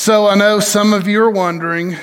So 0.00 0.28
I 0.28 0.34
know 0.34 0.60
some 0.60 0.94
of 0.94 1.06
you 1.06 1.22
are 1.22 1.30
wondering. 1.30 1.94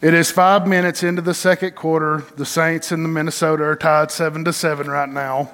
It 0.00 0.14
is 0.14 0.30
five 0.30 0.66
minutes 0.66 1.02
into 1.02 1.20
the 1.20 1.34
second 1.34 1.74
quarter. 1.74 2.24
The 2.34 2.46
Saints 2.46 2.92
and 2.92 3.04
the 3.04 3.10
Minnesota 3.10 3.64
are 3.64 3.76
tied 3.76 4.10
seven 4.10 4.42
to 4.46 4.54
seven 4.54 4.88
right 4.88 5.08
now. 5.10 5.52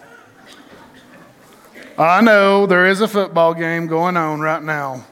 I 1.98 2.20
know 2.20 2.66
there 2.66 2.86
is 2.86 3.00
a 3.00 3.08
football 3.08 3.52
game 3.52 3.88
going 3.88 4.16
on 4.16 4.38
right 4.38 4.62
now. 4.62 5.04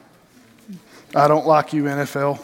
I 1.13 1.27
don't 1.27 1.45
like 1.45 1.73
you, 1.73 1.83
NFL. 1.83 2.41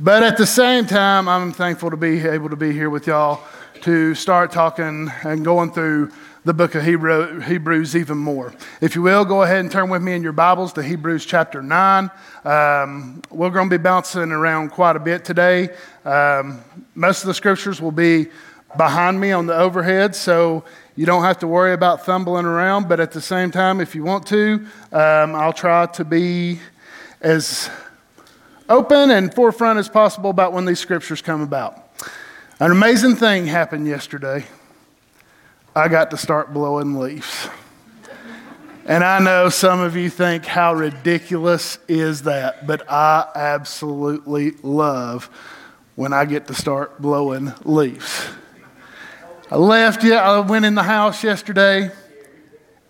But 0.00 0.22
at 0.22 0.38
the 0.38 0.46
same 0.46 0.86
time, 0.86 1.28
I'm 1.28 1.52
thankful 1.52 1.90
to 1.90 1.98
be 1.98 2.26
able 2.26 2.48
to 2.48 2.56
be 2.56 2.72
here 2.72 2.88
with 2.88 3.06
y'all 3.06 3.42
to 3.82 4.14
start 4.14 4.50
talking 4.50 5.12
and 5.24 5.44
going 5.44 5.72
through 5.72 6.10
the 6.46 6.54
book 6.54 6.76
of 6.76 6.84
Hebrew, 6.84 7.40
Hebrews 7.40 7.96
even 7.96 8.18
more. 8.18 8.54
If 8.80 8.94
you 8.94 9.02
will, 9.02 9.24
go 9.24 9.42
ahead 9.42 9.58
and 9.58 9.68
turn 9.70 9.90
with 9.90 10.00
me 10.00 10.12
in 10.12 10.22
your 10.22 10.30
Bibles 10.30 10.72
to 10.74 10.82
Hebrews 10.82 11.26
chapter 11.26 11.60
9. 11.60 12.08
Um, 12.44 13.20
we're 13.30 13.50
going 13.50 13.68
to 13.68 13.78
be 13.78 13.82
bouncing 13.82 14.30
around 14.30 14.70
quite 14.70 14.94
a 14.94 15.00
bit 15.00 15.24
today. 15.24 15.70
Um, 16.04 16.60
most 16.94 17.22
of 17.22 17.26
the 17.26 17.34
scriptures 17.34 17.82
will 17.82 17.90
be 17.90 18.28
behind 18.76 19.20
me 19.20 19.32
on 19.32 19.46
the 19.46 19.56
overhead, 19.56 20.14
so 20.14 20.62
you 20.94 21.04
don't 21.04 21.24
have 21.24 21.40
to 21.40 21.48
worry 21.48 21.72
about 21.72 22.06
thumbling 22.06 22.46
around. 22.46 22.88
But 22.88 23.00
at 23.00 23.10
the 23.10 23.20
same 23.20 23.50
time, 23.50 23.80
if 23.80 23.96
you 23.96 24.04
want 24.04 24.24
to, 24.28 24.64
um, 24.92 25.34
I'll 25.34 25.52
try 25.52 25.86
to 25.86 26.04
be 26.04 26.60
as 27.22 27.68
open 28.68 29.10
and 29.10 29.34
forefront 29.34 29.80
as 29.80 29.88
possible 29.88 30.30
about 30.30 30.52
when 30.52 30.64
these 30.64 30.78
scriptures 30.78 31.20
come 31.20 31.40
about. 31.40 31.90
An 32.60 32.70
amazing 32.70 33.16
thing 33.16 33.46
happened 33.46 33.88
yesterday. 33.88 34.44
I 35.76 35.88
got 35.88 36.10
to 36.12 36.16
start 36.16 36.54
blowing 36.54 36.98
leaves. 36.98 37.50
And 38.86 39.04
I 39.04 39.18
know 39.18 39.50
some 39.50 39.80
of 39.80 39.94
you 39.94 40.08
think, 40.08 40.46
how 40.46 40.72
ridiculous 40.72 41.78
is 41.86 42.22
that? 42.22 42.66
But 42.66 42.90
I 42.90 43.28
absolutely 43.34 44.52
love 44.62 45.28
when 45.94 46.14
I 46.14 46.24
get 46.24 46.46
to 46.46 46.54
start 46.54 47.02
blowing 47.02 47.52
leaves. 47.64 48.24
I 49.50 49.56
left, 49.56 50.02
yeah, 50.02 50.22
I 50.22 50.40
went 50.40 50.64
in 50.64 50.74
the 50.74 50.82
house 50.82 51.22
yesterday. 51.22 51.90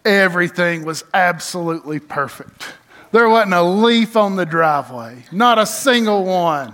Everything 0.04 0.84
was 0.84 1.02
absolutely 1.12 1.98
perfect. 1.98 2.72
There 3.10 3.28
wasn't 3.28 3.54
a 3.54 3.62
leaf 3.62 4.16
on 4.16 4.36
the 4.36 4.46
driveway, 4.46 5.24
not 5.32 5.58
a 5.58 5.66
single 5.66 6.24
one. 6.24 6.72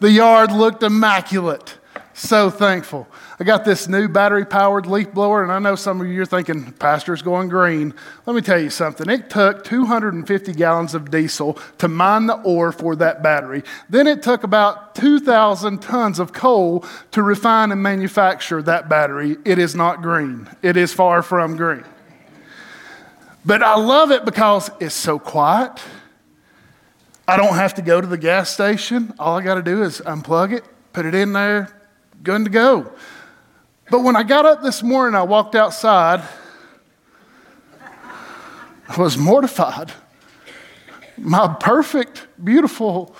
The 0.00 0.12
yard 0.12 0.50
looked 0.50 0.82
immaculate. 0.82 1.76
So 2.14 2.48
thankful. 2.48 3.06
I 3.42 3.44
got 3.44 3.64
this 3.64 3.88
new 3.88 4.06
battery 4.06 4.46
powered 4.46 4.86
leaf 4.86 5.12
blower, 5.12 5.42
and 5.42 5.50
I 5.50 5.58
know 5.58 5.74
some 5.74 6.00
of 6.00 6.06
you 6.06 6.22
are 6.22 6.26
thinking, 6.26 6.70
Pastor's 6.74 7.22
going 7.22 7.48
green. 7.48 7.92
Let 8.24 8.36
me 8.36 8.40
tell 8.40 8.60
you 8.60 8.70
something. 8.70 9.10
It 9.10 9.30
took 9.30 9.64
250 9.64 10.52
gallons 10.52 10.94
of 10.94 11.10
diesel 11.10 11.58
to 11.78 11.88
mine 11.88 12.28
the 12.28 12.40
ore 12.42 12.70
for 12.70 12.94
that 12.94 13.20
battery. 13.20 13.64
Then 13.90 14.06
it 14.06 14.22
took 14.22 14.44
about 14.44 14.94
2,000 14.94 15.82
tons 15.82 16.20
of 16.20 16.32
coal 16.32 16.84
to 17.10 17.22
refine 17.24 17.72
and 17.72 17.82
manufacture 17.82 18.62
that 18.62 18.88
battery. 18.88 19.36
It 19.44 19.58
is 19.58 19.74
not 19.74 20.02
green, 20.02 20.48
it 20.62 20.76
is 20.76 20.94
far 20.94 21.20
from 21.20 21.56
green. 21.56 21.82
But 23.44 23.64
I 23.64 23.74
love 23.74 24.12
it 24.12 24.24
because 24.24 24.70
it's 24.78 24.94
so 24.94 25.18
quiet. 25.18 25.80
I 27.26 27.36
don't 27.36 27.56
have 27.56 27.74
to 27.74 27.82
go 27.82 28.00
to 28.00 28.06
the 28.06 28.18
gas 28.18 28.50
station. 28.50 29.12
All 29.18 29.36
I 29.36 29.42
got 29.42 29.56
to 29.56 29.62
do 29.64 29.82
is 29.82 30.00
unplug 30.02 30.52
it, 30.52 30.62
put 30.92 31.06
it 31.06 31.16
in 31.16 31.32
there, 31.32 31.76
good 32.22 32.44
to 32.44 32.50
go. 32.50 32.92
But 33.92 34.04
when 34.04 34.16
I 34.16 34.22
got 34.22 34.46
up 34.46 34.62
this 34.62 34.82
morning, 34.82 35.14
I 35.14 35.22
walked 35.22 35.54
outside. 35.54 36.26
I 38.88 38.96
was 38.98 39.18
mortified. 39.18 39.92
My 41.18 41.54
perfect, 41.60 42.26
beautiful 42.42 43.14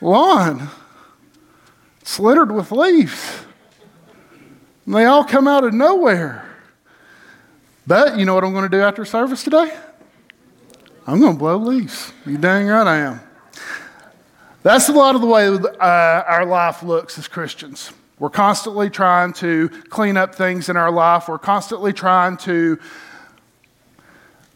lawn 0.00 0.68
it's 2.00 2.20
littered 2.20 2.52
with 2.52 2.70
leaves. 2.70 3.40
And 4.86 4.94
they 4.94 5.04
all 5.04 5.24
come 5.24 5.48
out 5.48 5.64
of 5.64 5.74
nowhere. 5.74 6.48
But 7.84 8.20
you 8.20 8.24
know 8.24 8.36
what 8.36 8.44
I'm 8.44 8.52
going 8.52 8.70
to 8.70 8.76
do 8.76 8.82
after 8.82 9.04
service 9.04 9.42
today? 9.42 9.76
I'm 11.08 11.18
going 11.18 11.32
to 11.32 11.38
blow 11.38 11.56
leaves. 11.56 12.12
You 12.24 12.38
dang 12.38 12.68
right 12.68 12.86
I 12.86 12.98
am. 12.98 13.20
That's 14.62 14.88
a 14.88 14.92
lot 14.92 15.16
of 15.16 15.22
the 15.22 15.26
way 15.26 15.48
uh, 15.48 16.22
our 16.28 16.46
life 16.46 16.84
looks 16.84 17.18
as 17.18 17.26
Christians. 17.26 17.90
We're 18.22 18.30
constantly 18.30 18.88
trying 18.88 19.32
to 19.32 19.68
clean 19.88 20.16
up 20.16 20.32
things 20.32 20.68
in 20.68 20.76
our 20.76 20.92
life. 20.92 21.26
We're 21.26 21.40
constantly 21.40 21.92
trying 21.92 22.36
to 22.36 22.78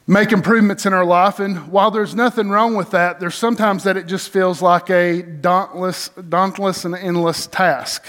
make 0.06 0.30
improvements 0.30 0.86
in 0.86 0.92
our 0.92 1.04
life. 1.04 1.40
And 1.40 1.66
while 1.66 1.90
there's 1.90 2.14
nothing 2.14 2.48
wrong 2.48 2.76
with 2.76 2.92
that, 2.92 3.18
there's 3.18 3.34
sometimes 3.34 3.82
that 3.82 3.96
it 3.96 4.06
just 4.06 4.28
feels 4.28 4.62
like 4.62 4.88
a 4.88 5.20
dauntless, 5.20 6.10
dauntless 6.10 6.84
and 6.84 6.94
endless 6.94 7.48
task. 7.48 8.06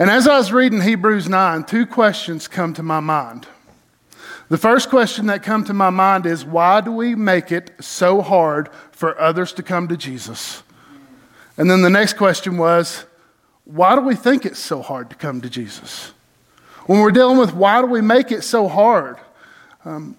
And 0.00 0.10
as 0.10 0.26
I 0.26 0.36
was 0.36 0.52
reading 0.52 0.80
Hebrews 0.80 1.28
9, 1.28 1.62
two 1.62 1.86
questions 1.86 2.48
come 2.48 2.74
to 2.74 2.82
my 2.82 2.98
mind. 2.98 3.46
The 4.48 4.58
first 4.58 4.90
question 4.90 5.26
that 5.26 5.44
come 5.44 5.62
to 5.66 5.72
my 5.72 5.90
mind 5.90 6.26
is 6.26 6.44
why 6.44 6.80
do 6.80 6.90
we 6.90 7.14
make 7.14 7.52
it 7.52 7.70
so 7.80 8.20
hard 8.20 8.68
for 8.90 9.16
others 9.20 9.52
to 9.52 9.62
come 9.62 9.86
to 9.86 9.96
Jesus? 9.96 10.64
And 11.56 11.70
then 11.70 11.82
the 11.82 11.88
next 11.88 12.14
question 12.14 12.56
was 12.56 13.06
why 13.64 13.94
do 13.94 14.02
we 14.02 14.14
think 14.14 14.44
it's 14.44 14.58
so 14.58 14.82
hard 14.82 15.10
to 15.10 15.16
come 15.16 15.40
to 15.40 15.50
Jesus? 15.50 16.12
When 16.86 17.00
we're 17.00 17.10
dealing 17.10 17.38
with 17.38 17.54
why 17.54 17.80
do 17.80 17.86
we 17.86 18.00
make 18.00 18.30
it 18.30 18.42
so 18.42 18.68
hard? 18.68 19.16
Um, 19.84 20.16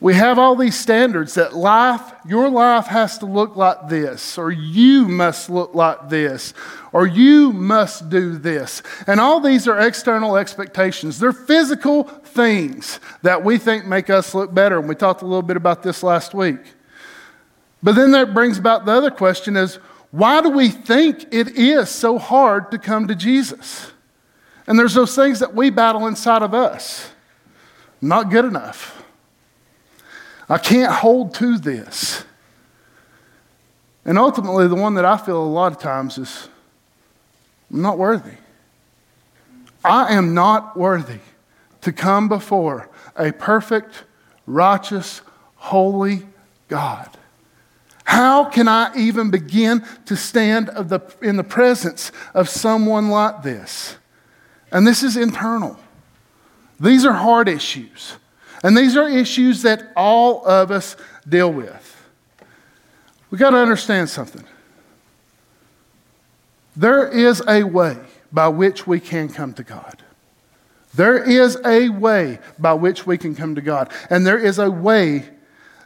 we 0.00 0.14
have 0.14 0.38
all 0.38 0.56
these 0.56 0.78
standards 0.78 1.34
that 1.34 1.54
life, 1.54 2.00
your 2.26 2.48
life 2.48 2.86
has 2.86 3.18
to 3.18 3.26
look 3.26 3.54
like 3.54 3.88
this, 3.88 4.38
or 4.38 4.50
you 4.50 5.06
must 5.06 5.50
look 5.50 5.74
like 5.74 6.08
this, 6.08 6.54
or 6.90 7.06
you 7.06 7.52
must 7.52 8.08
do 8.08 8.38
this. 8.38 8.82
And 9.06 9.20
all 9.20 9.40
these 9.40 9.68
are 9.68 9.78
external 9.78 10.38
expectations. 10.38 11.18
They're 11.18 11.34
physical 11.34 12.04
things 12.04 12.98
that 13.20 13.44
we 13.44 13.58
think 13.58 13.84
make 13.84 14.08
us 14.08 14.34
look 14.34 14.54
better. 14.54 14.78
And 14.78 14.88
we 14.88 14.94
talked 14.94 15.20
a 15.20 15.26
little 15.26 15.42
bit 15.42 15.58
about 15.58 15.82
this 15.82 16.02
last 16.02 16.32
week. 16.32 16.60
But 17.82 17.94
then 17.94 18.12
that 18.12 18.32
brings 18.32 18.56
about 18.56 18.86
the 18.86 18.92
other 18.92 19.10
question 19.10 19.54
is 19.54 19.78
why 20.10 20.40
do 20.40 20.50
we 20.50 20.68
think 20.68 21.26
it 21.32 21.56
is 21.56 21.88
so 21.88 22.18
hard 22.18 22.70
to 22.72 22.78
come 22.78 23.08
to 23.08 23.14
Jesus? 23.14 23.92
And 24.66 24.78
there's 24.78 24.94
those 24.94 25.14
things 25.14 25.38
that 25.40 25.54
we 25.54 25.70
battle 25.70 26.06
inside 26.06 26.42
of 26.42 26.54
us. 26.54 27.10
Not 28.00 28.30
good 28.30 28.44
enough. 28.44 29.04
I 30.48 30.58
can't 30.58 30.92
hold 30.92 31.34
to 31.34 31.58
this. 31.58 32.24
And 34.04 34.18
ultimately, 34.18 34.66
the 34.66 34.74
one 34.74 34.94
that 34.94 35.04
I 35.04 35.16
feel 35.16 35.42
a 35.42 35.44
lot 35.44 35.70
of 35.72 35.78
times 35.78 36.18
is 36.18 36.48
I'm 37.72 37.82
not 37.82 37.98
worthy. 37.98 38.36
I 39.84 40.14
am 40.14 40.34
not 40.34 40.76
worthy 40.76 41.20
to 41.82 41.92
come 41.92 42.28
before 42.28 42.88
a 43.16 43.32
perfect, 43.32 44.04
righteous, 44.46 45.22
holy 45.56 46.26
God. 46.68 47.16
How 48.10 48.44
can 48.44 48.66
I 48.66 48.90
even 48.96 49.30
begin 49.30 49.84
to 50.06 50.16
stand 50.16 50.66
the, 50.66 51.00
in 51.22 51.36
the 51.36 51.44
presence 51.44 52.10
of 52.34 52.48
someone 52.48 53.08
like 53.08 53.44
this? 53.44 53.98
And 54.72 54.84
this 54.84 55.04
is 55.04 55.16
internal. 55.16 55.78
These 56.80 57.04
are 57.04 57.12
hard 57.12 57.48
issues. 57.48 58.16
And 58.64 58.76
these 58.76 58.96
are 58.96 59.08
issues 59.08 59.62
that 59.62 59.92
all 59.94 60.44
of 60.44 60.72
us 60.72 60.96
deal 61.28 61.52
with. 61.52 62.10
We 63.30 63.38
got 63.38 63.50
to 63.50 63.58
understand 63.58 64.10
something. 64.10 64.44
There 66.74 67.06
is 67.06 67.44
a 67.46 67.62
way 67.62 67.96
by 68.32 68.48
which 68.48 68.88
we 68.88 68.98
can 68.98 69.28
come 69.28 69.52
to 69.52 69.62
God. 69.62 70.02
There 70.94 71.22
is 71.22 71.56
a 71.64 71.90
way 71.90 72.40
by 72.58 72.72
which 72.72 73.06
we 73.06 73.16
can 73.16 73.36
come 73.36 73.54
to 73.54 73.60
God. 73.60 73.92
And 74.10 74.26
there 74.26 74.36
is 74.36 74.58
a 74.58 74.68
way 74.68 75.30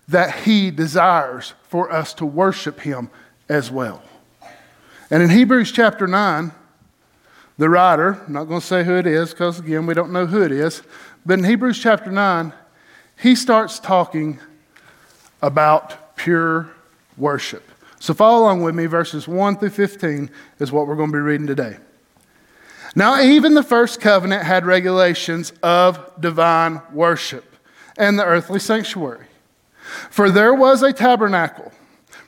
that 0.08 0.40
He 0.40 0.70
desires 0.70 1.54
for 1.68 1.90
us 1.90 2.14
to 2.14 2.26
worship 2.26 2.80
Him 2.80 3.10
as 3.48 3.70
well. 3.70 4.02
And 5.10 5.22
in 5.22 5.30
Hebrews 5.30 5.72
chapter 5.72 6.06
9, 6.06 6.52
the 7.56 7.68
writer, 7.68 8.22
I'm 8.26 8.32
not 8.32 8.44
going 8.44 8.60
to 8.60 8.66
say 8.66 8.84
who 8.84 8.96
it 8.96 9.06
is 9.06 9.30
because, 9.30 9.60
again, 9.60 9.86
we 9.86 9.94
don't 9.94 10.12
know 10.12 10.26
who 10.26 10.42
it 10.42 10.52
is, 10.52 10.82
but 11.24 11.38
in 11.38 11.44
Hebrews 11.44 11.78
chapter 11.78 12.10
9, 12.10 12.52
he 13.20 13.34
starts 13.34 13.78
talking 13.78 14.40
about 15.40 16.16
pure 16.16 16.70
worship. 17.16 17.62
So 18.00 18.12
follow 18.12 18.42
along 18.42 18.62
with 18.62 18.74
me. 18.74 18.86
Verses 18.86 19.28
1 19.28 19.58
through 19.58 19.70
15 19.70 20.30
is 20.58 20.72
what 20.72 20.86
we're 20.86 20.96
going 20.96 21.10
to 21.10 21.16
be 21.16 21.20
reading 21.20 21.46
today. 21.46 21.76
Now, 22.96 23.20
even 23.20 23.54
the 23.54 23.62
first 23.62 24.00
covenant 24.00 24.42
had 24.44 24.66
regulations 24.66 25.52
of 25.62 26.20
divine 26.20 26.80
worship 26.92 27.56
and 27.96 28.18
the 28.18 28.24
earthly 28.24 28.60
sanctuary. 28.60 29.26
For 30.10 30.30
there 30.30 30.54
was 30.54 30.82
a 30.82 30.92
tabernacle 30.92 31.72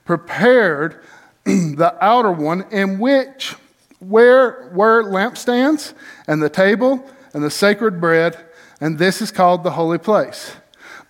prepared, 0.05 1.03
the 1.45 1.97
outer 2.01 2.31
one, 2.31 2.65
in 2.71 2.99
which 2.99 3.55
where 3.99 4.71
were 4.73 5.03
lampstands 5.05 5.95
and 6.27 6.43
the 6.43 6.49
table 6.49 7.09
and 7.35 7.43
the 7.43 7.51
sacred 7.51 8.01
bread, 8.01 8.45
and 8.81 8.99
this 8.99 9.21
is 9.21 9.31
called 9.31 9.65
the 9.65 9.73
holy 9.73 9.99
place. 9.99 10.53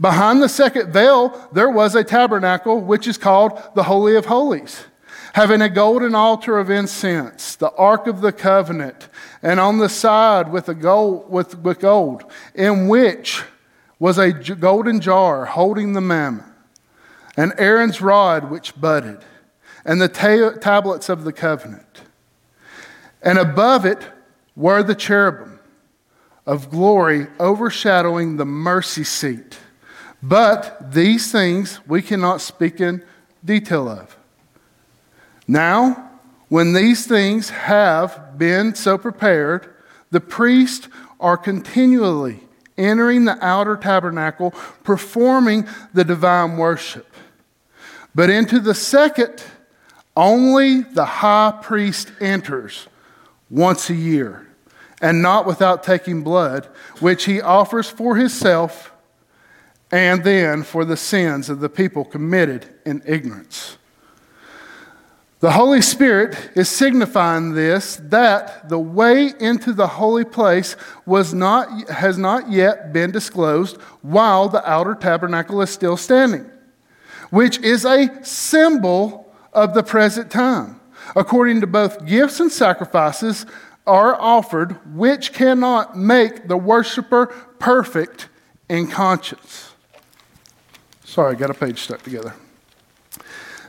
Behind 0.01 0.43
the 0.43 0.49
second 0.49 0.93
veil, 0.93 1.49
there 1.53 1.71
was 1.71 1.95
a 1.95 2.05
tabernacle, 2.05 2.81
which 2.81 3.07
is 3.07 3.17
called 3.17 3.61
the 3.75 3.85
Holy 3.85 4.15
of 4.15 4.27
Holies, 4.27 4.85
having 5.33 5.63
a 5.63 5.71
golden 5.71 6.15
altar 6.15 6.59
of 6.59 6.71
incense, 6.71 7.57
the 7.57 7.73
Ark 7.73 8.07
of 8.07 8.21
the 8.21 8.33
Covenant, 8.33 9.09
and 9.43 9.59
on 9.59 9.79
the 9.79 9.89
side 9.89 10.53
with, 10.53 10.69
a 10.69 10.75
gold, 10.75 11.31
with, 11.31 11.59
with 11.59 11.81
gold, 11.81 12.31
in 12.55 12.89
which 12.89 13.43
was 13.99 14.19
a 14.19 14.33
golden 14.33 15.01
jar 15.01 15.47
holding 15.47 15.93
the 15.93 16.01
manna, 16.01 16.45
and 17.37 17.53
Aaron's 17.59 18.01
rod 18.01 18.51
which 18.51 18.79
budded, 18.79 19.25
and 19.85 20.01
the 20.01 20.09
ta- 20.09 20.59
tablets 20.61 21.09
of 21.09 21.25
the 21.25 21.33
covenant. 21.33 22.03
And 23.23 23.39
above 23.39 23.87
it 23.87 24.07
were 24.55 24.83
the 24.83 24.95
cherubim 24.95 25.59
of 26.45 26.71
glory 26.71 27.27
overshadowing 27.41 28.37
the 28.37 28.45
mercy 28.45 29.05
seat. 29.05 29.59
But 30.23 30.93
these 30.93 31.33
things 31.33 31.81
we 31.87 32.03
cannot 32.03 32.41
speak 32.41 32.81
in 32.81 33.03
detail 33.45 33.89
of. 33.89 34.17
Now, 35.49 36.11
when 36.49 36.73
these 36.73 37.07
things 37.07 37.51
have 37.51 38.39
been 38.39 38.75
so 38.75 38.97
prepared, 38.97 39.75
the 40.11 40.21
priests 40.21 40.89
are 41.19 41.37
continually 41.37 42.46
entering 42.79 43.25
the 43.25 43.39
outer 43.45 43.77
tabernacle, 43.77 44.53
performing 44.83 45.67
the 45.95 46.05
divine 46.05 46.57
worship. 46.57 47.13
But 48.15 48.31
into 48.31 48.61
the 48.61 48.75
second, 48.75 49.43
only 50.17 50.81
the 50.81 51.05
high 51.05 51.59
priest 51.63 52.13
enters 52.21 52.89
once 53.51 53.91
a 53.91 53.95
year, 53.95 54.47
and 55.01 55.21
not 55.21 55.47
without 55.47 55.83
taking 55.83 56.23
blood, 56.23 56.67
which 57.01 57.25
he 57.25 57.41
offers 57.41 57.89
for 57.89 58.17
himself 58.17 58.93
and 59.91 60.25
then 60.25 60.63
for 60.63 60.85
the 60.85 60.97
sins 60.97 61.49
of 61.49 61.61
the 61.61 61.69
people 61.69 62.05
committed 62.05 62.67
in 62.85 63.03
ignorance. 63.07 63.79
The 65.41 65.51
Holy 65.51 65.83
Spirit 65.83 66.53
is 66.55 66.69
signifying 66.69 67.53
this 67.53 67.97
that 68.05 68.71
the 68.71 68.79
way 68.79 69.35
into 69.39 69.75
the 69.75 69.87
holy 69.87 70.25
place 70.25 70.77
was 71.05 71.35
not, 71.35 71.91
has 71.91 72.17
not 72.17 72.51
yet 72.51 72.93
been 72.93 73.11
disclosed 73.11 73.77
while 74.01 74.49
the 74.49 74.67
outer 74.69 74.95
tabernacle 74.95 75.61
is 75.61 75.69
still 75.69 75.99
standing, 75.99 76.51
which 77.29 77.59
is 77.59 77.85
a 77.85 78.25
symbol 78.25 79.31
of 79.53 79.75
the 79.75 79.83
present 79.83 80.31
time. 80.31 80.81
According 81.15 81.61
to 81.61 81.67
both 81.67 82.07
gifts 82.07 82.41
and 82.41 82.51
sacrifices 82.51 83.45
are 83.87 84.15
offered, 84.19 84.73
which 84.97 85.35
cannot 85.35 85.99
make 85.99 86.49
the 86.49 86.57
worshiper 86.57 87.27
perfect 87.59 88.29
in 88.71 88.89
conscience. 88.89 89.75
Sorry, 91.05 91.37
I 91.37 91.39
got 91.39 91.51
a 91.51 91.55
page 91.55 91.81
stuck 91.81 92.03
together. 92.03 92.35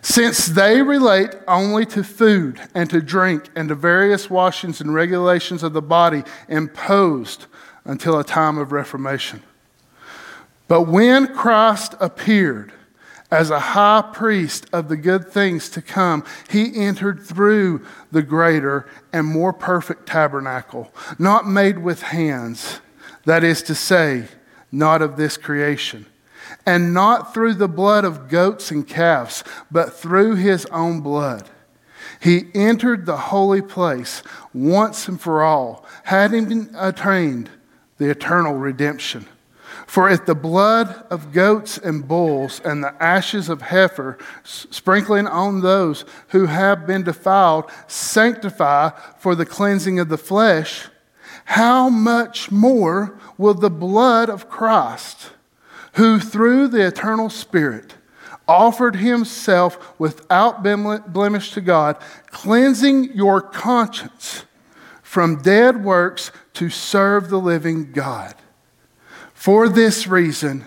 Since 0.01 0.47
they 0.47 0.81
relate 0.81 1.35
only 1.47 1.85
to 1.87 2.03
food 2.03 2.61
and 2.73 2.89
to 2.89 3.01
drink 3.01 3.49
and 3.55 3.69
to 3.69 3.75
various 3.75 4.29
washings 4.29 4.81
and 4.81 4.93
regulations 4.93 5.63
of 5.63 5.73
the 5.73 5.81
body 5.81 6.23
imposed 6.47 7.45
until 7.85 8.19
a 8.19 8.23
time 8.23 8.57
of 8.57 8.71
reformation. 8.71 9.41
But 10.67 10.83
when 10.83 11.33
Christ 11.33 11.95
appeared 11.99 12.73
as 13.31 13.49
a 13.49 13.59
high 13.59 14.09
priest 14.13 14.67
of 14.71 14.87
the 14.87 14.97
good 14.97 15.27
things 15.27 15.69
to 15.69 15.81
come, 15.81 16.23
he 16.49 16.75
entered 16.75 17.21
through 17.21 17.85
the 18.11 18.21
greater 18.21 18.87
and 19.11 19.25
more 19.25 19.51
perfect 19.51 20.07
tabernacle, 20.07 20.93
not 21.17 21.47
made 21.47 21.79
with 21.79 22.01
hands, 22.01 22.79
that 23.25 23.43
is 23.43 23.61
to 23.63 23.75
say, 23.75 24.27
not 24.71 25.01
of 25.01 25.17
this 25.17 25.37
creation 25.37 26.05
and 26.65 26.93
not 26.93 27.33
through 27.33 27.55
the 27.55 27.67
blood 27.67 28.05
of 28.05 28.29
goats 28.29 28.71
and 28.71 28.87
calves, 28.87 29.43
but 29.71 29.93
through 29.93 30.35
his 30.35 30.65
own 30.67 31.01
blood. 31.01 31.49
He 32.19 32.45
entered 32.55 33.05
the 33.05 33.17
holy 33.17 33.61
place 33.61 34.23
once 34.53 35.07
and 35.07 35.19
for 35.19 35.43
all, 35.43 35.85
having 36.03 36.69
attained 36.75 37.49
the 37.97 38.09
eternal 38.09 38.55
redemption. 38.55 39.25
For 39.85 40.09
if 40.09 40.25
the 40.25 40.35
blood 40.35 41.05
of 41.09 41.31
goats 41.31 41.77
and 41.77 42.05
bulls 42.05 42.59
and 42.65 42.83
the 42.83 43.01
ashes 43.01 43.47
of 43.47 43.61
heifer, 43.61 44.17
sprinkling 44.43 45.27
on 45.27 45.61
those 45.61 46.03
who 46.29 46.47
have 46.47 46.85
been 46.85 47.03
defiled, 47.03 47.71
sanctify 47.87 48.89
for 49.17 49.33
the 49.33 49.45
cleansing 49.45 49.99
of 49.99 50.09
the 50.09 50.17
flesh, 50.17 50.87
how 51.45 51.87
much 51.89 52.51
more 52.51 53.17
will 53.37 53.53
the 53.53 53.69
blood 53.69 54.29
of 54.29 54.49
Christ? 54.49 55.31
Who 55.97 56.19
through 56.19 56.67
the 56.67 56.85
eternal 56.85 57.27
Spirit 57.27 57.95
offered 58.47 58.95
himself 58.95 59.99
without 59.99 60.61
blemish 60.63 61.51
to 61.51 61.59
God, 61.59 61.97
cleansing 62.27 63.15
your 63.15 63.41
conscience 63.41 64.45
from 65.01 65.41
dead 65.41 65.83
works 65.83 66.31
to 66.53 66.69
serve 66.69 67.29
the 67.29 67.39
living 67.39 67.91
God. 67.91 68.35
For 69.33 69.67
this 69.67 70.05
reason, 70.05 70.65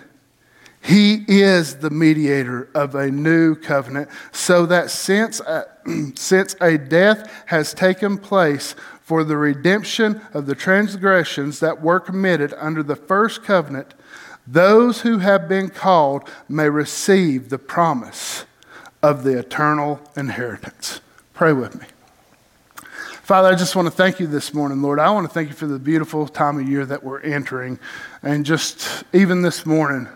he 0.81 1.23
is 1.27 1.77
the 1.77 1.89
mediator 1.89 2.69
of 2.75 2.93
a 2.95 3.09
new 3.09 3.55
covenant, 3.55 4.09
so 4.33 4.65
that 4.65 4.91
since 4.91 5.39
a, 5.39 5.65
since 6.15 6.57
a 6.59 6.77
death 6.77 7.45
has 7.45 7.73
taken 7.73 8.17
place 8.17 8.75
for 9.01 9.23
the 9.23 9.37
redemption 9.37 10.21
of 10.33 10.45
the 10.45 10.55
transgressions 10.55 11.61
that 11.61 11.81
were 11.81 12.01
committed 12.01 12.53
under 12.57 12.83
the 12.83 12.95
first 12.97 13.43
covenant, 13.43 13.93
those 14.47 15.01
who 15.01 15.19
have 15.19 15.47
been 15.47 15.69
called 15.69 16.27
may 16.49 16.69
receive 16.69 17.49
the 17.49 17.59
promise 17.59 18.45
of 19.03 19.23
the 19.23 19.37
eternal 19.37 19.99
inheritance. 20.15 21.01
Pray 21.33 21.53
with 21.53 21.79
me. 21.79 21.85
Father, 23.23 23.47
I 23.47 23.55
just 23.55 23.75
want 23.75 23.85
to 23.85 23.91
thank 23.91 24.19
you 24.19 24.27
this 24.27 24.53
morning, 24.53 24.81
Lord. 24.81 24.99
I 24.99 25.09
want 25.11 25.27
to 25.27 25.33
thank 25.33 25.49
you 25.49 25.55
for 25.55 25.67
the 25.67 25.79
beautiful 25.79 26.27
time 26.27 26.59
of 26.59 26.67
year 26.67 26.85
that 26.85 27.03
we're 27.03 27.21
entering. 27.21 27.79
And 28.23 28.45
just 28.45 29.03
even 29.13 29.41
this 29.41 29.65
morning, 29.65 30.09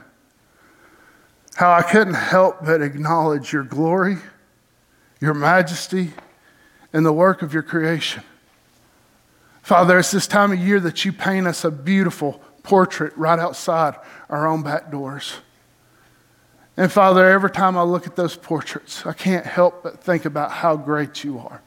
how 1.55 1.71
I 1.71 1.81
couldn't 1.81 2.15
help 2.15 2.65
but 2.65 2.81
acknowledge 2.81 3.53
your 3.53 3.63
glory, 3.63 4.17
your 5.21 5.33
majesty, 5.33 6.11
and 6.91 7.05
the 7.05 7.13
work 7.13 7.41
of 7.41 7.53
your 7.53 7.63
creation. 7.63 8.23
Father, 9.61 9.97
it's 9.97 10.11
this 10.11 10.27
time 10.27 10.51
of 10.51 10.59
year 10.59 10.79
that 10.81 11.05
you 11.05 11.13
paint 11.13 11.47
us 11.47 11.63
a 11.63 11.71
beautiful 11.71 12.41
portrait 12.65 13.15
right 13.15 13.39
outside 13.39 13.95
our 14.29 14.47
own 14.47 14.63
back 14.63 14.91
doors. 14.91 15.35
And 16.77 16.91
Father, 16.91 17.25
every 17.29 17.51
time 17.51 17.77
I 17.77 17.83
look 17.83 18.05
at 18.05 18.15
those 18.15 18.35
portraits, 18.35 19.05
I 19.05 19.13
can't 19.13 19.45
help 19.45 19.83
but 19.83 20.03
think 20.03 20.25
about 20.25 20.51
how 20.51 20.75
great 20.75 21.23
you 21.23 21.39
are. 21.39 21.61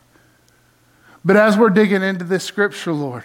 But 1.25 1.37
as 1.37 1.57
we're 1.57 1.71
digging 1.71 2.03
into 2.03 2.25
this 2.25 2.45
scripture, 2.45 2.93
Lord, 2.93 3.25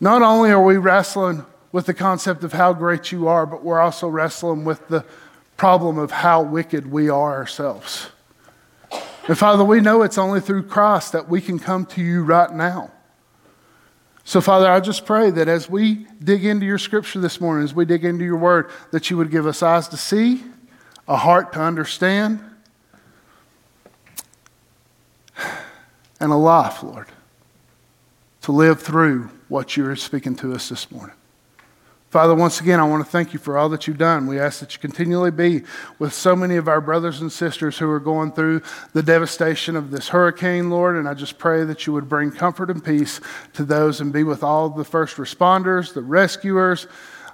not 0.00 0.22
only 0.22 0.50
are 0.50 0.62
we 0.62 0.76
wrestling 0.76 1.44
with 1.72 1.86
the 1.86 1.94
concept 1.94 2.44
of 2.44 2.52
how 2.52 2.72
great 2.72 3.10
you 3.10 3.26
are, 3.28 3.46
but 3.46 3.64
we're 3.64 3.80
also 3.80 4.08
wrestling 4.08 4.64
with 4.64 4.86
the 4.88 5.04
problem 5.56 5.98
of 5.98 6.10
how 6.10 6.42
wicked 6.42 6.90
we 6.90 7.08
are 7.08 7.34
ourselves. 7.34 8.10
And 9.28 9.38
Father, 9.38 9.64
we 9.64 9.80
know 9.80 10.02
it's 10.02 10.18
only 10.18 10.40
through 10.40 10.64
Christ 10.64 11.12
that 11.12 11.28
we 11.28 11.40
can 11.40 11.58
come 11.58 11.86
to 11.86 12.02
you 12.02 12.24
right 12.24 12.52
now. 12.52 12.90
So, 14.24 14.40
Father, 14.40 14.70
I 14.70 14.80
just 14.80 15.04
pray 15.04 15.30
that 15.30 15.48
as 15.48 15.68
we 15.68 16.06
dig 16.22 16.44
into 16.44 16.64
your 16.64 16.78
scripture 16.78 17.18
this 17.18 17.40
morning, 17.40 17.64
as 17.64 17.74
we 17.74 17.84
dig 17.84 18.04
into 18.04 18.24
your 18.24 18.36
word, 18.36 18.70
that 18.92 19.10
you 19.10 19.16
would 19.16 19.30
give 19.30 19.46
us 19.46 19.62
eyes 19.62 19.88
to 19.88 19.96
see, 19.96 20.44
a 21.08 21.16
heart 21.16 21.52
to 21.54 21.60
understand, 21.60 22.40
and 26.20 26.30
a 26.30 26.36
life, 26.36 26.84
Lord, 26.84 27.08
to 28.42 28.52
live 28.52 28.80
through 28.80 29.30
what 29.48 29.76
you're 29.76 29.96
speaking 29.96 30.36
to 30.36 30.54
us 30.54 30.68
this 30.68 30.90
morning. 30.90 31.16
Father, 32.12 32.34
once 32.34 32.60
again, 32.60 32.78
I 32.78 32.86
want 32.86 33.02
to 33.02 33.10
thank 33.10 33.32
you 33.32 33.38
for 33.38 33.56
all 33.56 33.70
that 33.70 33.86
you've 33.86 33.96
done. 33.96 34.26
We 34.26 34.38
ask 34.38 34.60
that 34.60 34.74
you 34.74 34.78
continually 34.78 35.30
be 35.30 35.62
with 35.98 36.12
so 36.12 36.36
many 36.36 36.56
of 36.56 36.68
our 36.68 36.82
brothers 36.82 37.22
and 37.22 37.32
sisters 37.32 37.78
who 37.78 37.90
are 37.90 37.98
going 37.98 38.32
through 38.32 38.60
the 38.92 39.02
devastation 39.02 39.76
of 39.76 39.90
this 39.90 40.10
hurricane, 40.10 40.68
Lord. 40.68 40.96
And 40.96 41.08
I 41.08 41.14
just 41.14 41.38
pray 41.38 41.64
that 41.64 41.86
you 41.86 41.94
would 41.94 42.10
bring 42.10 42.30
comfort 42.30 42.68
and 42.68 42.84
peace 42.84 43.18
to 43.54 43.64
those 43.64 44.02
and 44.02 44.12
be 44.12 44.24
with 44.24 44.42
all 44.42 44.68
the 44.68 44.84
first 44.84 45.16
responders, 45.16 45.94
the 45.94 46.02
rescuers, 46.02 46.86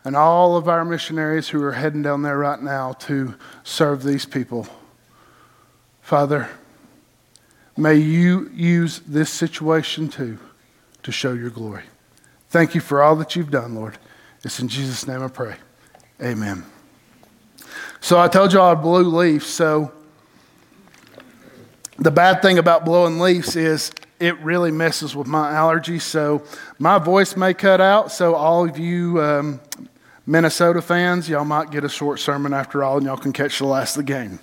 and 0.04 0.14
all 0.14 0.56
of 0.56 0.68
our 0.68 0.84
missionaries 0.84 1.48
who 1.48 1.60
are 1.64 1.72
heading 1.72 2.02
down 2.02 2.22
there 2.22 2.38
right 2.38 2.62
now 2.62 2.92
to 2.92 3.34
serve 3.64 4.04
these 4.04 4.26
people. 4.26 4.68
Father, 6.02 6.48
may 7.76 7.96
you 7.96 8.48
use 8.54 9.00
this 9.00 9.30
situation 9.30 10.08
too 10.08 10.38
to 11.02 11.10
show 11.10 11.32
your 11.32 11.50
glory. 11.50 11.82
Thank 12.48 12.76
you 12.76 12.80
for 12.80 13.02
all 13.02 13.16
that 13.16 13.34
you've 13.34 13.50
done, 13.50 13.74
Lord. 13.74 13.98
It's 14.44 14.60
in 14.60 14.68
Jesus' 14.68 15.06
name 15.06 15.22
I 15.22 15.28
pray. 15.28 15.56
Amen. 16.22 16.64
So 18.00 18.18
I 18.18 18.28
told 18.28 18.52
you 18.52 18.60
I 18.60 18.74
blew 18.74 19.04
leaves. 19.04 19.46
So 19.46 19.92
the 21.98 22.10
bad 22.10 22.42
thing 22.42 22.58
about 22.58 22.84
blowing 22.84 23.18
leaves 23.18 23.56
is 23.56 23.90
it 24.20 24.38
really 24.40 24.70
messes 24.70 25.16
with 25.16 25.26
my 25.26 25.52
allergies. 25.52 26.02
So 26.02 26.42
my 26.78 26.98
voice 26.98 27.36
may 27.36 27.54
cut 27.54 27.80
out. 27.80 28.12
So 28.12 28.34
all 28.34 28.68
of 28.68 28.78
you 28.78 29.20
um, 29.20 29.60
Minnesota 30.26 30.82
fans, 30.82 31.28
y'all 31.28 31.44
might 31.44 31.70
get 31.70 31.84
a 31.84 31.88
short 31.88 32.20
sermon 32.20 32.52
after 32.52 32.84
all, 32.84 32.98
and 32.98 33.06
y'all 33.06 33.16
can 33.16 33.32
catch 33.32 33.58
the 33.58 33.66
last 33.66 33.96
of 33.96 34.04
the 34.04 34.12
game. 34.12 34.38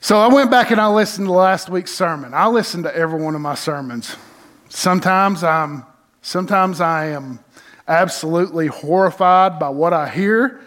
So 0.00 0.20
I 0.20 0.28
went 0.28 0.50
back 0.50 0.70
and 0.70 0.80
I 0.80 0.88
listened 0.88 1.26
to 1.26 1.32
last 1.32 1.68
week's 1.68 1.92
sermon. 1.92 2.32
I 2.32 2.46
listened 2.46 2.84
to 2.84 2.94
every 2.94 3.20
one 3.20 3.34
of 3.34 3.40
my 3.40 3.54
sermons. 3.54 4.16
Sometimes 4.68 5.42
I'm, 5.42 5.84
sometimes 6.22 6.80
I 6.80 7.06
am 7.06 7.40
absolutely 7.88 8.66
horrified 8.68 9.58
by 9.58 9.70
what 9.70 9.92
I 9.92 10.08
hear, 10.08 10.60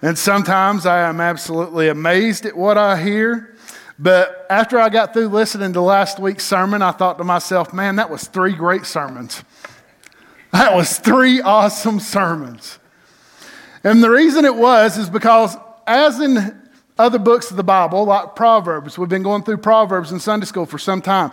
and 0.00 0.16
sometimes 0.16 0.86
I 0.86 1.08
am 1.08 1.20
absolutely 1.20 1.88
amazed 1.88 2.46
at 2.46 2.56
what 2.56 2.78
I 2.78 3.02
hear. 3.02 3.56
But 3.98 4.46
after 4.50 4.78
I 4.78 4.88
got 4.88 5.12
through 5.12 5.28
listening 5.28 5.72
to 5.74 5.80
last 5.80 6.18
week's 6.18 6.44
sermon, 6.44 6.82
I 6.82 6.90
thought 6.90 7.18
to 7.18 7.24
myself, 7.24 7.72
man, 7.72 7.96
that 7.96 8.10
was 8.10 8.26
three 8.26 8.52
great 8.52 8.86
sermons. 8.86 9.44
That 10.52 10.74
was 10.74 10.98
three 10.98 11.40
awesome 11.40 12.00
sermons. 12.00 12.78
And 13.82 14.02
the 14.02 14.10
reason 14.10 14.44
it 14.44 14.54
was 14.54 14.98
is 14.98 15.10
because, 15.10 15.56
as 15.86 16.20
in 16.20 16.60
other 16.98 17.18
books 17.18 17.50
of 17.50 17.56
the 17.56 17.64
Bible, 17.64 18.04
like 18.04 18.36
Proverbs, 18.36 18.96
we've 18.96 19.08
been 19.08 19.22
going 19.22 19.42
through 19.42 19.58
Proverbs 19.58 20.12
in 20.12 20.20
Sunday 20.20 20.46
school 20.46 20.66
for 20.66 20.78
some 20.78 21.02
time. 21.02 21.30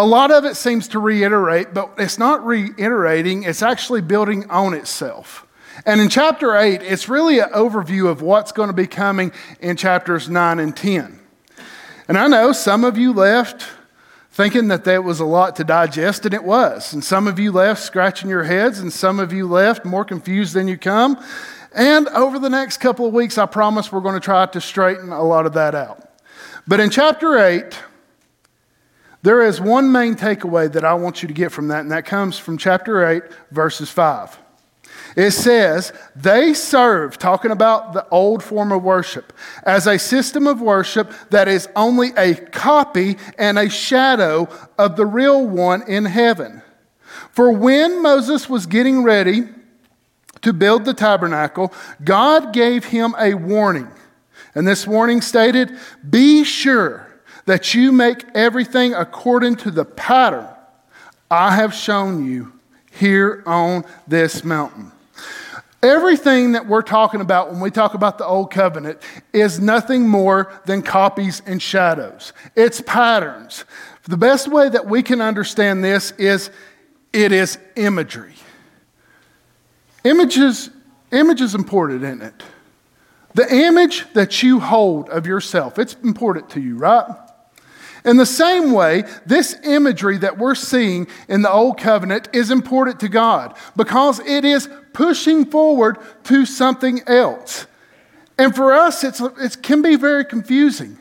A 0.00 0.06
lot 0.06 0.30
of 0.30 0.46
it 0.46 0.56
seems 0.56 0.88
to 0.88 0.98
reiterate, 0.98 1.74
but 1.74 1.92
it's 1.98 2.16
not 2.16 2.42
reiterating, 2.46 3.42
it's 3.42 3.60
actually 3.60 4.00
building 4.00 4.48
on 4.48 4.72
itself. 4.72 5.46
And 5.84 6.00
in 6.00 6.08
chapter 6.08 6.56
8, 6.56 6.80
it's 6.80 7.06
really 7.06 7.38
an 7.38 7.50
overview 7.50 8.08
of 8.08 8.22
what's 8.22 8.50
going 8.50 8.68
to 8.68 8.74
be 8.74 8.86
coming 8.86 9.30
in 9.60 9.76
chapters 9.76 10.30
9 10.30 10.58
and 10.58 10.74
10. 10.74 11.20
And 12.08 12.16
I 12.16 12.28
know 12.28 12.52
some 12.52 12.82
of 12.82 12.96
you 12.96 13.12
left 13.12 13.66
thinking 14.30 14.68
that 14.68 14.84
that 14.84 15.04
was 15.04 15.20
a 15.20 15.26
lot 15.26 15.54
to 15.56 15.64
digest, 15.64 16.24
and 16.24 16.32
it 16.32 16.44
was. 16.44 16.94
And 16.94 17.04
some 17.04 17.28
of 17.28 17.38
you 17.38 17.52
left 17.52 17.82
scratching 17.82 18.30
your 18.30 18.44
heads, 18.44 18.78
and 18.78 18.90
some 18.90 19.20
of 19.20 19.34
you 19.34 19.46
left 19.46 19.84
more 19.84 20.06
confused 20.06 20.54
than 20.54 20.66
you 20.66 20.78
come. 20.78 21.22
And 21.74 22.08
over 22.08 22.38
the 22.38 22.48
next 22.48 22.78
couple 22.78 23.04
of 23.04 23.12
weeks, 23.12 23.36
I 23.36 23.44
promise 23.44 23.92
we're 23.92 24.00
going 24.00 24.14
to 24.14 24.24
try 24.24 24.46
to 24.46 24.60
straighten 24.62 25.10
a 25.10 25.22
lot 25.22 25.44
of 25.44 25.52
that 25.52 25.74
out. 25.74 26.08
But 26.66 26.80
in 26.80 26.88
chapter 26.88 27.36
8, 27.36 27.78
there 29.22 29.42
is 29.42 29.60
one 29.60 29.92
main 29.92 30.14
takeaway 30.14 30.72
that 30.72 30.84
I 30.84 30.94
want 30.94 31.22
you 31.22 31.28
to 31.28 31.34
get 31.34 31.52
from 31.52 31.68
that, 31.68 31.80
and 31.80 31.92
that 31.92 32.06
comes 32.06 32.38
from 32.38 32.56
chapter 32.56 33.06
8, 33.06 33.22
verses 33.50 33.90
5. 33.90 34.38
It 35.16 35.32
says, 35.32 35.92
they 36.16 36.54
serve, 36.54 37.18
talking 37.18 37.50
about 37.50 37.92
the 37.92 38.06
old 38.10 38.42
form 38.42 38.72
of 38.72 38.82
worship, 38.82 39.32
as 39.64 39.86
a 39.86 39.98
system 39.98 40.46
of 40.46 40.60
worship 40.60 41.12
that 41.30 41.48
is 41.48 41.68
only 41.76 42.10
a 42.16 42.34
copy 42.34 43.16
and 43.38 43.58
a 43.58 43.68
shadow 43.68 44.48
of 44.78 44.96
the 44.96 45.06
real 45.06 45.46
one 45.46 45.82
in 45.88 46.04
heaven. 46.06 46.62
For 47.32 47.52
when 47.52 48.02
Moses 48.02 48.48
was 48.48 48.66
getting 48.66 49.02
ready 49.02 49.48
to 50.42 50.52
build 50.52 50.84
the 50.84 50.94
tabernacle, 50.94 51.72
God 52.02 52.52
gave 52.52 52.86
him 52.86 53.14
a 53.18 53.34
warning. 53.34 53.88
And 54.54 54.66
this 54.66 54.86
warning 54.86 55.20
stated, 55.20 55.76
Be 56.08 56.44
sure 56.44 57.09
that 57.50 57.74
you 57.74 57.90
make 57.90 58.22
everything 58.32 58.94
according 58.94 59.56
to 59.56 59.72
the 59.72 59.84
pattern 59.84 60.46
I 61.28 61.56
have 61.56 61.74
shown 61.74 62.24
you 62.24 62.52
here 62.92 63.42
on 63.44 63.84
this 64.06 64.44
mountain. 64.44 64.92
Everything 65.82 66.52
that 66.52 66.68
we're 66.68 66.82
talking 66.82 67.20
about 67.20 67.50
when 67.50 67.58
we 67.58 67.72
talk 67.72 67.94
about 67.94 68.18
the 68.18 68.24
Old 68.24 68.52
Covenant 68.52 69.00
is 69.32 69.58
nothing 69.58 70.08
more 70.08 70.52
than 70.64 70.80
copies 70.80 71.42
and 71.44 71.60
shadows. 71.60 72.32
It's 72.54 72.80
patterns. 72.82 73.64
The 74.04 74.16
best 74.16 74.46
way 74.46 74.68
that 74.68 74.86
we 74.86 75.02
can 75.02 75.20
understand 75.20 75.82
this 75.82 76.12
is 76.12 76.50
it 77.12 77.32
is 77.32 77.58
imagery. 77.74 78.34
Images, 80.04 80.70
image 81.10 81.40
is 81.40 81.56
important, 81.56 82.04
isn't 82.04 82.22
it? 82.22 82.42
The 83.34 83.52
image 83.52 84.06
that 84.12 84.40
you 84.40 84.60
hold 84.60 85.08
of 85.08 85.26
yourself, 85.26 85.80
it's 85.80 85.96
important 86.04 86.50
to 86.50 86.60
you, 86.60 86.76
right? 86.76 87.26
In 88.04 88.16
the 88.16 88.26
same 88.26 88.72
way, 88.72 89.04
this 89.26 89.56
imagery 89.64 90.18
that 90.18 90.38
we're 90.38 90.54
seeing 90.54 91.06
in 91.28 91.42
the 91.42 91.50
Old 91.50 91.78
Covenant 91.78 92.28
is 92.32 92.50
important 92.50 93.00
to 93.00 93.08
God 93.08 93.56
because 93.76 94.20
it 94.20 94.44
is 94.44 94.68
pushing 94.92 95.44
forward 95.44 95.98
to 96.24 96.46
something 96.46 97.00
else. 97.06 97.66
And 98.38 98.54
for 98.54 98.72
us, 98.72 99.04
it 99.04 99.62
can 99.62 99.82
be 99.82 99.96
very 99.96 100.24
confusing 100.24 100.98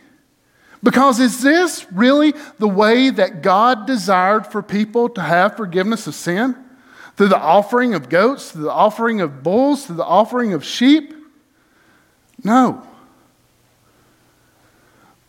because 0.82 1.20
is 1.20 1.42
this 1.42 1.86
really 1.92 2.34
the 2.58 2.68
way 2.68 3.10
that 3.10 3.42
God 3.42 3.86
desired 3.86 4.48
for 4.48 4.62
people 4.62 5.10
to 5.10 5.22
have 5.22 5.58
forgiveness 5.58 6.08
of 6.08 6.16
sin? 6.16 6.56
Through 7.16 7.30
the 7.30 7.40
offering 7.40 7.94
of 7.94 8.08
goats, 8.08 8.52
through 8.52 8.64
the 8.64 8.72
offering 8.72 9.20
of 9.20 9.44
bulls, 9.44 9.86
through 9.86 9.98
the 9.98 10.06
offering 10.06 10.54
of 10.54 10.64
sheep? 10.64 11.14
No. 12.44 12.86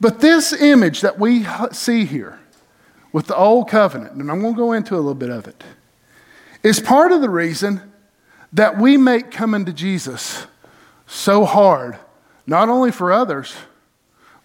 But 0.01 0.21
this 0.21 0.53
image 0.53 1.03
that 1.03 1.19
we 1.19 1.47
see 1.73 2.05
here 2.05 2.41
with 3.13 3.27
the 3.27 3.37
old 3.37 3.69
covenant, 3.69 4.13
and 4.15 4.31
I'm 4.31 4.41
going 4.41 4.55
to 4.55 4.59
go 4.59 4.73
into 4.73 4.95
a 4.95 4.97
little 4.97 5.15
bit 5.15 5.31
of 5.31 5.47
it, 5.47 5.63
is 6.63 6.81
part 6.81 7.13
of 7.13 7.21
the 7.21 7.29
reason 7.29 7.93
that 8.53 8.79
we 8.79 8.97
make 8.97 9.31
coming 9.31 9.65
to 9.67 9.73
Jesus 9.73 10.47
so 11.07 11.45
hard, 11.45 11.99
not 12.47 12.69
only 12.69 12.91
for 12.91 13.13
others, 13.13 13.55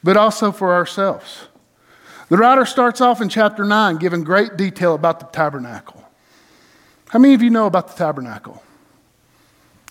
but 0.04 0.18
also 0.18 0.52
for 0.52 0.74
ourselves. 0.74 1.48
The 2.30 2.38
writer 2.38 2.66
starts 2.66 3.02
off 3.02 3.22
in 3.22 3.30
chapter 3.30 3.64
9 3.64 3.98
giving 3.98 4.24
great 4.24 4.58
detail 4.58 4.96
about 4.96 5.20
the 5.20 5.28
tabernacle. 5.28 6.04
How 7.10 7.20
many 7.20 7.34
of 7.34 7.42
you 7.42 7.50
know 7.50 7.68
about 7.68 7.88
the 7.88 7.94
tabernacle? 7.94 8.62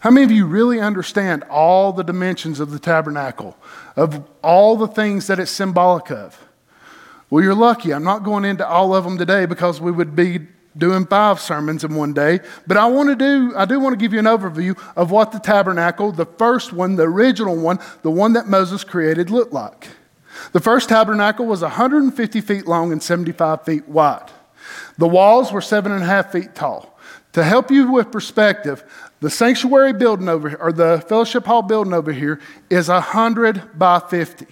How 0.05 0.11
many 0.11 0.23
of 0.23 0.31
you 0.31 0.45
really 0.45 0.81
understand 0.81 1.45
all 1.45 1.91
the 1.91 2.05
dimensions 2.05 2.61
of 2.61 2.71
the 2.71 2.79
tabernacle, 2.79 3.57
of 3.97 4.23
all 4.43 4.77
the 4.77 4.87
things 4.87 5.29
that 5.29 5.39
it's 5.39 5.51
symbolic 5.51 6.11
of? 6.11 6.39
Well, 7.31 7.43
you're 7.43 7.55
lucky. 7.55 7.95
I'm 7.95 8.05
not 8.05 8.23
going 8.23 8.45
into 8.45 8.69
all 8.69 8.95
of 8.95 9.05
them 9.05 9.17
today 9.17 9.47
because 9.47 9.81
we 9.81 9.91
would 9.91 10.15
be 10.15 10.41
doing 10.77 11.07
five 11.07 11.41
sermons 11.41 11.85
in 11.85 11.95
one 11.95 12.13
day. 12.13 12.41
But 12.67 12.77
I 12.77 12.85
want 12.85 13.09
to 13.09 13.17
do, 13.17 13.57
I 13.57 13.65
do 13.65 13.81
want 13.81 13.95
to 13.95 13.97
give 13.97 14.13
you 14.13 14.19
an 14.19 14.27
overview 14.27 14.79
of 14.95 15.11
what 15.11 15.33
the 15.33 15.39
tabernacle, 15.39 16.13
the 16.13 16.27
first 16.27 16.75
one, 16.75 16.97
the 16.97 17.05
original 17.05 17.57
one, 17.57 17.79
the 18.03 18.11
one 18.11 18.35
that 18.35 18.47
Moses 18.47 18.85
created, 18.85 19.31
looked 19.31 19.55
like. 19.55 19.89
The 20.53 20.61
first 20.61 20.91
tabernacle 20.91 21.47
was 21.47 21.63
150 21.63 22.43
feet 22.43 22.67
long 22.67 22.93
and 22.93 23.03
75 23.03 23.65
feet 23.65 23.89
wide. 23.89 24.31
The 24.99 25.09
walls 25.09 25.51
were 25.51 25.63
seven 25.63 25.93
and 25.93 26.03
a 26.03 26.07
half 26.07 26.31
feet 26.31 26.55
tall. 26.55 26.95
To 27.35 27.43
help 27.43 27.73
you 27.73 27.91
with 27.91 28.13
perspective, 28.13 28.85
the 29.21 29.31
sanctuary 29.31 29.93
building 29.93 30.29
over 30.29 30.51
here, 30.51 30.59
or 30.61 30.73
the 30.73 31.05
fellowship 31.09 31.47
hall 31.47 31.63
building 31.63 31.93
over 31.93 32.13
here, 32.13 32.41
is 32.69 32.89
100 32.89 33.79
by 33.79 33.99
50. 34.01 34.47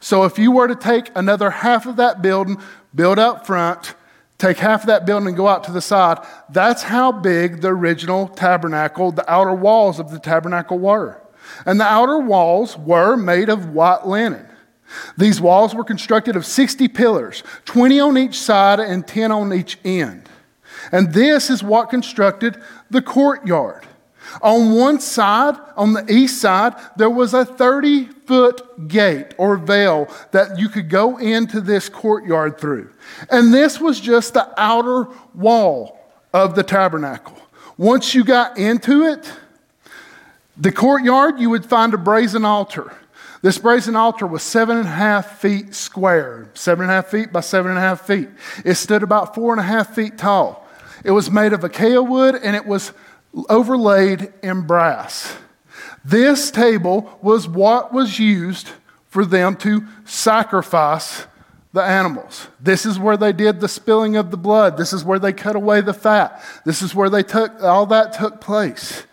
So 0.00 0.24
if 0.24 0.38
you 0.38 0.52
were 0.52 0.68
to 0.68 0.76
take 0.76 1.10
another 1.14 1.50
half 1.50 1.86
of 1.86 1.96
that 1.96 2.22
building, 2.22 2.60
build 2.94 3.18
up 3.18 3.46
front, 3.46 3.94
take 4.38 4.58
half 4.58 4.82
of 4.82 4.86
that 4.88 5.06
building 5.06 5.28
and 5.28 5.36
go 5.36 5.48
out 5.48 5.64
to 5.64 5.72
the 5.72 5.80
side, 5.80 6.18
that's 6.50 6.82
how 6.82 7.10
big 7.10 7.60
the 7.60 7.68
original 7.68 8.28
tabernacle, 8.28 9.12
the 9.12 9.28
outer 9.30 9.54
walls 9.54 9.98
of 9.98 10.10
the 10.10 10.18
tabernacle 10.18 10.78
were. 10.78 11.20
And 11.66 11.80
the 11.80 11.84
outer 11.84 12.18
walls 12.18 12.76
were 12.76 13.16
made 13.16 13.48
of 13.48 13.70
white 13.70 14.06
linen. 14.06 14.46
These 15.16 15.40
walls 15.40 15.74
were 15.74 15.84
constructed 15.84 16.36
of 16.36 16.46
60 16.46 16.88
pillars, 16.88 17.42
20 17.66 18.00
on 18.00 18.18
each 18.18 18.38
side 18.38 18.80
and 18.80 19.06
10 19.06 19.32
on 19.32 19.52
each 19.52 19.78
end. 19.84 20.28
And 20.92 21.12
this 21.12 21.50
is 21.50 21.62
what 21.62 21.90
constructed 21.90 22.60
the 22.90 23.02
courtyard. 23.02 23.86
On 24.42 24.72
one 24.72 25.00
side, 25.00 25.56
on 25.76 25.92
the 25.92 26.10
east 26.12 26.40
side, 26.40 26.74
there 26.96 27.10
was 27.10 27.34
a 27.34 27.44
30 27.44 28.04
foot 28.26 28.88
gate 28.88 29.34
or 29.38 29.56
veil 29.56 30.08
that 30.32 30.58
you 30.58 30.68
could 30.68 30.88
go 30.88 31.16
into 31.18 31.60
this 31.60 31.88
courtyard 31.88 32.58
through. 32.58 32.90
And 33.30 33.52
this 33.52 33.80
was 33.80 34.00
just 34.00 34.34
the 34.34 34.48
outer 34.60 35.08
wall 35.34 35.98
of 36.32 36.54
the 36.54 36.62
tabernacle. 36.62 37.38
Once 37.76 38.14
you 38.14 38.24
got 38.24 38.58
into 38.58 39.04
it, 39.04 39.32
the 40.56 40.72
courtyard, 40.72 41.38
you 41.38 41.50
would 41.50 41.64
find 41.64 41.94
a 41.94 41.98
brazen 41.98 42.44
altar. 42.44 42.92
This 43.40 43.58
brazen 43.58 43.94
altar 43.94 44.26
was 44.26 44.42
seven 44.42 44.78
and 44.78 44.88
a 44.88 44.90
half 44.90 45.38
feet 45.38 45.74
square, 45.74 46.50
seven 46.54 46.82
and 46.82 46.90
a 46.90 46.94
half 46.94 47.06
feet 47.06 47.32
by 47.32 47.40
seven 47.40 47.70
and 47.70 47.78
a 47.78 47.80
half 47.80 48.00
feet. 48.00 48.28
It 48.64 48.74
stood 48.74 49.04
about 49.04 49.34
four 49.34 49.52
and 49.52 49.60
a 49.60 49.64
half 49.64 49.94
feet 49.94 50.18
tall. 50.18 50.66
It 51.04 51.12
was 51.12 51.30
made 51.30 51.52
of 51.52 51.62
acacia 51.62 52.02
wood 52.02 52.34
and 52.34 52.56
it 52.56 52.66
was 52.66 52.92
overlaid 53.48 54.32
in 54.42 54.62
brass. 54.66 55.36
This 56.04 56.50
table 56.50 57.18
was 57.22 57.48
what 57.48 57.92
was 57.92 58.18
used 58.18 58.70
for 59.08 59.24
them 59.24 59.56
to 59.56 59.86
sacrifice 60.04 61.26
the 61.72 61.82
animals. 61.82 62.48
This 62.60 62.86
is 62.86 62.98
where 62.98 63.16
they 63.16 63.32
did 63.32 63.60
the 63.60 63.68
spilling 63.68 64.16
of 64.16 64.30
the 64.30 64.36
blood. 64.36 64.76
This 64.76 64.92
is 64.92 65.04
where 65.04 65.18
they 65.18 65.32
cut 65.32 65.56
away 65.56 65.80
the 65.80 65.94
fat. 65.94 66.42
This 66.64 66.82
is 66.82 66.94
where 66.94 67.10
they 67.10 67.22
took 67.22 67.62
all 67.62 67.86
that 67.86 68.12
took 68.14 68.40
place. 68.40 69.04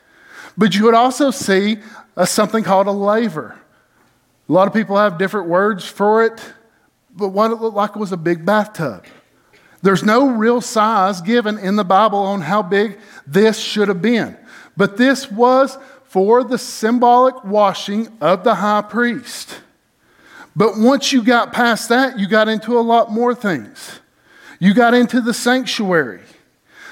But 0.58 0.74
you 0.76 0.86
would 0.86 0.94
also 0.94 1.32
see 1.32 1.78
a, 2.16 2.26
something 2.26 2.64
called 2.64 2.88
a 2.88 2.92
laver. 2.92 3.60
A 4.48 4.52
lot 4.52 4.68
of 4.68 4.74
people 4.74 4.96
have 4.98 5.18
different 5.18 5.48
words 5.50 5.86
for 5.86 6.24
it, 6.24 6.42
but 7.16 7.30
what 7.30 7.52
it 7.52 7.56
looked 7.56 7.76
like 7.76 7.96
was 7.96 8.12
a 8.12 8.18
big 8.18 8.46
bathtub. 8.46 9.06
There's 9.82 10.04
no 10.04 10.30
real 10.30 10.62
size 10.62 11.22
given 11.22 11.58
in 11.58 11.76
the 11.76 11.84
Bible 11.84 12.20
on 12.20 12.42
how 12.42 12.62
big 12.62 12.98
this 13.28 13.60
should 13.60 13.88
have 13.88 14.02
been. 14.02 14.38
But 14.78 14.98
this 14.98 15.32
was 15.32 15.78
for 16.06 16.44
the 16.44 16.58
symbolic 16.58 17.44
washing 17.44 18.08
of 18.22 18.44
the 18.44 18.56
high 18.56 18.82
priest. 18.82 19.62
But 20.56 20.78
once 20.78 21.12
you 21.12 21.24
got 21.24 21.52
past 21.52 21.90
that, 21.90 22.18
you 22.18 22.28
got 22.28 22.48
into 22.48 22.78
a 22.78 22.82
lot 22.82 23.12
more 23.12 23.36
things. 23.36 24.00
You 24.60 24.74
got 24.74 24.94
into 24.94 25.20
the 25.20 25.34
sanctuary. 25.34 26.22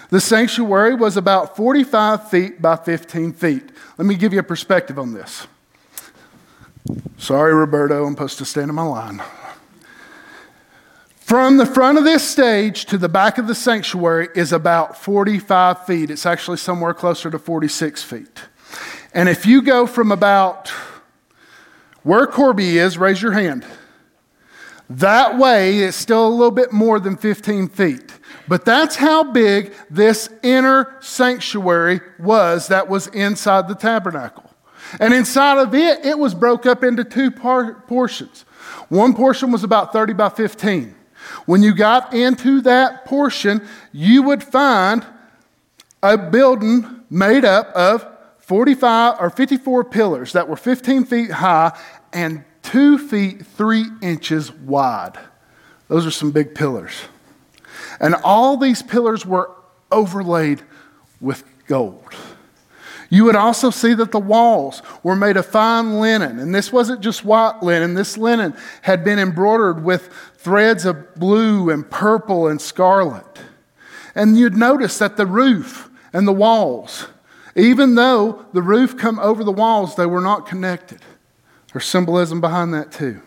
The 0.10 0.20
sanctuary 0.20 0.96
was 0.96 1.18
about 1.18 1.56
45 1.56 2.30
feet 2.30 2.62
by 2.62 2.76
15 2.76 3.34
feet. 3.34 3.64
Let 3.98 4.06
me 4.06 4.16
give 4.16 4.34
you 4.34 4.40
a 4.40 4.44
perspective 4.44 5.00
on 5.00 5.14
this. 5.14 5.48
Sorry, 7.18 7.54
Roberto, 7.54 8.06
I'm 8.06 8.14
supposed 8.14 8.38
to 8.40 8.46
stand 8.46 8.70
in 8.70 8.76
my 8.76 8.84
line. 8.84 9.24
From 11.34 11.58
the 11.58 11.66
front 11.66 11.98
of 11.98 12.04
this 12.04 12.24
stage 12.24 12.86
to 12.86 12.98
the 13.00 13.10
back 13.10 13.40
of 13.40 13.48
the 13.48 13.56
sanctuary 13.56 14.28
is 14.36 14.54
about 14.54 14.96
45 14.96 15.84
feet. 15.88 16.12
It's 16.12 16.28
actually 16.28 16.58
somewhere 16.58 16.94
closer 16.94 17.32
to 17.32 17.40
46 17.40 18.04
feet. 18.04 18.42
And 19.16 19.28
if 19.28 19.44
you 19.48 19.64
go 19.64 19.88
from 19.88 20.12
about 20.12 20.72
where 22.04 22.28
Corby 22.28 22.78
is, 22.78 23.00
raise 23.00 23.20
your 23.20 23.32
hand. 23.32 23.66
That 24.92 25.40
way, 25.40 25.80
it's 25.80 25.98
still 25.98 26.28
a 26.28 26.30
little 26.30 26.52
bit 26.52 26.72
more 26.72 27.00
than 27.00 27.18
15 27.18 27.68
feet. 27.70 28.14
But 28.48 28.64
that's 28.64 28.96
how 28.96 29.24
big 29.24 29.74
this 29.90 30.30
inner 30.44 30.98
sanctuary 31.02 32.02
was 32.20 32.68
that 32.68 32.88
was 32.88 33.08
inside 33.08 33.68
the 33.68 33.74
tabernacle. 33.74 34.52
And 35.00 35.16
inside 35.16 35.58
of 35.58 35.74
it, 35.74 36.06
it 36.06 36.20
was 36.20 36.36
broke 36.36 36.68
up 36.68 36.84
into 36.84 37.04
two 37.04 37.32
par- 37.32 37.84
portions. 37.88 38.46
One 38.90 39.16
portion 39.16 39.52
was 39.52 39.64
about 39.64 39.94
30 39.94 40.14
by 40.14 40.30
15. 40.30 40.98
When 41.46 41.64
you 41.64 41.74
got 41.74 42.14
into 42.14 42.62
that 42.62 43.06
portion, 43.06 43.66
you 43.92 44.24
would 44.24 44.44
find 44.44 45.06
a 46.02 46.18
building 46.18 47.02
made 47.10 47.46
up 47.46 47.68
of 47.76 48.06
45 48.40 49.20
or 49.20 49.30
54 49.30 49.86
pillars 49.86 50.34
that 50.34 50.50
were 50.50 50.58
15 50.58 51.06
feet 51.06 51.32
high 51.32 51.78
and 52.12 52.44
2 52.64 52.98
feet 52.98 53.46
3 53.46 53.86
inches 54.02 54.52
wide. 54.52 55.18
Those 55.88 56.06
are 56.06 56.12
some 56.12 56.32
big 56.32 56.56
pillars. 56.56 56.94
And 58.00 58.16
all 58.24 58.58
these 58.58 58.82
pillars 58.82 59.26
were 59.26 59.52
overlaid 59.92 60.62
with 61.22 61.44
gold. 61.68 62.14
You 63.14 63.26
would 63.26 63.36
also 63.36 63.70
see 63.70 63.94
that 63.94 64.12
the 64.12 64.18
walls 64.18 64.82
were 65.04 65.16
made 65.16 65.38
of 65.38 65.46
fine 65.46 66.00
linen. 66.00 66.40
And 66.40 66.54
this 66.54 66.74
wasn't 66.74 67.02
just 67.02 67.24
white 67.24 67.62
linen, 67.62 67.94
this 67.94 68.18
linen 68.18 68.56
had 68.82 69.04
been 69.04 69.20
embroidered 69.20 69.84
with 69.84 70.10
threads 70.38 70.84
of 70.84 71.14
blue 71.14 71.70
and 71.70 71.88
purple 71.88 72.48
and 72.48 72.60
scarlet. 72.60 73.40
And 74.16 74.36
you'd 74.36 74.58
notice 74.58 74.98
that 74.98 75.16
the 75.16 75.28
roof 75.28 75.92
and 76.12 76.28
the 76.28 76.34
walls, 76.34 77.06
even 77.56 77.94
though 77.94 78.48
the 78.52 78.64
roof 78.64 78.98
come 78.98 79.20
over 79.20 79.44
the 79.44 79.52
walls, 79.52 79.96
they 79.96 80.08
were 80.08 80.20
not 80.20 80.48
connected. 80.48 81.02
There's 81.72 81.86
symbolism 81.86 82.42
behind 82.42 82.74
that 82.74 82.92
too. 82.92 83.22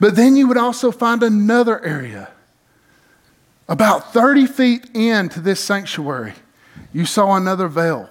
But 0.00 0.16
then 0.16 0.36
you 0.36 0.46
would 0.48 0.58
also 0.58 0.92
find 0.92 1.22
another 1.22 1.82
area. 1.82 2.30
About 3.70 4.12
30 4.12 4.44
feet 4.44 4.90
into 4.92 5.40
this 5.40 5.60
sanctuary, 5.60 6.34
you 6.92 7.06
saw 7.06 7.36
another 7.36 7.68
veil. 7.68 8.10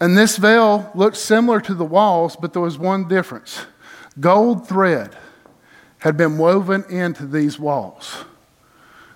And 0.00 0.18
this 0.18 0.36
veil 0.36 0.90
looked 0.94 1.16
similar 1.16 1.60
to 1.62 1.74
the 1.74 1.84
walls, 1.84 2.36
but 2.36 2.52
there 2.52 2.62
was 2.62 2.78
one 2.78 3.08
difference. 3.08 3.66
Gold 4.18 4.68
thread 4.68 5.16
had 5.98 6.16
been 6.16 6.36
woven 6.36 6.84
into 6.90 7.26
these 7.26 7.58
walls. 7.58 8.24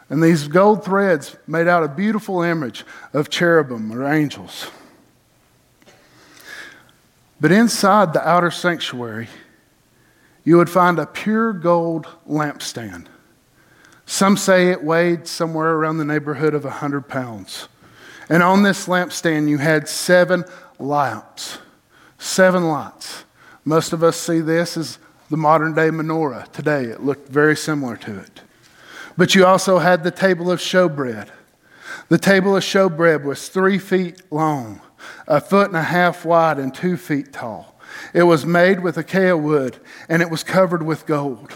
And 0.08 0.22
these 0.22 0.48
gold 0.48 0.84
threads 0.84 1.36
made 1.46 1.68
out 1.68 1.84
a 1.84 1.88
beautiful 1.88 2.42
image 2.42 2.84
of 3.12 3.28
cherubim 3.28 3.92
or 3.92 4.10
angels. 4.10 4.70
But 7.40 7.52
inside 7.52 8.12
the 8.12 8.26
outer 8.26 8.50
sanctuary, 8.50 9.28
you 10.44 10.56
would 10.56 10.70
find 10.70 10.98
a 10.98 11.06
pure 11.06 11.52
gold 11.52 12.06
lampstand. 12.26 13.06
Some 14.06 14.38
say 14.38 14.70
it 14.70 14.82
weighed 14.82 15.26
somewhere 15.26 15.72
around 15.72 15.98
the 15.98 16.04
neighborhood 16.04 16.54
of 16.54 16.64
100 16.64 17.06
pounds. 17.06 17.68
And 18.30 18.42
on 18.42 18.62
this 18.62 18.86
lampstand, 18.86 19.48
you 19.48 19.58
had 19.58 19.88
seven 19.88 20.44
lamps, 20.78 21.58
seven 22.18 22.68
lights. 22.68 23.24
Most 23.64 23.92
of 23.92 24.02
us 24.02 24.16
see 24.16 24.40
this 24.40 24.76
as 24.76 24.98
the 25.30 25.36
modern 25.36 25.74
day 25.74 25.88
menorah 25.90 26.50
today. 26.52 26.84
It 26.84 27.02
looked 27.02 27.28
very 27.28 27.56
similar 27.56 27.96
to 27.98 28.18
it. 28.18 28.40
But 29.16 29.34
you 29.34 29.44
also 29.44 29.78
had 29.78 30.04
the 30.04 30.10
table 30.10 30.50
of 30.50 30.60
showbread. 30.60 31.28
The 32.08 32.18
table 32.18 32.56
of 32.56 32.62
showbread 32.62 33.24
was 33.24 33.48
three 33.48 33.78
feet 33.78 34.22
long, 34.30 34.80
a 35.26 35.40
foot 35.40 35.68
and 35.68 35.76
a 35.76 35.82
half 35.82 36.24
wide, 36.24 36.58
and 36.58 36.74
two 36.74 36.96
feet 36.96 37.32
tall. 37.32 37.78
It 38.14 38.22
was 38.22 38.46
made 38.46 38.80
with 38.80 38.96
acacia 38.96 39.36
wood, 39.36 39.78
and 40.08 40.22
it 40.22 40.30
was 40.30 40.42
covered 40.42 40.82
with 40.82 41.06
gold. 41.06 41.54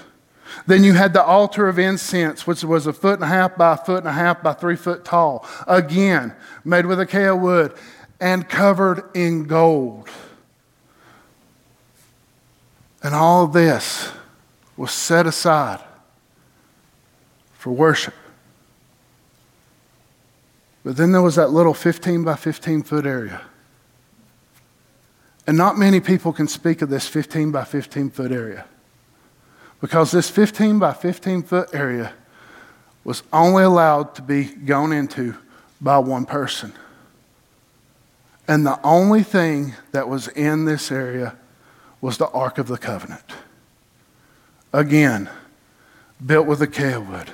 Then 0.66 0.84
you 0.84 0.92
had 0.92 1.12
the 1.12 1.22
altar 1.22 1.68
of 1.68 1.78
incense, 1.78 2.46
which 2.46 2.62
was 2.62 2.86
a 2.86 2.92
foot 2.92 3.14
and 3.14 3.24
a 3.24 3.28
half 3.28 3.56
by 3.56 3.74
a 3.74 3.76
foot 3.76 3.98
and 3.98 4.08
a 4.08 4.12
half 4.12 4.42
by 4.42 4.52
three 4.52 4.76
foot 4.76 5.04
tall. 5.04 5.46
Again, 5.66 6.34
made 6.64 6.86
with 6.86 7.00
acacia 7.00 7.34
wood 7.34 7.74
and 8.22 8.48
covered 8.48 9.04
in 9.14 9.42
gold. 9.42 10.08
And 13.02 13.16
all 13.16 13.48
this 13.48 14.12
was 14.76 14.92
set 14.92 15.26
aside 15.26 15.80
for 17.54 17.72
worship. 17.72 18.14
But 20.84 20.96
then 20.96 21.10
there 21.10 21.20
was 21.20 21.34
that 21.34 21.50
little 21.50 21.74
15 21.74 22.22
by 22.22 22.36
15 22.36 22.84
foot 22.84 23.06
area. 23.06 23.42
And 25.44 25.56
not 25.56 25.76
many 25.76 25.98
people 25.98 26.32
can 26.32 26.46
speak 26.46 26.80
of 26.80 26.90
this 26.90 27.08
15 27.08 27.50
by 27.50 27.64
15 27.64 28.10
foot 28.10 28.30
area. 28.30 28.66
Because 29.80 30.12
this 30.12 30.30
15 30.30 30.78
by 30.78 30.92
15 30.92 31.42
foot 31.42 31.70
area 31.74 32.12
was 33.02 33.24
only 33.32 33.64
allowed 33.64 34.14
to 34.14 34.22
be 34.22 34.44
gone 34.44 34.92
into 34.92 35.34
by 35.80 35.98
one 35.98 36.24
person. 36.24 36.72
And 38.48 38.66
the 38.66 38.80
only 38.84 39.22
thing 39.22 39.74
that 39.92 40.08
was 40.08 40.28
in 40.28 40.64
this 40.64 40.90
area 40.90 41.36
was 42.00 42.18
the 42.18 42.28
Ark 42.28 42.58
of 42.58 42.66
the 42.68 42.78
Covenant. 42.78 43.32
Again, 44.72 45.30
built 46.24 46.46
with 46.46 46.60
acacia 46.60 47.00
wood. 47.00 47.30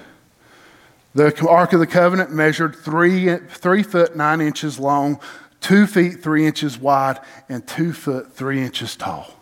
The 1.14 1.48
Ark 1.48 1.72
of 1.72 1.80
the 1.80 1.86
Covenant 1.86 2.32
measured 2.32 2.76
three, 2.76 3.34
three 3.36 3.82
foot 3.82 4.14
nine 4.14 4.40
inches 4.40 4.78
long, 4.78 5.20
two 5.60 5.86
feet 5.86 6.22
three 6.22 6.46
inches 6.46 6.78
wide, 6.78 7.18
and 7.48 7.66
two 7.66 7.92
foot 7.92 8.32
three 8.32 8.62
inches 8.62 8.94
tall. 8.94 9.34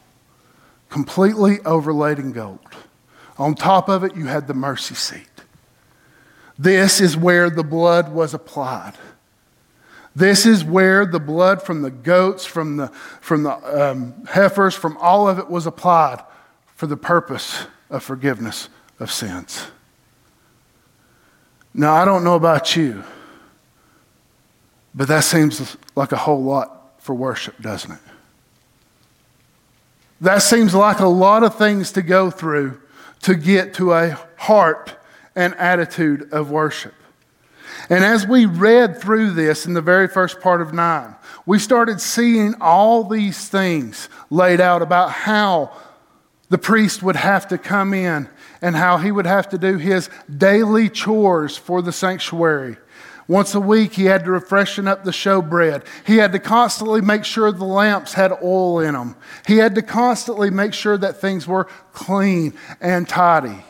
Completely 0.88 1.58
overlaid 1.64 2.18
in 2.18 2.32
gold. 2.32 2.60
On 3.38 3.54
top 3.54 3.88
of 3.88 4.04
it, 4.04 4.16
you 4.16 4.26
had 4.26 4.46
the 4.46 4.54
mercy 4.54 4.94
seat. 4.94 5.28
This 6.58 7.00
is 7.00 7.16
where 7.16 7.50
the 7.50 7.64
blood 7.64 8.12
was 8.12 8.32
applied. 8.32 8.94
This 10.16 10.46
is 10.46 10.64
where 10.64 11.04
the 11.04 11.20
blood 11.20 11.60
from 11.60 11.82
the 11.82 11.90
goats, 11.90 12.46
from 12.46 12.78
the, 12.78 12.88
from 13.20 13.42
the 13.42 13.90
um, 13.90 14.24
heifers, 14.24 14.74
from 14.74 14.96
all 14.96 15.28
of 15.28 15.38
it 15.38 15.50
was 15.50 15.66
applied 15.66 16.24
for 16.74 16.86
the 16.86 16.96
purpose 16.96 17.66
of 17.90 18.02
forgiveness 18.02 18.70
of 18.98 19.12
sins. 19.12 19.66
Now, 21.74 21.92
I 21.92 22.06
don't 22.06 22.24
know 22.24 22.34
about 22.34 22.74
you, 22.74 23.04
but 24.94 25.06
that 25.08 25.22
seems 25.22 25.76
like 25.94 26.12
a 26.12 26.16
whole 26.16 26.42
lot 26.42 26.94
for 27.02 27.14
worship, 27.14 27.60
doesn't 27.60 27.92
it? 27.92 28.00
That 30.22 30.38
seems 30.38 30.74
like 30.74 31.00
a 31.00 31.06
lot 31.06 31.44
of 31.44 31.56
things 31.56 31.92
to 31.92 32.00
go 32.00 32.30
through 32.30 32.80
to 33.20 33.34
get 33.34 33.74
to 33.74 33.92
a 33.92 34.18
heart 34.38 34.96
and 35.34 35.54
attitude 35.56 36.32
of 36.32 36.50
worship. 36.50 36.94
And 37.88 38.04
as 38.04 38.26
we 38.26 38.46
read 38.46 39.00
through 39.00 39.32
this 39.32 39.66
in 39.66 39.74
the 39.74 39.82
very 39.82 40.08
first 40.08 40.40
part 40.40 40.60
of 40.60 40.72
9, 40.72 41.14
we 41.44 41.58
started 41.58 42.00
seeing 42.00 42.54
all 42.60 43.04
these 43.04 43.48
things 43.48 44.08
laid 44.30 44.60
out 44.60 44.82
about 44.82 45.10
how 45.10 45.72
the 46.48 46.58
priest 46.58 47.02
would 47.02 47.16
have 47.16 47.48
to 47.48 47.58
come 47.58 47.94
in 47.94 48.28
and 48.60 48.76
how 48.76 48.98
he 48.98 49.10
would 49.12 49.26
have 49.26 49.48
to 49.50 49.58
do 49.58 49.78
his 49.78 50.10
daily 50.36 50.88
chores 50.88 51.56
for 51.56 51.82
the 51.82 51.92
sanctuary 51.92 52.76
Once 53.28 53.56
a 53.56 53.60
week, 53.60 53.94
he 53.94 54.04
had 54.04 54.24
to 54.24 54.38
freshen 54.40 54.86
up 54.86 55.02
the 55.02 55.10
showbread. 55.10 55.84
He 56.06 56.16
had 56.16 56.30
to 56.32 56.38
constantly 56.38 57.00
make 57.00 57.24
sure 57.24 57.50
the 57.50 57.64
lamps 57.64 58.12
had 58.12 58.32
oil 58.42 58.78
in 58.78 58.94
them. 58.94 59.16
He 59.46 59.56
had 59.56 59.74
to 59.74 59.82
constantly 59.82 60.50
make 60.50 60.72
sure 60.72 60.96
that 60.96 61.20
things 61.20 61.46
were 61.46 61.64
clean 61.92 62.54
and 62.80 63.08
tidy. 63.08 63.64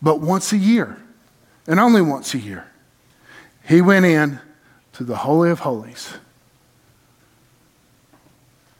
But 0.00 0.20
once 0.20 0.52
a 0.52 0.56
year, 0.56 0.98
and 1.66 1.80
only 1.80 2.00
once 2.00 2.32
a 2.34 2.38
year, 2.38 2.70
he 3.68 3.82
went 3.82 4.06
in 4.06 4.40
to 4.94 5.04
the 5.04 5.16
Holy 5.16 5.50
of 5.50 5.60
Holies. 5.60 6.14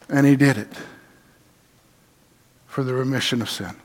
And 0.09 0.27
he 0.27 0.35
did 0.35 0.57
it 0.57 0.73
for 2.67 2.83
the 2.83 2.95
remission 2.95 3.43
of 3.43 3.51
sin. 3.51 3.77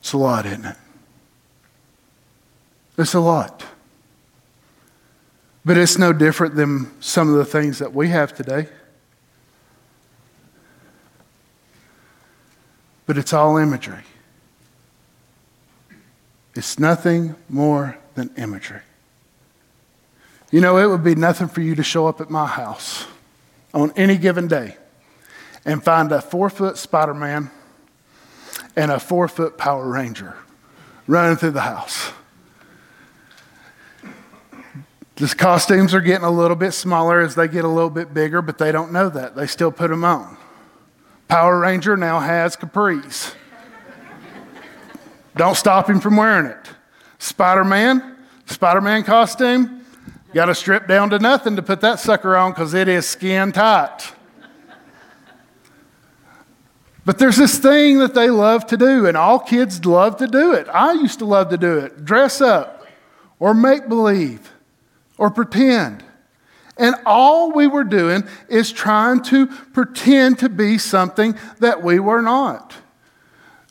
It's 0.00 0.12
a 0.12 0.18
lot, 0.18 0.46
isn't 0.46 0.64
it? 0.64 0.76
It's 2.98 3.14
a 3.14 3.20
lot. 3.20 3.64
But 5.64 5.78
it's 5.78 5.96
no 5.96 6.12
different 6.12 6.56
than 6.56 7.00
some 7.00 7.28
of 7.28 7.36
the 7.36 7.44
things 7.44 7.78
that 7.78 7.94
we 7.94 8.08
have 8.08 8.34
today. 8.34 8.66
But 13.06 13.16
it's 13.16 13.32
all 13.32 13.56
imagery. 13.58 14.02
It's 16.54 16.78
nothing 16.78 17.34
more 17.48 17.98
than 18.14 18.30
imagery. 18.36 18.80
You 20.50 20.60
know, 20.60 20.76
it 20.76 20.86
would 20.86 21.02
be 21.02 21.14
nothing 21.14 21.48
for 21.48 21.62
you 21.62 21.74
to 21.74 21.82
show 21.82 22.06
up 22.06 22.20
at 22.20 22.28
my 22.28 22.46
house 22.46 23.06
on 23.72 23.90
any 23.96 24.18
given 24.18 24.48
day 24.48 24.76
and 25.64 25.82
find 25.82 26.12
a 26.12 26.20
four 26.20 26.50
foot 26.50 26.76
Spider 26.76 27.14
Man 27.14 27.50
and 28.76 28.90
a 28.90 29.00
four 29.00 29.28
foot 29.28 29.56
Power 29.56 29.88
Ranger 29.88 30.36
running 31.06 31.36
through 31.36 31.52
the 31.52 31.62
house. 31.62 32.12
The 35.16 35.28
costumes 35.28 35.94
are 35.94 36.00
getting 36.00 36.24
a 36.24 36.30
little 36.30 36.56
bit 36.56 36.72
smaller 36.72 37.20
as 37.20 37.34
they 37.34 37.48
get 37.48 37.64
a 37.64 37.68
little 37.68 37.90
bit 37.90 38.12
bigger, 38.12 38.42
but 38.42 38.58
they 38.58 38.72
don't 38.72 38.92
know 38.92 39.08
that. 39.08 39.36
They 39.36 39.46
still 39.46 39.70
put 39.70 39.88
them 39.88 40.04
on. 40.04 40.36
Power 41.28 41.60
Ranger 41.60 41.96
now 41.96 42.20
has 42.20 42.56
capris. 42.56 43.34
Don't 45.36 45.56
stop 45.56 45.88
him 45.88 46.00
from 46.00 46.16
wearing 46.16 46.46
it. 46.46 46.70
Spider 47.18 47.64
Man, 47.64 48.16
Spider 48.46 48.80
Man 48.80 49.04
costume, 49.04 49.84
got 50.34 50.46
to 50.46 50.54
strip 50.54 50.88
down 50.88 51.10
to 51.10 51.18
nothing 51.18 51.56
to 51.56 51.62
put 51.62 51.80
that 51.80 52.00
sucker 52.00 52.36
on 52.36 52.52
because 52.52 52.74
it 52.74 52.88
is 52.88 53.06
skin 53.06 53.52
tight. 53.52 54.12
But 57.04 57.18
there's 57.18 57.36
this 57.36 57.58
thing 57.58 57.98
that 57.98 58.14
they 58.14 58.30
love 58.30 58.66
to 58.66 58.76
do, 58.76 59.06
and 59.06 59.16
all 59.16 59.38
kids 59.38 59.84
love 59.84 60.18
to 60.18 60.26
do 60.26 60.52
it. 60.52 60.68
I 60.68 60.92
used 60.92 61.18
to 61.18 61.24
love 61.24 61.48
to 61.48 61.56
do 61.56 61.78
it 61.78 62.04
dress 62.04 62.40
up 62.40 62.86
or 63.38 63.54
make 63.54 63.88
believe 63.88 64.52
or 65.18 65.30
pretend. 65.30 66.04
And 66.78 66.94
all 67.04 67.52
we 67.52 67.66
were 67.66 67.84
doing 67.84 68.24
is 68.48 68.72
trying 68.72 69.22
to 69.24 69.46
pretend 69.46 70.38
to 70.38 70.48
be 70.48 70.78
something 70.78 71.36
that 71.58 71.82
we 71.82 71.98
were 71.98 72.22
not. 72.22 72.74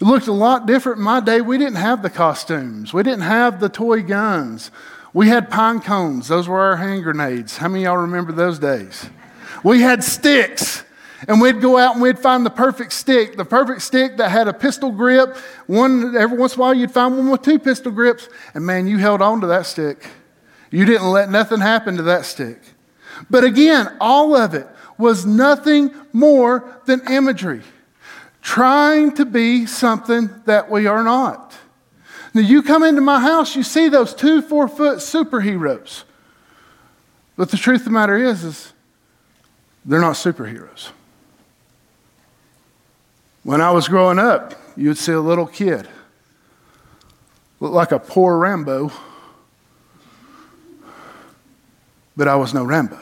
It 0.01 0.05
looked 0.05 0.27
a 0.27 0.33
lot 0.33 0.65
different 0.65 0.97
in 0.97 1.03
my 1.03 1.19
day. 1.19 1.41
We 1.41 1.59
didn't 1.59 1.75
have 1.75 2.01
the 2.01 2.09
costumes, 2.09 2.93
we 2.93 3.03
didn't 3.03 3.21
have 3.21 3.59
the 3.59 3.69
toy 3.69 4.01
guns. 4.01 4.71
We 5.13 5.27
had 5.27 5.49
pine 5.49 5.81
cones, 5.81 6.29
those 6.29 6.47
were 6.47 6.59
our 6.61 6.77
hand 6.77 7.03
grenades. 7.03 7.57
How 7.57 7.67
many 7.67 7.83
of 7.83 7.89
y'all 7.91 7.97
remember 7.97 8.31
those 8.31 8.59
days? 8.59 9.09
We 9.63 9.81
had 9.81 10.03
sticks. 10.03 10.83
And 11.27 11.39
we'd 11.39 11.61
go 11.61 11.77
out 11.77 11.93
and 11.93 12.01
we'd 12.01 12.17
find 12.17 12.43
the 12.43 12.49
perfect 12.49 12.93
stick, 12.93 13.37
the 13.37 13.45
perfect 13.45 13.83
stick 13.83 14.17
that 14.17 14.31
had 14.31 14.47
a 14.47 14.53
pistol 14.53 14.89
grip. 14.89 15.37
One 15.67 16.17
every 16.17 16.35
once 16.35 16.55
in 16.55 16.59
a 16.59 16.61
while 16.61 16.73
you'd 16.73 16.89
find 16.89 17.15
one 17.15 17.29
with 17.29 17.43
two 17.43 17.59
pistol 17.59 17.91
grips, 17.91 18.27
and 18.55 18.65
man, 18.65 18.87
you 18.87 18.97
held 18.97 19.21
on 19.21 19.39
to 19.41 19.47
that 19.47 19.67
stick. 19.67 20.07
You 20.71 20.85
didn't 20.85 21.11
let 21.11 21.29
nothing 21.29 21.59
happen 21.59 21.97
to 21.97 22.03
that 22.03 22.25
stick. 22.25 22.59
But 23.29 23.43
again, 23.43 23.95
all 23.99 24.35
of 24.35 24.55
it 24.55 24.67
was 24.97 25.25
nothing 25.25 25.93
more 26.11 26.81
than 26.85 27.01
imagery, 27.07 27.61
trying 28.41 29.13
to 29.15 29.25
be 29.25 29.65
something 29.65 30.29
that 30.45 30.69
we 30.69 30.87
are 30.87 31.03
not. 31.03 31.55
Now, 32.33 32.41
you 32.41 32.63
come 32.63 32.83
into 32.83 33.01
my 33.01 33.19
house, 33.19 33.55
you 33.55 33.63
see 33.63 33.89
those 33.89 34.13
two 34.13 34.41
four 34.41 34.67
foot 34.67 34.99
superheroes. 34.99 36.03
But 37.35 37.51
the 37.51 37.57
truth 37.57 37.81
of 37.81 37.85
the 37.85 37.91
matter 37.91 38.17
is, 38.17 38.43
is 38.43 38.73
they're 39.83 39.99
not 39.99 40.15
superheroes. 40.15 40.89
When 43.43 43.61
I 43.61 43.71
was 43.71 43.87
growing 43.87 44.19
up, 44.19 44.53
you'd 44.77 44.97
see 44.97 45.11
a 45.11 45.19
little 45.19 45.47
kid 45.47 45.87
look 47.59 47.73
like 47.73 47.91
a 47.91 47.99
poor 47.99 48.37
Rambo 48.37 48.91
but 52.15 52.27
I 52.27 52.35
was 52.35 52.53
no 52.53 52.63
Rambo. 52.63 52.99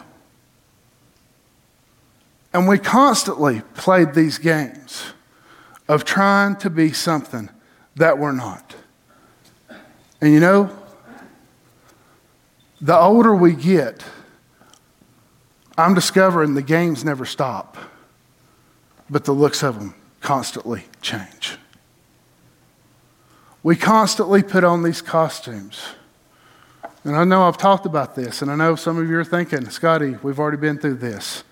And 2.53 2.67
we 2.67 2.79
constantly 2.79 3.61
played 3.75 4.13
these 4.13 4.37
games 4.37 5.13
of 5.89 6.05
trying 6.05 6.55
to 6.55 6.69
be 6.69 6.93
something 6.93 7.49
that 7.97 8.17
we're 8.17 8.31
not. 8.31 8.75
And 10.21 10.31
you 10.31 10.39
know, 10.39 10.69
the 12.79 12.97
older 12.97 13.35
we 13.35 13.53
get, 13.53 14.05
I'm 15.77 15.93
discovering 15.93 16.53
the 16.53 16.61
games 16.61 17.03
never 17.03 17.25
stop, 17.25 17.75
but 19.09 19.25
the 19.25 19.33
looks 19.33 19.63
of 19.63 19.77
them 19.77 19.95
constantly 20.21 20.85
change. 21.01 21.57
We 23.63 23.75
constantly 23.75 24.43
put 24.43 24.63
on 24.63 24.83
these 24.83 25.01
costumes 25.01 25.81
and 27.03 27.15
I 27.15 27.23
know 27.23 27.43
I've 27.47 27.57
talked 27.57 27.85
about 27.85 28.15
this, 28.15 28.41
and 28.41 28.51
I 28.51 28.55
know 28.55 28.75
some 28.75 28.97
of 28.97 29.09
you 29.09 29.17
are 29.17 29.23
thinking, 29.23 29.69
Scotty, 29.69 30.17
we've 30.21 30.37
already 30.37 30.57
been 30.57 30.77
through 30.77 30.95
this. 30.95 31.43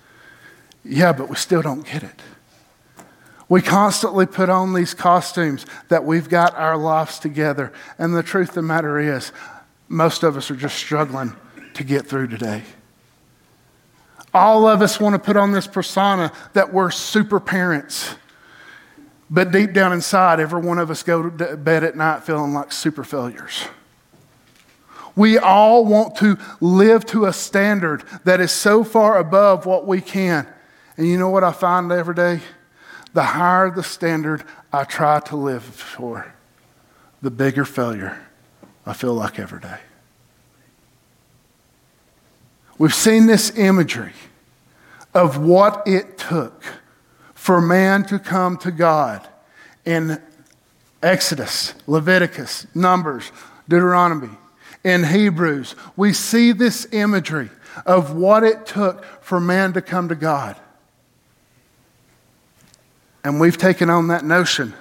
Yeah, 0.83 1.13
but 1.13 1.29
we 1.29 1.35
still 1.35 1.61
don't 1.61 1.85
get 1.85 2.03
it. 2.03 2.21
We 3.49 3.61
constantly 3.61 4.25
put 4.25 4.49
on 4.49 4.73
these 4.73 4.93
costumes 4.93 5.65
that 5.87 6.03
we've 6.03 6.27
got 6.27 6.55
our 6.55 6.77
lives 6.77 7.17
together. 7.19 7.71
And 7.97 8.15
the 8.15 8.23
truth 8.23 8.49
of 8.49 8.55
the 8.55 8.61
matter 8.61 8.99
is, 8.99 9.31
most 9.87 10.23
of 10.23 10.35
us 10.35 10.51
are 10.51 10.55
just 10.55 10.75
struggling 10.75 11.33
to 11.75 11.83
get 11.83 12.05
through 12.05 12.27
today. 12.27 12.63
All 14.33 14.67
of 14.67 14.81
us 14.81 14.99
want 14.99 15.13
to 15.13 15.19
put 15.19 15.37
on 15.37 15.53
this 15.53 15.65
persona 15.65 16.31
that 16.53 16.73
we're 16.73 16.91
super 16.91 17.39
parents. 17.39 18.15
But 19.29 19.51
deep 19.51 19.73
down 19.73 19.93
inside, 19.93 20.39
every 20.39 20.61
one 20.61 20.77
of 20.77 20.91
us 20.91 21.03
go 21.03 21.29
to 21.29 21.57
bed 21.57 21.83
at 21.83 21.95
night 21.95 22.23
feeling 22.23 22.53
like 22.53 22.71
super 22.71 23.03
failures. 23.03 23.65
We 25.15 25.37
all 25.37 25.85
want 25.85 26.15
to 26.17 26.37
live 26.61 27.05
to 27.07 27.25
a 27.25 27.33
standard 27.33 28.03
that 28.25 28.39
is 28.39 28.51
so 28.51 28.83
far 28.83 29.17
above 29.17 29.65
what 29.65 29.87
we 29.87 30.01
can. 30.01 30.47
And 30.97 31.07
you 31.07 31.17
know 31.17 31.29
what 31.29 31.43
I 31.43 31.51
find 31.51 31.91
every 31.91 32.13
day? 32.13 32.41
The 33.13 33.23
higher 33.23 33.71
the 33.71 33.83
standard 33.83 34.43
I 34.71 34.83
try 34.83 35.19
to 35.21 35.35
live 35.35 35.63
for, 35.63 36.33
the 37.21 37.31
bigger 37.31 37.65
failure 37.65 38.17
I 38.85 38.93
feel 38.93 39.13
like 39.13 39.39
every 39.39 39.59
day. 39.59 39.79
We've 42.77 42.93
seen 42.93 43.25
this 43.25 43.57
imagery 43.57 44.13
of 45.13 45.37
what 45.37 45.87
it 45.87 46.17
took 46.17 46.63
for 47.33 47.59
man 47.59 48.03
to 48.05 48.19
come 48.19 48.57
to 48.57 48.71
God 48.71 49.27
in 49.83 50.21
Exodus, 51.01 51.73
Leviticus, 51.87 52.67
Numbers, 52.75 53.31
Deuteronomy 53.67 54.29
in 54.83 55.03
Hebrews, 55.03 55.75
we 55.95 56.13
see 56.13 56.51
this 56.51 56.87
imagery 56.93 57.49
of 57.85 58.15
what 58.15 58.43
it 58.43 58.65
took 58.65 59.03
for 59.21 59.39
man 59.39 59.73
to 59.73 59.81
come 59.81 60.09
to 60.09 60.15
God. 60.15 60.55
And 63.27 63.41
we've 63.41 63.57
taken 63.57 63.89
on 63.89 64.07
that 64.07 64.23
notion 64.23 64.73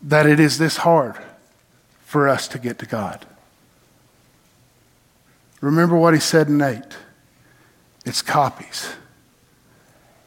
that 0.00 0.24
it 0.24 0.40
is 0.40 0.56
this 0.56 0.78
hard 0.78 1.16
for 2.00 2.26
us 2.26 2.48
to 2.48 2.58
get 2.58 2.78
to 2.78 2.86
God. 2.86 3.26
Remember 5.60 5.98
what 5.98 6.14
he 6.14 6.20
said 6.20 6.48
in 6.48 6.62
8 6.62 6.82
it's 8.06 8.22
copies, 8.22 8.94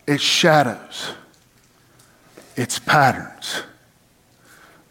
it's 0.05 0.21
shadows, 0.21 1.13
it's 2.55 2.77
patterns. 2.77 3.63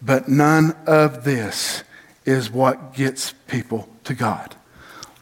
But 0.03 0.29
none 0.29 0.75
of 0.89 1.23
this 1.23 1.85
is 2.25 2.51
what 2.51 2.95
gets 2.95 3.33
people 3.47 3.89
to 4.03 4.15
God. 4.15 4.57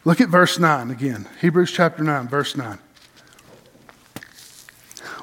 Look 0.03 0.19
at 0.19 0.29
verse 0.29 0.57
9 0.57 0.89
again. 0.89 1.27
Hebrews 1.41 1.71
chapter 1.71 2.03
9, 2.03 2.27
verse 2.27 2.57
9. 2.57 2.79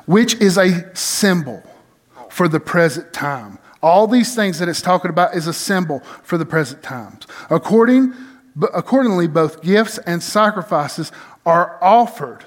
Which 0.06 0.34
is 0.36 0.56
a 0.56 0.94
symbol 0.96 1.62
for 2.30 2.48
the 2.48 2.60
present 2.60 3.12
time. 3.12 3.58
All 3.82 4.06
these 4.06 4.34
things 4.34 4.58
that 4.58 4.68
it's 4.68 4.82
talking 4.82 5.10
about 5.10 5.34
is 5.34 5.46
a 5.46 5.52
symbol 5.52 6.00
for 6.22 6.38
the 6.38 6.46
present 6.46 6.82
times. 6.82 7.26
According, 7.50 8.14
accordingly, 8.74 9.26
both 9.26 9.62
gifts 9.62 9.98
and 9.98 10.22
sacrifices 10.22 11.12
are 11.44 11.78
offered, 11.82 12.44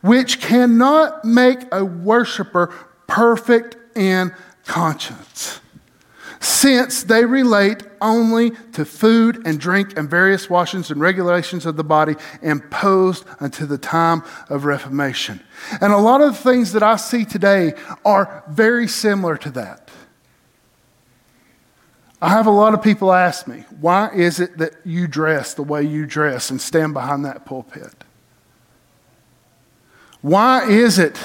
which 0.00 0.40
cannot 0.40 1.24
make 1.24 1.60
a 1.72 1.84
worshiper 1.84 2.74
perfect 3.06 3.76
in 3.96 4.34
conscience. 4.64 5.60
Since 6.42 7.04
they 7.04 7.24
relate 7.24 7.84
only 8.00 8.50
to 8.72 8.84
food 8.84 9.46
and 9.46 9.60
drink 9.60 9.96
and 9.96 10.10
various 10.10 10.50
washings 10.50 10.90
and 10.90 11.00
regulations 11.00 11.64
of 11.66 11.76
the 11.76 11.84
body 11.84 12.16
imposed 12.42 13.24
until 13.38 13.68
the 13.68 13.78
time 13.78 14.24
of 14.48 14.64
Reformation. 14.64 15.40
And 15.80 15.92
a 15.92 15.98
lot 15.98 16.20
of 16.20 16.32
the 16.32 16.42
things 16.42 16.72
that 16.72 16.82
I 16.82 16.96
see 16.96 17.24
today 17.24 17.74
are 18.04 18.42
very 18.48 18.88
similar 18.88 19.36
to 19.36 19.50
that. 19.50 19.88
I 22.20 22.30
have 22.30 22.46
a 22.46 22.50
lot 22.50 22.74
of 22.74 22.82
people 22.82 23.12
ask 23.12 23.46
me, 23.46 23.64
why 23.80 24.10
is 24.12 24.40
it 24.40 24.58
that 24.58 24.74
you 24.84 25.06
dress 25.06 25.54
the 25.54 25.62
way 25.62 25.84
you 25.84 26.06
dress 26.06 26.50
and 26.50 26.60
stand 26.60 26.92
behind 26.92 27.24
that 27.24 27.44
pulpit? 27.44 27.94
Why 30.22 30.68
is 30.68 30.98
it 30.98 31.20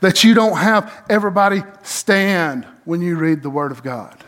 that 0.00 0.24
you 0.24 0.32
don't 0.32 0.56
have 0.56 1.04
everybody 1.10 1.64
stand 1.82 2.66
when 2.86 3.02
you 3.02 3.16
read 3.16 3.42
the 3.42 3.50
Word 3.50 3.72
of 3.72 3.82
God? 3.82 4.24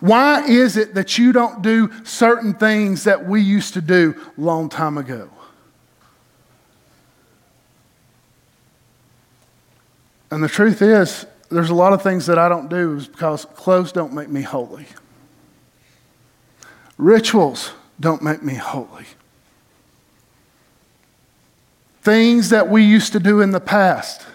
Why 0.00 0.46
is 0.46 0.76
it 0.76 0.94
that 0.94 1.18
you 1.18 1.32
don't 1.32 1.62
do 1.62 1.90
certain 2.04 2.54
things 2.54 3.04
that 3.04 3.26
we 3.26 3.40
used 3.40 3.74
to 3.74 3.80
do 3.80 4.14
long 4.36 4.68
time 4.68 4.98
ago? 4.98 5.30
And 10.30 10.44
the 10.44 10.48
truth 10.48 10.80
is, 10.80 11.26
there's 11.50 11.70
a 11.70 11.74
lot 11.74 11.92
of 11.92 12.02
things 12.02 12.26
that 12.26 12.38
I 12.38 12.48
don't 12.48 12.68
do 12.68 12.96
is 12.96 13.08
because 13.08 13.44
clothes 13.44 13.90
don't 13.90 14.12
make 14.12 14.28
me 14.28 14.42
holy. 14.42 14.86
Rituals 16.96 17.72
don't 17.98 18.22
make 18.22 18.42
me 18.42 18.54
holy. 18.54 19.06
Things 22.02 22.50
that 22.50 22.68
we 22.68 22.84
used 22.84 23.12
to 23.12 23.20
do 23.20 23.40
in 23.40 23.50
the 23.50 23.60
past 23.60 24.26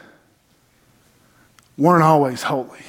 weren't 1.78 2.04
always 2.04 2.44
holy. 2.44 2.80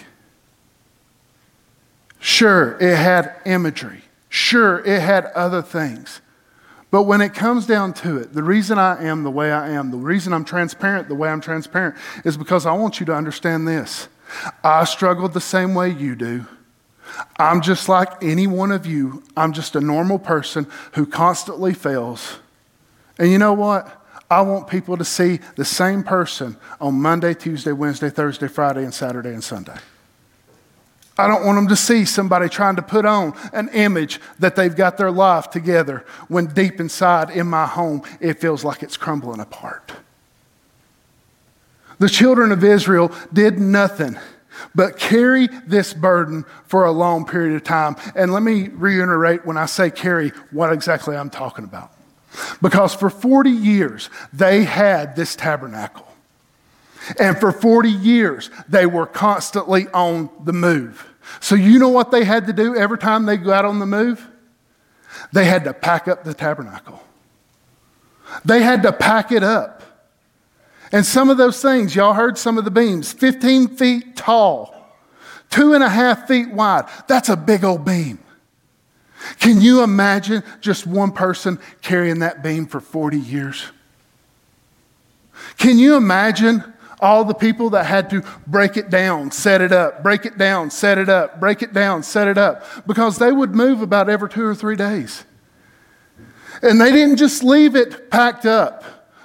Sure, 2.27 2.77
it 2.81 2.97
had 2.97 3.37
imagery. 3.47 4.03
Sure, 4.29 4.85
it 4.85 5.01
had 5.01 5.27
other 5.27 5.63
things. 5.63 6.21
But 6.91 7.05
when 7.05 7.21
it 7.21 7.35
comes 7.35 7.67
down 7.67 7.93
to 7.95 8.19
it, 8.19 8.33
the 8.33 8.43
reason 8.43 8.81
I 8.81 9.05
am 9.05 9.23
the 9.23 9.31
way 9.31 9.53
I 9.53 9.69
am, 9.69 9.93
the 9.93 9.97
reason 9.97 10.33
I'm 10.33 10.45
transparent 10.45 11.07
the 11.07 11.15
way 11.15 11.29
I'm 11.29 11.41
transparent, 11.41 11.95
is 12.25 12.37
because 12.37 12.67
I 12.67 12.73
want 12.73 12.99
you 12.99 13.07
to 13.07 13.15
understand 13.15 13.69
this. 13.69 14.09
I 14.65 14.83
struggled 14.87 15.35
the 15.35 15.41
same 15.41 15.73
way 15.73 15.91
you 15.91 16.17
do. 16.17 16.45
I'm 17.39 17.61
just 17.61 17.89
like 17.89 18.25
any 18.25 18.49
one 18.49 18.73
of 18.73 18.87
you. 18.87 19.23
I'm 19.37 19.53
just 19.53 19.77
a 19.77 19.81
normal 19.81 20.19
person 20.19 20.67
who 20.95 21.07
constantly 21.07 21.75
fails. 21.75 22.41
And 23.21 23.31
you 23.31 23.39
know 23.39 23.53
what? 23.53 24.05
I 24.29 24.41
want 24.41 24.67
people 24.67 24.97
to 24.97 25.05
see 25.05 25.39
the 25.55 25.65
same 25.65 26.03
person 26.03 26.57
on 26.81 26.95
Monday, 26.95 27.35
Tuesday, 27.35 27.71
Wednesday, 27.71 28.11
Thursday, 28.11 28.49
Friday, 28.49 28.83
and 28.83 28.93
Saturday 28.93 29.33
and 29.33 29.45
Sunday. 29.45 29.79
I 31.19 31.27
don't 31.27 31.47
want 31.47 31.57
them 31.57 31.69
to 31.69 31.77
see 31.77 32.05
somebody 32.05 32.49
trying 32.49 32.77
to 32.77 32.83
put 32.83 33.07
on 33.07 33.35
an 33.53 33.71
image 33.71 34.21
that 34.39 34.55
they've 34.55 34.75
got 34.75 34.99
their 34.99 35.11
life 35.11 35.51
together 35.51 36.05
when 36.29 36.47
deep 36.47 36.79
inside 36.79 37.31
in 37.31 37.47
my 37.47 37.67
home 37.67 38.03
it 38.21 38.39
feels 38.39 38.65
like 38.65 38.83
it's 38.83 38.97
crumbling 38.97 39.41
apart. 39.41 39.93
The 41.99 42.09
children 42.11 42.53
of 42.53 42.63
Israel 42.63 43.11
did 43.33 43.59
nothing 43.59 44.19
but 44.75 44.99
carry 44.99 45.49
this 45.67 45.95
burden 45.95 46.45
for 46.67 46.85
a 46.85 46.93
long 46.93 47.25
period 47.25 47.57
of 47.57 47.65
time. 47.65 47.97
And 48.15 48.33
let 48.33 48.43
me 48.43 48.69
reiterate 48.69 49.47
when 49.47 49.57
I 49.57 49.67
say 49.67 49.91
carry 49.91 50.31
what 50.51 50.73
exactly 50.73 51.17
I'm 51.17 51.31
talking 51.31 51.65
about. 51.65 51.93
Because 52.61 52.95
for 52.95 53.09
40 53.09 53.51
years 53.51 54.11
they 54.33 54.65
had 54.65 55.17
this 55.17 55.35
tabernacle. 55.35 56.06
And 57.19 57.39
for 57.39 57.53
40 57.53 57.91
years, 57.91 58.51
they 58.69 58.87
were 58.87 59.07
constantly 59.07 59.87
on 59.89 60.31
the 60.45 60.53
move. 60.53 61.07
So, 61.41 61.55
you 61.55 61.79
know 61.79 61.89
what 61.89 62.11
they 62.11 62.25
had 62.25 62.47
to 62.47 62.53
do 62.53 62.77
every 62.77 62.99
time 62.99 63.27
they 63.27 63.37
go 63.37 63.53
out 63.53 63.65
on 63.65 63.79
the 63.79 63.87
move? 63.87 64.27
They 65.33 65.45
had 65.45 65.65
to 65.65 65.75
pack 65.75 66.09
up 66.09 66.25
the 66.25 66.35
tabernacle. 66.35 67.03
They 68.45 68.63
had 68.63 68.83
to 68.83 68.93
pack 68.93 69.33
it 69.33 69.43
up. 69.43 69.83
And 70.93 71.05
some 71.05 71.31
of 71.31 71.37
those 71.37 71.61
things, 71.61 71.97
y'all 71.97 72.15
heard 72.15 72.39
some 72.39 72.59
of 72.59 72.65
the 72.65 72.71
beams, 72.71 73.13
15 73.13 73.77
feet 73.77 74.17
tall, 74.17 74.75
two 75.51 75.75
and 75.75 75.83
a 75.83 75.89
half 75.89 76.29
feet 76.29 76.51
wide. 76.51 76.89
That's 77.09 77.29
a 77.29 77.37
big 77.37 77.65
old 77.65 77.85
beam. 77.85 78.19
Can 79.41 79.61
you 79.61 79.83
imagine 79.83 80.45
just 80.61 80.87
one 80.87 81.11
person 81.11 81.59
carrying 81.83 82.21
that 82.21 82.43
beam 82.43 82.67
for 82.67 82.81
40 82.81 83.19
years? 83.19 83.67
Can 85.59 85.79
you 85.79 85.97
imagine 85.97 86.63
all 87.01 87.25
the 87.25 87.35
people 87.35 87.71
that 87.71 87.85
had 87.85 88.09
to 88.11 88.23
break 88.47 88.77
it 88.77 88.89
down, 88.91 89.31
set 89.31 89.61
it 89.61 89.73
up, 89.73 90.03
break 90.03 90.25
it 90.25 90.39
down, 90.39 90.71
set 90.71 90.99
it 90.99 91.09
up, 91.09 91.39
break 91.39 91.63
it 91.63 91.73
down, 91.73 92.03
set 92.03 92.27
it 92.27 92.39
up, 92.39 92.65
because 92.87 93.19
they 93.19 93.33
would 93.33 93.55
move 93.55 93.83
about 93.83 94.09
every 94.09 94.29
two 94.29 94.45
or 94.45 94.55
three 94.55 94.77
days. 94.77 95.25
And 96.63 96.81
they 96.81 96.91
didn't 96.91 97.17
just 97.17 97.45
leave 97.45 97.77
it 97.77 98.11
packed 98.11 98.47
up. 98.47 98.83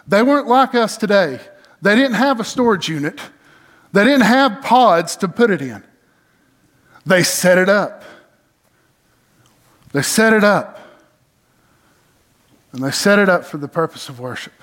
They 0.08 0.22
weren't 0.22 0.48
like 0.48 0.76
us 0.76 0.98
today. 0.98 1.40
They 1.82 1.96
didn't 1.96 2.16
have 2.16 2.40
a 2.40 2.44
storage 2.44 2.90
unit, 2.90 3.20
they 3.94 4.04
didn't 4.04 4.26
have 4.26 4.62
pods 4.62 5.16
to 5.18 5.28
put 5.28 5.50
it 5.50 5.62
in. 5.62 5.84
They 7.06 7.24
set 7.24 7.58
it 7.58 7.70
up. 7.70 8.04
They 9.92 10.02
set 10.02 10.34
it 10.34 10.44
up. 10.44 10.80
And 12.72 12.84
they 12.84 12.92
set 12.92 13.18
it 13.18 13.28
up 13.28 13.44
for 13.44 13.58
the 13.58 13.68
purpose 13.68 14.08
of 14.08 14.20
worship 14.20 14.54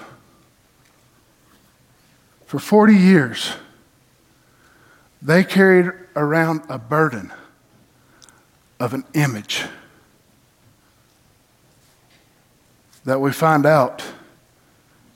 for 2.48 2.58
40 2.58 2.94
years, 2.94 3.52
they 5.20 5.44
carried 5.44 5.92
around 6.16 6.62
a 6.70 6.78
burden 6.78 7.30
of 8.80 8.94
an 8.94 9.04
image 9.12 9.66
that 13.04 13.20
we 13.20 13.32
find 13.32 13.66
out 13.66 14.02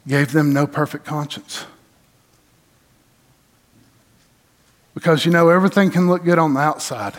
gave 0.06 0.32
them 0.32 0.52
no 0.52 0.66
perfect 0.66 1.06
conscience. 1.06 1.64
Because 4.92 5.24
you 5.24 5.32
know, 5.32 5.48
everything 5.48 5.90
can 5.90 6.08
look 6.08 6.24
good 6.24 6.38
on 6.38 6.52
the 6.52 6.60
outside, 6.60 7.14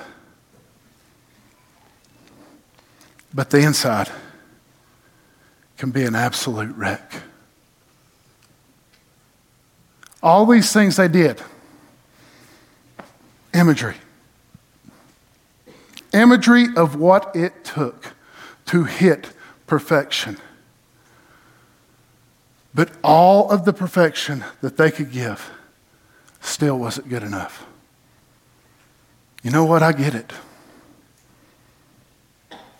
but 3.34 3.49
the 3.49 3.62
inside 3.62 4.12
can 5.76 5.89
be 5.89 6.04
an 6.04 6.13
absolute 6.13 6.76
wreck. 6.76 7.23
All 10.24 10.46
these 10.46 10.72
things 10.72 10.96
they 10.96 11.10
did. 11.10 11.42
Imagery. 13.54 13.98
Imagery 16.14 16.68
of 16.78 16.96
what 16.96 17.36
it 17.36 17.66
took 17.66 18.14
to 18.68 18.86
hit 18.86 19.32
perfection. 19.68 20.38
But 22.74 22.92
all 23.04 23.52
of 23.52 23.66
the 23.66 23.74
perfection 23.74 24.46
that 24.62 24.78
they 24.78 24.90
could 24.90 25.12
give 25.12 25.52
still 26.40 26.80
wasn't 26.80 27.10
good 27.10 27.24
enough. 27.24 27.66
You 29.44 29.52
know 29.52 29.66
what? 29.66 29.84
I 29.84 29.92
get 29.92 30.16
it. 30.16 30.32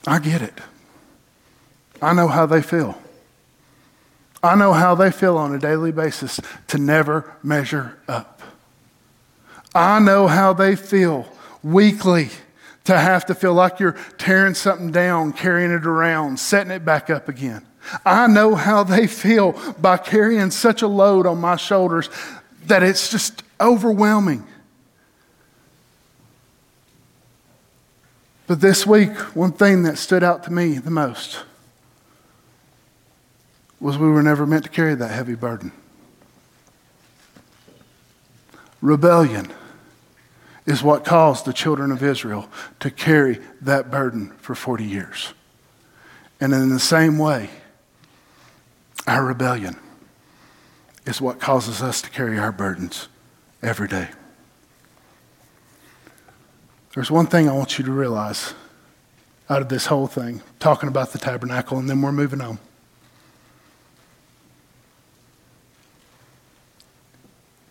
I 0.08 0.19
get 0.19 0.41
it. 0.41 0.60
I 2.01 2.13
know 2.13 2.29
how 2.29 2.45
they 2.45 2.62
feel. 2.62 2.97
I 4.43 4.56
know 4.56 4.73
how 4.73 4.93
they 4.93 5.10
feel 5.10 5.38
on 5.38 5.56
a 5.56 5.60
daily 5.60 5.93
basis 5.93 6.41
to 6.67 6.77
never 6.77 7.34
measure 7.41 7.97
up. 8.10 8.41
I 9.73 9.99
know 9.99 10.27
how 10.27 10.51
they 10.51 10.75
feel 10.75 11.27
weekly 11.63 12.29
to 12.84 12.99
have 12.99 13.25
to 13.27 13.36
feel 13.36 13.53
like 13.53 13.79
you're 13.79 13.97
tearing 14.17 14.53
something 14.53 14.91
down, 14.91 15.32
carrying 15.32 15.71
it 15.71 15.86
around, 15.86 16.39
setting 16.39 16.71
it 16.71 16.84
back 16.84 17.10
up 17.10 17.29
again. 17.29 17.65
I 18.06 18.27
know 18.27 18.56
how 18.56 18.84
they 18.84 19.08
feel 19.08 19.53
by 19.79 19.97
carrying 19.97 20.51
such 20.51 20.82
a 20.82 20.88
load 20.88 21.25
on 21.25 21.39
my 21.39 21.56
shoulders 21.56 22.10
that 22.65 22.84
it's 22.84 23.10
just 23.10 23.43
overwhelming. 23.62 24.45
But 28.45 28.60
this 28.60 28.86
week, 28.86 29.12
one 29.36 29.53
thing 29.53 29.84
that 29.84 29.97
stood 29.97 30.23
out 30.23 30.43
to 30.43 30.51
me 30.51 30.77
the 30.77 30.91
most 30.91 31.43
was 33.83 33.97
we 33.97 34.07
were 34.07 34.23
never 34.23 34.47
meant 34.47 34.63
to 34.63 34.69
carry 34.69 34.95
that 34.95 35.09
heavy 35.09 35.35
burden. 35.35 35.73
Rebellion 38.81 39.51
is 40.65 40.81
what 40.81 41.03
caused 41.03 41.43
the 41.43 41.51
children 41.51 41.91
of 41.91 42.01
Israel 42.01 42.49
to 42.79 42.89
carry 42.89 43.39
that 43.59 43.91
burden 43.91 44.31
for 44.37 44.55
40 44.55 44.85
years. 44.85 45.33
And 46.39 46.53
in 46.53 46.69
the 46.69 46.79
same 46.79 47.17
way, 47.17 47.49
our 49.05 49.25
rebellion 49.25 49.75
is 51.05 51.19
what 51.19 51.41
causes 51.41 51.83
us 51.83 52.01
to 52.03 52.09
carry 52.09 52.39
our 52.39 52.53
burdens 52.53 53.09
every 53.61 53.89
day. 53.89 54.07
There's 56.95 57.11
one 57.11 57.27
thing 57.27 57.49
I 57.49 57.53
want 57.53 57.77
you 57.77 57.83
to 57.83 57.91
realize 57.91 58.53
out 59.49 59.61
of 59.61 59.67
this 59.67 59.87
whole 59.87 60.07
thing, 60.07 60.41
talking 60.59 60.87
about 60.87 61.11
the 61.11 61.19
tabernacle, 61.19 61.77
and 61.77 61.89
then 61.89 62.01
we're 62.01 62.13
moving 62.13 62.39
on. 62.39 62.59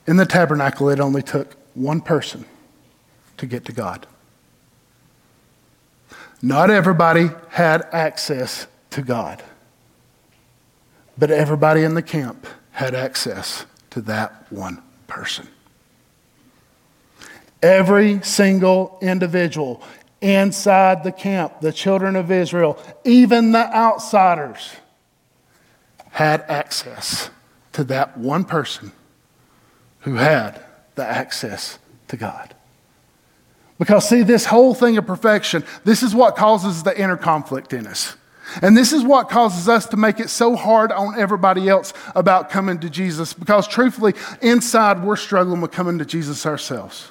In 0.06 0.16
the 0.16 0.26
tabernacle, 0.26 0.88
it 0.88 1.00
only 1.00 1.22
took 1.22 1.56
one 1.74 2.00
person 2.00 2.44
to 3.36 3.46
get 3.46 3.64
to 3.66 3.72
God. 3.72 4.06
Not 6.40 6.70
everybody 6.70 7.30
had 7.50 7.86
access 7.92 8.66
to 8.90 9.02
God, 9.02 9.42
but 11.16 11.30
everybody 11.30 11.84
in 11.84 11.94
the 11.94 12.02
camp 12.02 12.46
had 12.72 12.94
access 12.94 13.64
to 13.90 14.00
that 14.02 14.46
one 14.50 14.82
person. 15.06 15.46
Every 17.62 18.20
single 18.22 18.98
individual 19.00 19.82
inside 20.20 21.04
the 21.04 21.12
camp, 21.12 21.60
the 21.60 21.72
children 21.72 22.16
of 22.16 22.32
Israel, 22.32 22.76
even 23.04 23.52
the 23.52 23.72
outsiders, 23.72 24.72
had 26.10 26.40
access 26.48 27.30
to 27.72 27.84
that 27.84 28.18
one 28.18 28.44
person 28.44 28.90
who 30.02 30.14
had 30.14 30.62
the 30.94 31.04
access 31.04 31.78
to 32.08 32.16
God. 32.16 32.54
Because, 33.78 34.08
see, 34.08 34.22
this 34.22 34.44
whole 34.44 34.74
thing 34.74 34.96
of 34.98 35.06
perfection, 35.06 35.64
this 35.84 36.02
is 36.02 36.14
what 36.14 36.36
causes 36.36 36.82
the 36.82 36.98
inner 37.00 37.16
conflict 37.16 37.72
in 37.72 37.86
us. 37.86 38.16
And 38.60 38.76
this 38.76 38.92
is 38.92 39.02
what 39.02 39.28
causes 39.28 39.68
us 39.68 39.86
to 39.86 39.96
make 39.96 40.20
it 40.20 40.28
so 40.28 40.56
hard 40.56 40.92
on 40.92 41.18
everybody 41.18 41.68
else 41.68 41.94
about 42.14 42.50
coming 42.50 42.78
to 42.80 42.90
Jesus. 42.90 43.32
Because, 43.32 43.66
truthfully, 43.66 44.14
inside 44.40 45.02
we're 45.02 45.16
struggling 45.16 45.60
with 45.60 45.72
coming 45.72 45.98
to 45.98 46.04
Jesus 46.04 46.44
ourselves. 46.44 47.10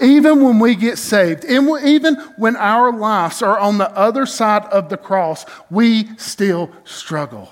Even 0.00 0.44
when 0.44 0.58
we 0.58 0.74
get 0.74 0.98
saved, 0.98 1.44
even 1.44 2.14
when 2.36 2.54
our 2.56 2.92
lives 2.92 3.42
are 3.42 3.58
on 3.58 3.78
the 3.78 3.90
other 3.96 4.26
side 4.26 4.64
of 4.66 4.90
the 4.90 4.96
cross, 4.96 5.44
we 5.70 6.08
still 6.16 6.70
struggle. 6.84 7.50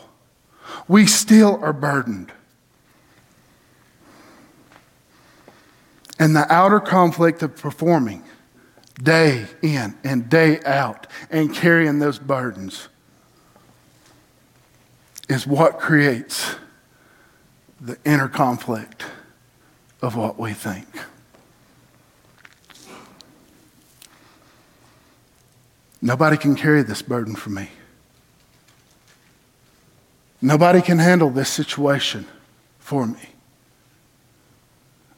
We 0.86 1.06
still 1.06 1.58
are 1.62 1.72
burdened. 1.72 2.32
And 6.18 6.34
the 6.34 6.50
outer 6.52 6.80
conflict 6.80 7.42
of 7.42 7.56
performing 7.56 8.24
day 9.02 9.46
in 9.62 9.96
and 10.02 10.28
day 10.28 10.60
out 10.64 11.06
and 11.30 11.54
carrying 11.54 12.00
those 12.00 12.18
burdens 12.18 12.88
is 15.28 15.46
what 15.46 15.78
creates 15.78 16.56
the 17.80 17.96
inner 18.04 18.28
conflict 18.28 19.04
of 20.02 20.16
what 20.16 20.38
we 20.38 20.52
think. 20.52 20.86
Nobody 26.00 26.36
can 26.36 26.54
carry 26.54 26.82
this 26.82 27.02
burden 27.02 27.34
for 27.34 27.50
me. 27.50 27.70
Nobody 30.40 30.80
can 30.80 30.98
handle 30.98 31.30
this 31.30 31.48
situation 31.48 32.26
for 32.78 33.06
me. 33.06 33.18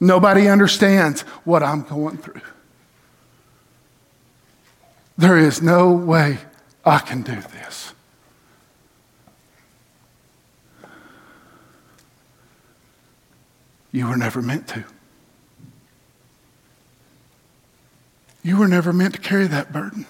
Nobody 0.01 0.49
understands 0.49 1.21
what 1.45 1.63
I'm 1.63 1.83
going 1.83 2.17
through. 2.17 2.41
There 5.19 5.37
is 5.37 5.61
no 5.61 5.93
way 5.93 6.39
I 6.85 6.99
can 6.99 7.21
do 7.21 7.35
this. 7.35 7.93
You 13.93 14.09
were 14.09 14.17
never 14.17 14.41
meant 14.41 14.67
to. 14.69 14.85
You 18.43 18.57
were 18.57 18.69
never 18.69 18.93
meant 18.93 19.15
to 19.15 19.21
carry 19.21 19.47
that 19.49 19.73
burden. 19.73 20.07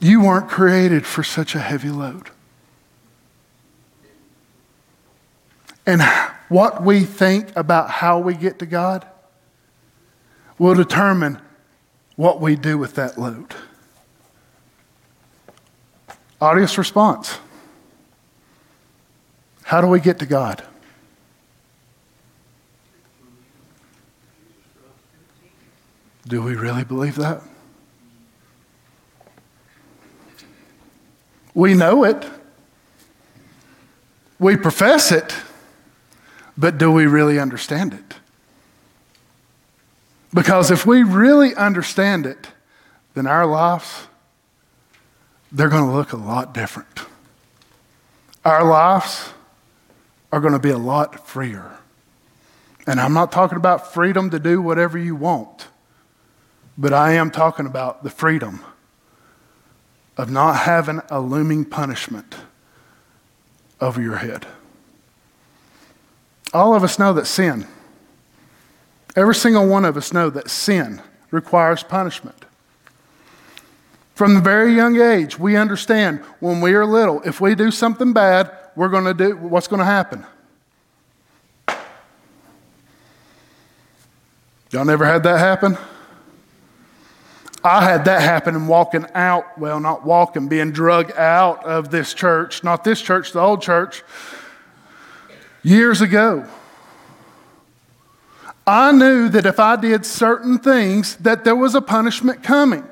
You 0.00 0.22
weren't 0.22 0.48
created 0.48 1.04
for 1.04 1.22
such 1.22 1.54
a 1.54 1.60
heavy 1.60 1.90
load. 1.90 2.30
And 5.84 6.00
what 6.52 6.82
we 6.82 7.00
think 7.00 7.50
about 7.56 7.88
how 7.88 8.18
we 8.18 8.34
get 8.34 8.58
to 8.58 8.66
God 8.66 9.06
will 10.58 10.74
determine 10.74 11.40
what 12.14 12.42
we 12.42 12.56
do 12.56 12.76
with 12.76 12.94
that 12.96 13.18
load. 13.18 13.54
Audience 16.42 16.76
response 16.76 17.38
How 19.64 19.80
do 19.80 19.86
we 19.86 19.98
get 19.98 20.18
to 20.18 20.26
God? 20.26 20.62
Do 26.28 26.42
we 26.42 26.54
really 26.54 26.84
believe 26.84 27.16
that? 27.16 27.42
We 31.54 31.72
know 31.72 32.04
it. 32.04 32.24
We 34.38 34.56
profess 34.56 35.10
it. 35.10 35.34
But 36.56 36.78
do 36.78 36.90
we 36.90 37.06
really 37.06 37.38
understand 37.38 37.94
it? 37.94 38.16
Because 40.34 40.70
if 40.70 40.86
we 40.86 41.02
really 41.02 41.54
understand 41.54 42.26
it, 42.26 42.48
then 43.14 43.26
our 43.26 43.46
lives, 43.46 44.06
they're 45.50 45.68
going 45.68 45.84
to 45.84 45.92
look 45.92 46.12
a 46.12 46.16
lot 46.16 46.54
different. 46.54 47.00
Our 48.44 48.64
lives 48.64 49.30
are 50.32 50.40
going 50.40 50.54
to 50.54 50.58
be 50.58 50.70
a 50.70 50.78
lot 50.78 51.26
freer. 51.26 51.78
And 52.86 52.98
I'm 52.98 53.12
not 53.12 53.30
talking 53.30 53.56
about 53.56 53.92
freedom 53.92 54.30
to 54.30 54.38
do 54.38 54.60
whatever 54.60 54.98
you 54.98 55.14
want, 55.14 55.68
but 56.76 56.92
I 56.92 57.12
am 57.12 57.30
talking 57.30 57.66
about 57.66 58.02
the 58.02 58.10
freedom 58.10 58.60
of 60.16 60.30
not 60.30 60.56
having 60.60 61.00
a 61.10 61.20
looming 61.20 61.64
punishment 61.64 62.34
over 63.80 64.00
your 64.00 64.16
head. 64.16 64.46
All 66.52 66.74
of 66.74 66.84
us 66.84 66.98
know 66.98 67.12
that 67.14 67.26
sin, 67.26 67.66
every 69.16 69.34
single 69.34 69.66
one 69.66 69.84
of 69.84 69.96
us 69.96 70.12
know 70.12 70.30
that 70.30 70.50
sin 70.50 71.00
requires 71.30 71.82
punishment. 71.82 72.44
From 74.14 74.34
the 74.34 74.40
very 74.40 74.74
young 74.74 75.00
age, 75.00 75.38
we 75.38 75.56
understand 75.56 76.20
when 76.40 76.60
we 76.60 76.74
are 76.74 76.84
little, 76.84 77.22
if 77.22 77.40
we 77.40 77.54
do 77.54 77.70
something 77.70 78.12
bad, 78.12 78.50
we're 78.76 78.88
going 78.88 79.04
to 79.04 79.14
do 79.14 79.36
what's 79.36 79.66
going 79.66 79.80
to 79.80 79.84
happen. 79.84 80.26
Y'all 84.70 84.84
never 84.84 85.04
had 85.04 85.22
that 85.22 85.38
happen? 85.38 85.76
I 87.64 87.84
had 87.84 88.06
that 88.06 88.22
happen 88.22 88.56
in 88.56 88.66
walking 88.66 89.06
out, 89.14 89.58
well, 89.58 89.78
not 89.80 90.04
walking, 90.04 90.48
being 90.48 90.72
drug 90.72 91.12
out 91.12 91.64
of 91.64 91.90
this 91.90 92.12
church, 92.12 92.64
not 92.64 92.82
this 92.82 93.00
church, 93.00 93.32
the 93.32 93.40
old 93.40 93.62
church, 93.62 94.02
years 95.62 96.00
ago. 96.00 96.46
I 98.66 98.92
knew 98.92 99.28
that 99.28 99.44
if 99.46 99.58
I 99.58 99.76
did 99.76 100.06
certain 100.06 100.58
things, 100.58 101.16
that 101.16 101.44
there 101.44 101.56
was 101.56 101.74
a 101.74 101.80
punishment 101.80 102.42
coming. 102.42 102.84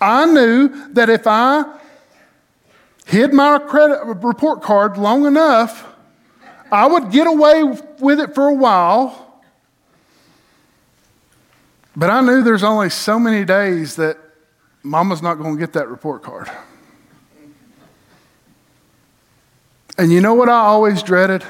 I 0.00 0.26
knew 0.26 0.92
that 0.92 1.08
if 1.08 1.26
I 1.26 1.78
hid 3.06 3.32
my 3.32 3.58
credit 3.58 4.04
report 4.04 4.62
card 4.62 4.96
long 4.96 5.26
enough, 5.26 5.86
I 6.72 6.86
would 6.86 7.10
get 7.10 7.26
away 7.26 7.62
with 7.98 8.20
it 8.20 8.34
for 8.34 8.48
a 8.48 8.54
while 8.54 9.30
but 11.96 12.08
I 12.08 12.20
knew 12.20 12.42
there's 12.42 12.62
only 12.62 12.90
so 12.90 13.18
many 13.18 13.44
days 13.44 13.96
that 13.96 14.16
mama's 14.82 15.22
not 15.22 15.34
going 15.34 15.54
to 15.54 15.60
get 15.60 15.72
that 15.74 15.88
report 15.88 16.22
card. 16.22 16.50
And 20.00 20.10
you 20.10 20.22
know 20.22 20.32
what 20.32 20.48
I 20.48 20.60
always 20.60 21.02
dreaded? 21.02 21.44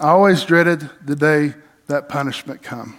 I 0.00 0.08
always 0.08 0.42
dreaded 0.42 0.90
the 1.00 1.14
day 1.14 1.54
that 1.86 2.08
punishment 2.08 2.60
come. 2.60 2.98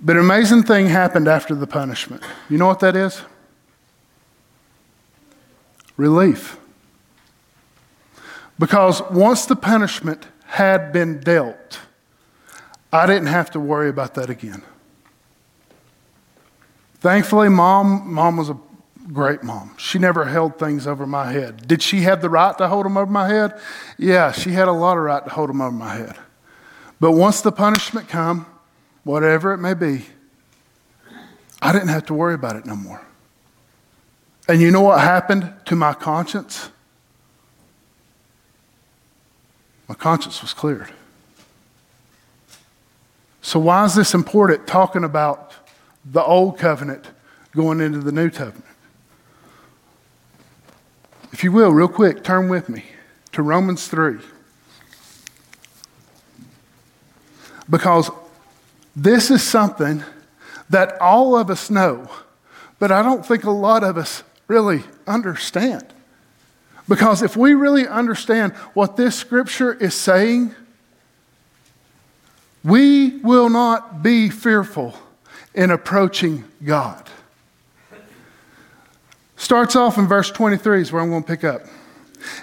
But 0.00 0.14
an 0.14 0.22
amazing 0.22 0.62
thing 0.62 0.86
happened 0.86 1.26
after 1.26 1.56
the 1.56 1.66
punishment. 1.66 2.22
You 2.48 2.58
know 2.58 2.68
what 2.68 2.78
that 2.78 2.94
is? 2.94 3.22
Relief. 5.96 6.56
Because 8.56 9.02
once 9.10 9.46
the 9.46 9.56
punishment 9.56 10.28
had 10.46 10.92
been 10.92 11.18
dealt, 11.18 11.80
I 12.92 13.04
didn't 13.06 13.26
have 13.26 13.50
to 13.50 13.58
worry 13.58 13.88
about 13.88 14.14
that 14.14 14.30
again. 14.30 14.62
Thankfully, 17.00 17.48
mom, 17.48 18.14
mom 18.14 18.36
was 18.36 18.48
a 18.48 18.58
great 19.12 19.42
mom. 19.42 19.74
She 19.76 19.98
never 19.98 20.24
held 20.24 20.58
things 20.58 20.86
over 20.86 21.06
my 21.06 21.30
head. 21.30 21.68
Did 21.68 21.82
she 21.82 22.00
have 22.02 22.20
the 22.20 22.30
right 22.30 22.56
to 22.58 22.68
hold 22.68 22.86
them 22.86 22.96
over 22.96 23.10
my 23.10 23.28
head? 23.28 23.60
Yeah, 23.98 24.32
she 24.32 24.50
had 24.50 24.68
a 24.68 24.72
lot 24.72 24.96
of 24.96 25.04
right 25.04 25.24
to 25.24 25.30
hold 25.30 25.50
them 25.50 25.60
over 25.60 25.72
my 25.72 25.94
head. 25.94 26.16
But 27.00 27.12
once 27.12 27.40
the 27.40 27.52
punishment 27.52 28.08
come, 28.08 28.46
whatever 29.02 29.52
it 29.52 29.58
may 29.58 29.74
be, 29.74 30.06
I 31.60 31.72
didn't 31.72 31.88
have 31.88 32.06
to 32.06 32.14
worry 32.14 32.34
about 32.34 32.56
it 32.56 32.66
no 32.66 32.76
more. 32.76 33.00
And 34.48 34.60
you 34.60 34.70
know 34.70 34.82
what 34.82 35.00
happened 35.00 35.52
to 35.66 35.76
my 35.76 35.94
conscience? 35.94 36.70
My 39.88 39.94
conscience 39.94 40.42
was 40.42 40.52
cleared. 40.52 40.92
So, 43.42 43.58
why 43.58 43.84
is 43.84 43.94
this 43.94 44.14
important 44.14 44.66
talking 44.66 45.04
about 45.04 45.52
the 46.04 46.22
old 46.22 46.58
covenant 46.58 47.06
going 47.54 47.80
into 47.80 47.98
the 47.98 48.12
new 48.12 48.30
covenant? 48.30 48.63
If 51.34 51.42
you 51.42 51.50
will, 51.50 51.72
real 51.72 51.88
quick, 51.88 52.22
turn 52.22 52.48
with 52.48 52.68
me 52.68 52.84
to 53.32 53.42
Romans 53.42 53.88
3. 53.88 54.18
because 57.68 58.08
this 58.94 59.32
is 59.32 59.42
something 59.42 60.04
that 60.70 61.00
all 61.00 61.36
of 61.36 61.50
us 61.50 61.70
know, 61.70 62.08
but 62.78 62.92
I 62.92 63.02
don't 63.02 63.26
think 63.26 63.42
a 63.42 63.50
lot 63.50 63.82
of 63.82 63.96
us 63.96 64.22
really 64.46 64.84
understand. 65.08 65.84
Because 66.88 67.20
if 67.20 67.36
we 67.36 67.54
really 67.54 67.88
understand 67.88 68.52
what 68.74 68.96
this 68.96 69.16
scripture 69.16 69.72
is 69.72 69.94
saying, 69.94 70.54
we 72.62 73.18
will 73.18 73.48
not 73.48 74.04
be 74.04 74.28
fearful 74.30 74.94
in 75.52 75.72
approaching 75.72 76.44
God. 76.64 77.10
Starts 79.44 79.76
off 79.76 79.98
in 79.98 80.06
verse 80.06 80.30
23 80.30 80.80
is 80.80 80.90
where 80.90 81.02
I'm 81.02 81.10
going 81.10 81.22
to 81.22 81.26
pick 81.26 81.44
up. 81.44 81.60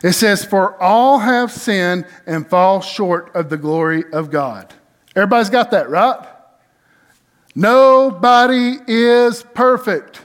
It 0.04 0.12
says, 0.12 0.46
For 0.46 0.80
all 0.80 1.18
have 1.18 1.52
sinned 1.52 2.06
and 2.28 2.48
fall 2.48 2.80
short 2.80 3.36
of 3.36 3.50
the 3.50 3.58
glory 3.58 4.04
of 4.14 4.30
God. 4.30 4.72
Everybody's 5.16 5.50
got 5.50 5.72
that, 5.72 5.90
right? 5.90 6.24
Nobody 7.56 8.78
is 8.86 9.42
perfect. 9.42 10.22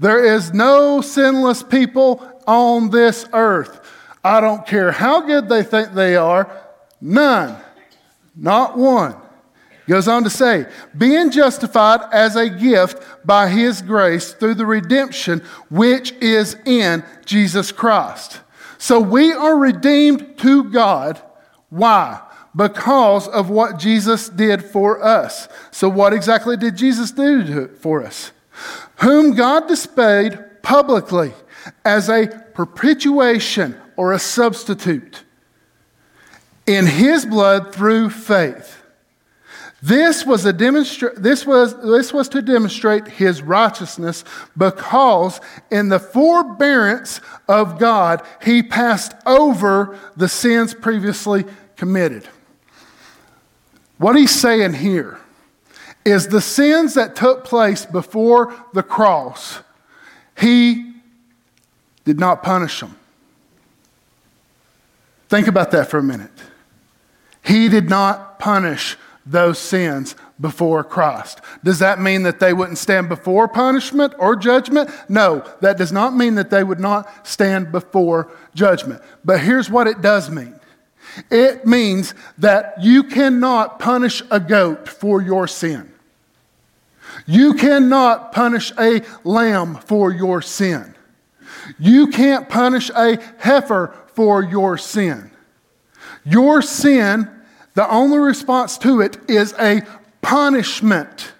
There 0.00 0.24
is 0.24 0.54
no 0.54 1.02
sinless 1.02 1.62
people 1.62 2.26
on 2.46 2.88
this 2.88 3.26
earth. 3.34 3.86
I 4.24 4.40
don't 4.40 4.66
care 4.66 4.92
how 4.92 5.20
good 5.20 5.50
they 5.50 5.62
think 5.62 5.92
they 5.92 6.16
are, 6.16 6.50
none, 7.02 7.54
not 8.34 8.78
one. 8.78 9.14
Goes 9.88 10.06
on 10.06 10.22
to 10.24 10.30
say, 10.30 10.66
being 10.96 11.30
justified 11.30 12.00
as 12.12 12.36
a 12.36 12.50
gift 12.50 13.02
by 13.24 13.48
his 13.48 13.80
grace 13.80 14.34
through 14.34 14.56
the 14.56 14.66
redemption 14.66 15.40
which 15.70 16.12
is 16.20 16.58
in 16.66 17.02
Jesus 17.24 17.72
Christ. 17.72 18.40
So 18.76 19.00
we 19.00 19.32
are 19.32 19.56
redeemed 19.56 20.36
to 20.40 20.64
God. 20.64 21.22
Why? 21.70 22.20
Because 22.54 23.28
of 23.28 23.48
what 23.48 23.78
Jesus 23.78 24.28
did 24.28 24.62
for 24.62 25.02
us. 25.02 25.48
So, 25.70 25.88
what 25.88 26.12
exactly 26.12 26.56
did 26.56 26.76
Jesus 26.76 27.10
do 27.10 27.68
for 27.68 28.04
us? 28.04 28.32
Whom 28.96 29.34
God 29.34 29.68
displayed 29.68 30.38
publicly 30.62 31.32
as 31.84 32.08
a 32.10 32.26
propitiation 32.52 33.74
or 33.96 34.12
a 34.12 34.18
substitute 34.18 35.24
in 36.66 36.86
his 36.86 37.24
blood 37.24 37.74
through 37.74 38.10
faith 38.10 38.77
this 39.80 40.26
was, 40.26 40.44
a 40.44 40.52
demonstra- 40.52 41.14
this, 41.14 41.46
was, 41.46 41.80
this 41.82 42.12
was 42.12 42.28
to 42.30 42.42
demonstrate 42.42 43.06
his 43.06 43.42
righteousness 43.42 44.24
because 44.56 45.40
in 45.70 45.88
the 45.88 46.00
forbearance 46.00 47.20
of 47.46 47.78
God, 47.78 48.22
he 48.42 48.62
passed 48.62 49.12
over 49.24 49.96
the 50.16 50.28
sins 50.28 50.74
previously 50.74 51.44
committed. 51.76 52.28
What 53.98 54.16
he's 54.16 54.32
saying 54.32 54.74
here 54.74 55.18
is 56.04 56.28
the 56.28 56.40
sins 56.40 56.94
that 56.94 57.14
took 57.14 57.44
place 57.44 57.86
before 57.86 58.54
the 58.72 58.82
cross, 58.82 59.60
he 60.36 60.92
did 62.04 62.18
not 62.18 62.42
punish 62.42 62.80
them. 62.80 62.96
Think 65.28 65.46
about 65.46 65.70
that 65.72 65.88
for 65.88 65.98
a 65.98 66.02
minute. 66.02 66.30
He 67.44 67.68
did 67.68 67.88
not 67.88 68.38
punish 68.38 68.96
those 69.30 69.58
sins 69.58 70.16
before 70.40 70.82
Christ. 70.82 71.40
Does 71.62 71.78
that 71.80 72.00
mean 72.00 72.22
that 72.22 72.40
they 72.40 72.52
wouldn't 72.52 72.78
stand 72.78 73.08
before 73.08 73.46
punishment 73.48 74.14
or 74.18 74.36
judgment? 74.36 74.90
No, 75.08 75.44
that 75.60 75.76
does 75.76 75.92
not 75.92 76.16
mean 76.16 76.36
that 76.36 76.50
they 76.50 76.64
would 76.64 76.80
not 76.80 77.26
stand 77.26 77.70
before 77.70 78.32
judgment. 78.54 79.02
But 79.24 79.40
here's 79.40 79.70
what 79.70 79.86
it 79.86 80.00
does 80.00 80.30
mean 80.30 80.58
it 81.30 81.66
means 81.66 82.14
that 82.38 82.74
you 82.80 83.04
cannot 83.04 83.78
punish 83.78 84.22
a 84.30 84.40
goat 84.40 84.88
for 84.88 85.20
your 85.20 85.46
sin. 85.48 85.92
You 87.26 87.54
cannot 87.54 88.32
punish 88.32 88.72
a 88.78 89.02
lamb 89.24 89.76
for 89.76 90.12
your 90.12 90.40
sin. 90.42 90.94
You 91.78 92.08
can't 92.08 92.48
punish 92.48 92.90
a 92.90 93.18
heifer 93.38 93.94
for 94.14 94.42
your 94.42 94.78
sin. 94.78 95.30
Your 96.24 96.62
sin 96.62 97.30
the 97.78 97.88
only 97.92 98.18
response 98.18 98.76
to 98.76 99.00
it 99.00 99.16
is 99.30 99.54
a 99.56 99.82
punishment, 100.20 101.30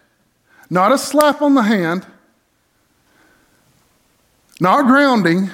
not 0.70 0.92
a 0.92 0.96
slap 0.96 1.42
on 1.42 1.56
the 1.56 1.62
hand, 1.62 2.06
not 4.60 4.86
grounding, 4.86 5.50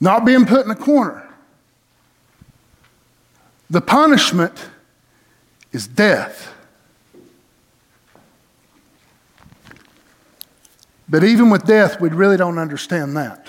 not 0.00 0.24
being 0.24 0.44
put 0.44 0.64
in 0.64 0.72
a 0.72 0.74
corner. 0.74 1.32
The 3.70 3.80
punishment 3.80 4.68
is 5.70 5.86
death. 5.86 6.52
But 11.08 11.22
even 11.22 11.50
with 11.50 11.64
death, 11.64 12.00
we 12.00 12.08
really 12.08 12.36
don't 12.36 12.58
understand 12.58 13.16
that. 13.16 13.46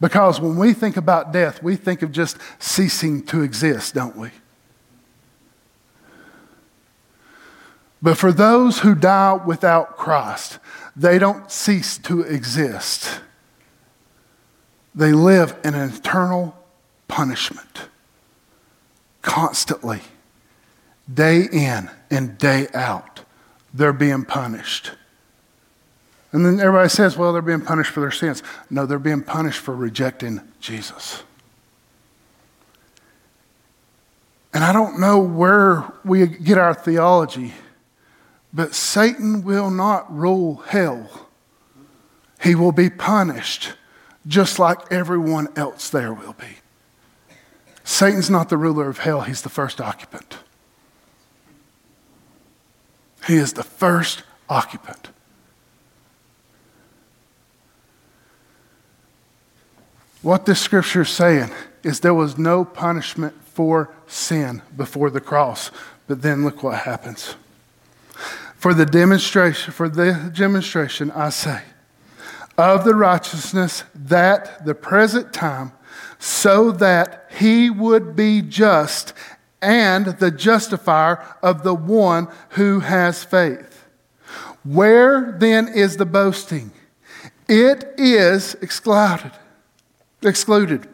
Because 0.00 0.40
when 0.40 0.56
we 0.56 0.72
think 0.72 0.96
about 0.96 1.32
death, 1.32 1.62
we 1.62 1.76
think 1.76 2.02
of 2.02 2.10
just 2.10 2.36
ceasing 2.58 3.24
to 3.26 3.42
exist, 3.42 3.94
don't 3.94 4.16
we? 4.16 4.32
But 8.06 8.16
for 8.16 8.30
those 8.30 8.78
who 8.78 8.94
die 8.94 9.34
without 9.34 9.96
Christ, 9.96 10.60
they 10.94 11.18
don't 11.18 11.50
cease 11.50 11.98
to 11.98 12.20
exist. 12.20 13.20
They 14.94 15.10
live 15.10 15.56
in 15.64 15.74
an 15.74 15.90
eternal 15.90 16.56
punishment 17.08 17.88
constantly, 19.22 20.02
day 21.12 21.48
in 21.50 21.90
and 22.08 22.38
day 22.38 22.68
out. 22.74 23.22
They're 23.74 23.92
being 23.92 24.24
punished. 24.24 24.92
And 26.30 26.46
then 26.46 26.60
everybody 26.60 26.88
says, 26.88 27.16
well, 27.16 27.32
they're 27.32 27.42
being 27.42 27.60
punished 27.60 27.90
for 27.90 27.98
their 27.98 28.12
sins. 28.12 28.40
No, 28.70 28.86
they're 28.86 29.00
being 29.00 29.24
punished 29.24 29.58
for 29.58 29.74
rejecting 29.74 30.42
Jesus. 30.60 31.24
And 34.54 34.62
I 34.62 34.72
don't 34.72 35.00
know 35.00 35.18
where 35.18 35.92
we 36.04 36.28
get 36.28 36.56
our 36.56 36.72
theology 36.72 37.52
but 38.56 38.74
Satan 38.74 39.44
will 39.44 39.70
not 39.70 40.10
rule 40.10 40.56
hell. 40.68 41.28
He 42.42 42.54
will 42.54 42.72
be 42.72 42.88
punished 42.88 43.74
just 44.26 44.58
like 44.58 44.90
everyone 44.90 45.48
else 45.56 45.90
there 45.90 46.14
will 46.14 46.32
be. 46.32 46.56
Satan's 47.84 48.30
not 48.30 48.48
the 48.48 48.56
ruler 48.56 48.88
of 48.88 48.98
hell, 48.98 49.20
he's 49.20 49.42
the 49.42 49.50
first 49.50 49.78
occupant. 49.78 50.38
He 53.26 53.36
is 53.36 53.52
the 53.52 53.62
first 53.62 54.22
occupant. 54.48 55.10
What 60.22 60.46
this 60.46 60.60
scripture 60.60 61.02
is 61.02 61.10
saying 61.10 61.50
is 61.82 62.00
there 62.00 62.14
was 62.14 62.38
no 62.38 62.64
punishment 62.64 63.34
for 63.44 63.90
sin 64.06 64.62
before 64.74 65.10
the 65.10 65.20
cross. 65.20 65.70
But 66.06 66.22
then 66.22 66.42
look 66.42 66.62
what 66.62 66.78
happens. 66.78 67.36
For 68.56 68.74
the 68.74 68.86
demonstration, 68.86 69.72
for 69.72 69.88
the 69.88 70.32
demonstration, 70.34 71.10
I 71.10 71.28
say, 71.28 71.62
of 72.56 72.84
the 72.84 72.94
righteousness 72.94 73.84
that 73.94 74.64
the 74.64 74.74
present 74.74 75.32
time, 75.32 75.72
so 76.18 76.72
that 76.72 77.30
he 77.30 77.68
would 77.68 78.16
be 78.16 78.40
just 78.42 79.12
and 79.60 80.06
the 80.06 80.30
justifier 80.30 81.24
of 81.42 81.62
the 81.62 81.74
one 81.74 82.28
who 82.50 82.80
has 82.80 83.24
faith. 83.24 83.84
Where 84.64 85.36
then 85.38 85.68
is 85.68 85.96
the 85.96 86.06
boasting? 86.06 86.72
It 87.48 87.84
is 87.96 88.54
excluded. 88.56 89.32
Excluded. 90.22 90.88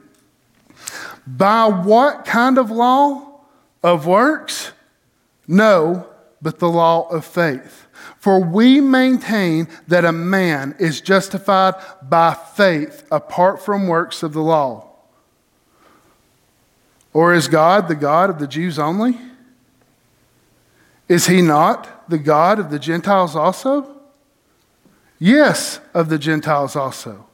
By 1.26 1.66
what 1.66 2.24
kind 2.24 2.58
of 2.58 2.70
law? 2.70 3.40
Of 3.82 4.06
works? 4.06 4.72
No, 5.48 6.11
but 6.42 6.58
the 6.58 6.68
law 6.68 7.08
of 7.08 7.24
faith. 7.24 7.86
For 8.18 8.40
we 8.40 8.80
maintain 8.80 9.68
that 9.86 10.04
a 10.04 10.12
man 10.12 10.74
is 10.78 11.00
justified 11.00 11.74
by 12.02 12.34
faith 12.34 13.06
apart 13.10 13.64
from 13.64 13.86
works 13.86 14.22
of 14.22 14.32
the 14.32 14.42
law. 14.42 14.88
Or 17.12 17.32
is 17.32 17.46
God 17.46 17.88
the 17.88 17.94
God 17.94 18.28
of 18.28 18.38
the 18.38 18.48
Jews 18.48 18.78
only? 18.78 19.18
Is 21.08 21.26
he 21.26 21.42
not 21.42 22.08
the 22.08 22.18
God 22.18 22.58
of 22.58 22.70
the 22.70 22.78
Gentiles 22.78 23.36
also? 23.36 24.00
Yes, 25.18 25.78
of 25.94 26.08
the 26.08 26.18
Gentiles 26.18 26.74
also. 26.74 27.26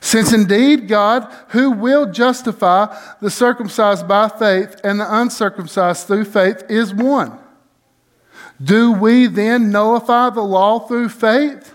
Since 0.00 0.32
indeed 0.32 0.86
God, 0.86 1.32
who 1.48 1.72
will 1.72 2.12
justify 2.12 2.96
the 3.20 3.30
circumcised 3.30 4.06
by 4.06 4.28
faith 4.28 4.80
and 4.84 5.00
the 5.00 5.20
uncircumcised 5.20 6.06
through 6.06 6.26
faith, 6.26 6.62
is 6.68 6.94
one. 6.94 7.38
Do 8.62 8.92
we 8.92 9.26
then 9.26 9.70
nullify 9.70 10.30
the 10.30 10.42
law 10.42 10.80
through 10.80 11.10
faith? 11.10 11.72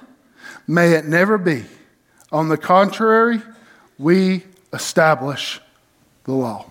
May 0.67 0.93
it 0.93 1.05
never 1.05 1.37
be. 1.37 1.65
On 2.31 2.49
the 2.49 2.57
contrary, 2.57 3.41
we 3.97 4.43
establish 4.73 5.61
the 6.25 6.33
law. 6.33 6.65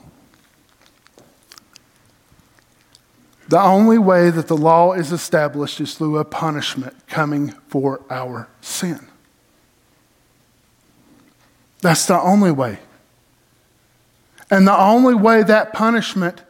The 3.49 3.61
only 3.61 3.99
way 3.99 4.31
that 4.31 4.49
the 4.49 4.57
law 4.57 4.93
is 4.93 5.13
established 5.13 5.81
is 5.81 5.95
through 5.95 6.19
a 6.19 6.25
punishment 6.25 6.95
coming 7.07 7.51
for 7.69 8.01
our 8.09 8.49
sin. 8.61 9.07
That's 11.83 12.07
the 12.07 12.19
only 12.19 12.51
way. 12.51 12.79
And 14.51 14.67
the 14.67 14.79
only 14.79 15.15
way 15.15 15.43
that 15.43 15.73
punishment 15.73 16.43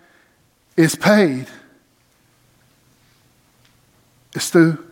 is 0.77 0.95
paid 0.95 1.47
is 4.35 4.51
through 4.51 4.85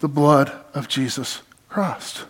the 0.00 0.08
blood 0.08 0.52
of 0.74 0.88
Jesus 0.88 1.42
Christ. 1.68 2.24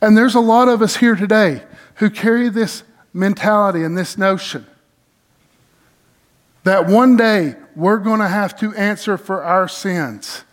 And 0.00 0.16
there's 0.16 0.34
a 0.34 0.40
lot 0.40 0.68
of 0.68 0.80
us 0.80 0.96
here 0.96 1.16
today 1.16 1.62
who 1.96 2.08
carry 2.08 2.48
this 2.48 2.84
mentality 3.12 3.82
and 3.82 3.98
this 3.98 4.16
notion 4.16 4.66
that 6.64 6.86
one 6.86 7.16
day 7.16 7.54
we're 7.74 7.98
going 7.98 8.20
to 8.20 8.28
have 8.28 8.58
to 8.58 8.74
answer 8.74 9.16
for 9.16 9.42
our 9.42 9.66
sins. 9.66 10.44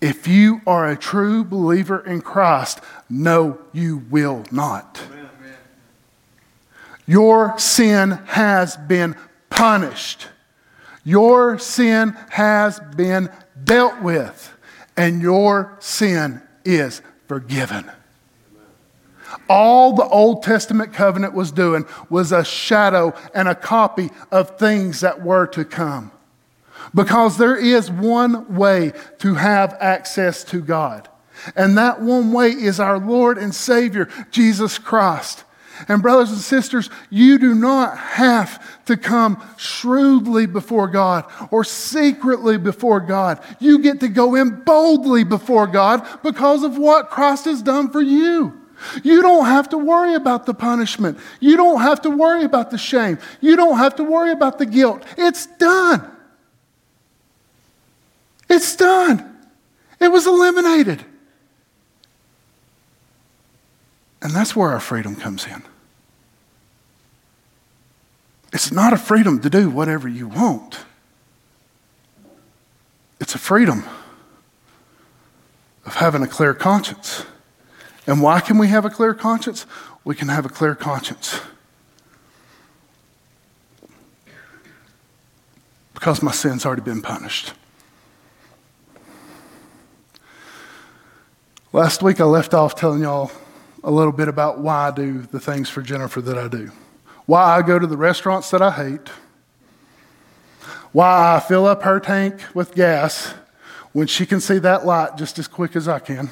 If 0.00 0.26
you 0.26 0.60
are 0.66 0.90
a 0.90 0.96
true 0.96 1.44
believer 1.44 2.04
in 2.04 2.20
Christ, 2.20 2.80
no, 3.08 3.58
you 3.72 3.98
will 4.10 4.44
not. 4.50 5.00
Amen. 5.06 5.28
Your 7.06 7.56
sin 7.58 8.10
has 8.26 8.76
been 8.76 9.14
punished. 9.48 10.26
Your 11.06 11.56
sin 11.60 12.16
has 12.30 12.80
been 12.96 13.30
dealt 13.62 14.02
with, 14.02 14.52
and 14.96 15.22
your 15.22 15.76
sin 15.78 16.42
is 16.64 17.00
forgiven. 17.28 17.88
All 19.48 19.94
the 19.94 20.02
Old 20.02 20.42
Testament 20.42 20.92
covenant 20.92 21.32
was 21.32 21.52
doing 21.52 21.86
was 22.10 22.32
a 22.32 22.44
shadow 22.44 23.14
and 23.32 23.46
a 23.46 23.54
copy 23.54 24.10
of 24.32 24.58
things 24.58 24.98
that 25.02 25.22
were 25.22 25.46
to 25.46 25.64
come. 25.64 26.10
Because 26.92 27.38
there 27.38 27.56
is 27.56 27.88
one 27.88 28.56
way 28.56 28.92
to 29.20 29.34
have 29.34 29.76
access 29.78 30.42
to 30.44 30.60
God. 30.60 31.08
And 31.54 31.78
that 31.78 32.02
one 32.02 32.32
way 32.32 32.50
is 32.50 32.80
our 32.80 32.98
Lord 32.98 33.38
and 33.38 33.54
Savior, 33.54 34.08
Jesus 34.32 34.76
Christ. 34.76 35.44
And, 35.88 36.02
brothers 36.02 36.30
and 36.30 36.40
sisters, 36.40 36.90
you 37.10 37.38
do 37.38 37.54
not 37.54 37.96
have 37.96 38.84
to 38.86 38.96
come 38.96 39.42
shrewdly 39.56 40.46
before 40.46 40.88
God 40.88 41.24
or 41.50 41.64
secretly 41.64 42.58
before 42.58 43.00
God. 43.00 43.42
You 43.60 43.78
get 43.80 44.00
to 44.00 44.08
go 44.08 44.34
in 44.34 44.62
boldly 44.62 45.24
before 45.24 45.66
God 45.66 46.06
because 46.22 46.62
of 46.62 46.78
what 46.78 47.10
Christ 47.10 47.44
has 47.44 47.62
done 47.62 47.90
for 47.90 48.00
you. 48.00 48.60
You 49.02 49.22
don't 49.22 49.46
have 49.46 49.70
to 49.70 49.78
worry 49.78 50.14
about 50.14 50.46
the 50.46 50.54
punishment. 50.54 51.18
You 51.40 51.56
don't 51.56 51.80
have 51.80 52.02
to 52.02 52.10
worry 52.10 52.44
about 52.44 52.70
the 52.70 52.78
shame. 52.78 53.18
You 53.40 53.56
don't 53.56 53.78
have 53.78 53.96
to 53.96 54.04
worry 54.04 54.32
about 54.32 54.58
the 54.58 54.66
guilt. 54.66 55.02
It's 55.16 55.46
done. 55.46 56.10
It's 58.48 58.76
done. 58.76 59.36
It 60.00 60.08
was 60.08 60.26
eliminated. 60.26 61.04
And 64.26 64.34
that's 64.34 64.56
where 64.56 64.70
our 64.70 64.80
freedom 64.80 65.14
comes 65.14 65.46
in. 65.46 65.62
It's 68.52 68.72
not 68.72 68.92
a 68.92 68.96
freedom 68.96 69.38
to 69.38 69.48
do 69.48 69.70
whatever 69.70 70.08
you 70.08 70.26
want, 70.26 70.80
it's 73.20 73.36
a 73.36 73.38
freedom 73.38 73.84
of 75.84 75.94
having 75.94 76.24
a 76.24 76.26
clear 76.26 76.54
conscience. 76.54 77.24
And 78.08 78.20
why 78.20 78.40
can 78.40 78.58
we 78.58 78.66
have 78.66 78.84
a 78.84 78.90
clear 78.90 79.14
conscience? 79.14 79.64
We 80.02 80.16
can 80.16 80.26
have 80.26 80.44
a 80.44 80.48
clear 80.48 80.74
conscience. 80.74 81.40
Because 85.94 86.20
my 86.20 86.32
sin's 86.32 86.66
already 86.66 86.82
been 86.82 87.00
punished. 87.00 87.52
Last 91.72 92.02
week 92.02 92.20
I 92.20 92.24
left 92.24 92.54
off 92.54 92.74
telling 92.74 93.02
y'all 93.02 93.30
a 93.86 93.90
little 93.90 94.12
bit 94.12 94.26
about 94.26 94.58
why 94.58 94.88
I 94.88 94.90
do 94.90 95.22
the 95.22 95.38
things 95.38 95.70
for 95.70 95.80
Jennifer 95.80 96.20
that 96.20 96.36
I 96.36 96.48
do. 96.48 96.72
Why 97.24 97.56
I 97.56 97.62
go 97.62 97.78
to 97.78 97.86
the 97.86 97.96
restaurants 97.96 98.50
that 98.50 98.60
I 98.60 98.72
hate. 98.72 99.08
Why 100.90 101.36
I 101.36 101.40
fill 101.40 101.66
up 101.66 101.84
her 101.84 102.00
tank 102.00 102.42
with 102.52 102.74
gas 102.74 103.32
when 103.92 104.08
she 104.08 104.26
can 104.26 104.40
see 104.40 104.58
that 104.58 104.84
light 104.84 105.16
just 105.16 105.38
as 105.38 105.46
quick 105.46 105.76
as 105.76 105.86
I 105.86 106.00
can. 106.00 106.28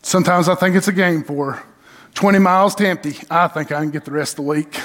Sometimes 0.00 0.48
I 0.48 0.54
think 0.54 0.76
it's 0.76 0.88
a 0.88 0.92
game 0.92 1.24
for 1.24 1.52
her. 1.52 1.62
20 2.14 2.38
miles 2.38 2.76
to 2.76 2.86
empty. 2.86 3.16
I 3.28 3.48
think 3.48 3.72
I 3.72 3.80
can 3.80 3.90
get 3.90 4.04
the 4.04 4.12
rest 4.12 4.34
of 4.34 4.44
the 4.44 4.50
week. 4.50 4.78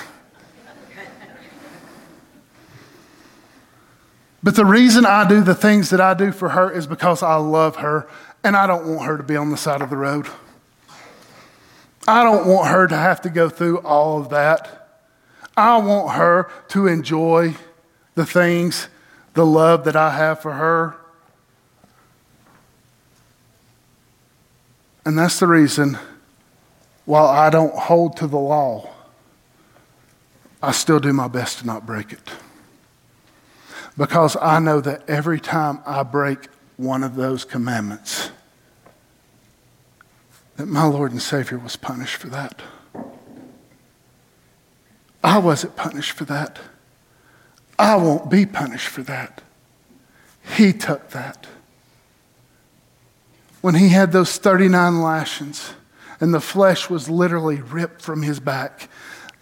But 4.42 4.56
the 4.56 4.66
reason 4.66 5.06
I 5.06 5.28
do 5.28 5.42
the 5.42 5.56
things 5.56 5.90
that 5.90 6.00
I 6.00 6.14
do 6.14 6.32
for 6.32 6.50
her 6.50 6.72
is 6.72 6.88
because 6.88 7.22
I 7.22 7.36
love 7.36 7.78
her 7.78 8.08
and 8.44 8.56
I 8.56 8.68
don't 8.68 8.88
want 8.88 9.06
her 9.06 9.18
to 9.18 9.24
be 9.24 9.36
on 9.36 9.50
the 9.50 9.58
side 9.58 9.82
of 9.82 9.90
the 9.90 9.98
road. 9.98 10.28
I 12.08 12.24
don't 12.24 12.48
want 12.48 12.70
her 12.70 12.88
to 12.88 12.96
have 12.96 13.22
to 13.22 13.30
go 13.30 13.50
through 13.50 13.80
all 13.80 14.20
of 14.20 14.30
that. 14.30 14.88
I 15.58 15.78
want 15.78 16.16
her 16.16 16.50
to 16.70 16.88
enjoy 16.88 17.56
the 18.16 18.26
things, 18.26 18.88
the 19.34 19.46
love 19.46 19.84
that 19.84 19.96
I 19.96 20.12
have 20.12 20.42
for 20.42 20.54
her. 20.54 20.96
And 25.06 25.18
that's 25.18 25.40
the 25.40 25.48
reason, 25.48 25.98
while 27.06 27.28
I 27.28 27.50
don't 27.50 27.76
hold 27.76 28.16
to 28.18 28.28
the 28.28 28.38
law, 28.38 28.90
I 30.62 30.72
still 30.72 31.00
do 31.00 31.12
my 31.12 31.28
best 31.28 31.60
to 31.60 31.66
not 31.66 31.86
break 31.86 32.14
it. 32.14 32.30
Because 33.98 34.38
I 34.42 34.60
know 34.60 34.82
that 34.82 35.08
every 35.10 35.40
time 35.40 35.82
I 35.86 36.04
break 36.04 36.48
one 36.78 37.04
of 37.04 37.16
those 37.16 37.44
commandments, 37.44 38.32
that 40.56 40.68
my 40.68 40.86
Lord 40.86 41.12
and 41.12 41.22
Savior 41.22 41.58
was 41.58 41.76
punished 41.76 42.18
for 42.18 42.28
that. 42.28 42.62
I 45.24 45.38
wasn't 45.38 45.76
punished 45.76 46.14
for 46.14 46.26
that. 46.26 46.60
I 47.78 47.96
won't 47.96 48.30
be 48.30 48.46
punished 48.46 48.88
for 48.88 49.04
that. 49.04 49.42
He 50.56 50.74
took 50.74 51.10
that 51.12 51.48
when 53.62 53.76
he 53.76 53.90
had 53.90 54.12
those 54.12 54.38
39 54.38 55.02
lashings 55.02 55.74
and 56.22 56.34
the 56.34 56.42
flesh 56.42 56.90
was 56.90 57.10
literally 57.10 57.62
ripped 57.62 58.02
from 58.02 58.22
his 58.22 58.40
back, 58.40 58.90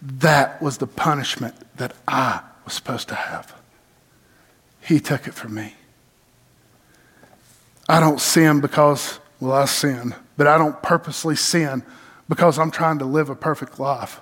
that 0.01 0.61
was 0.61 0.77
the 0.77 0.87
punishment 0.87 1.55
that 1.77 1.93
I 2.07 2.41
was 2.65 2.73
supposed 2.73 3.07
to 3.09 3.15
have. 3.15 3.53
He 4.87 5.01
took 5.01 5.27
it 5.27 5.33
from 5.33 5.53
me. 5.53 5.73
I 7.89 7.99
don't 7.99 8.21
sin 8.21 8.61
because, 8.61 9.19
well, 9.41 9.51
I 9.51 9.65
sin, 9.65 10.15
but 10.37 10.47
I 10.47 10.57
don't 10.57 10.81
purposely 10.81 11.35
sin 11.35 11.83
because 12.29 12.57
I'm 12.57 12.71
trying 12.71 12.99
to 12.99 13.05
live 13.05 13.29
a 13.29 13.35
perfect 13.35 13.81
life. 13.81 14.21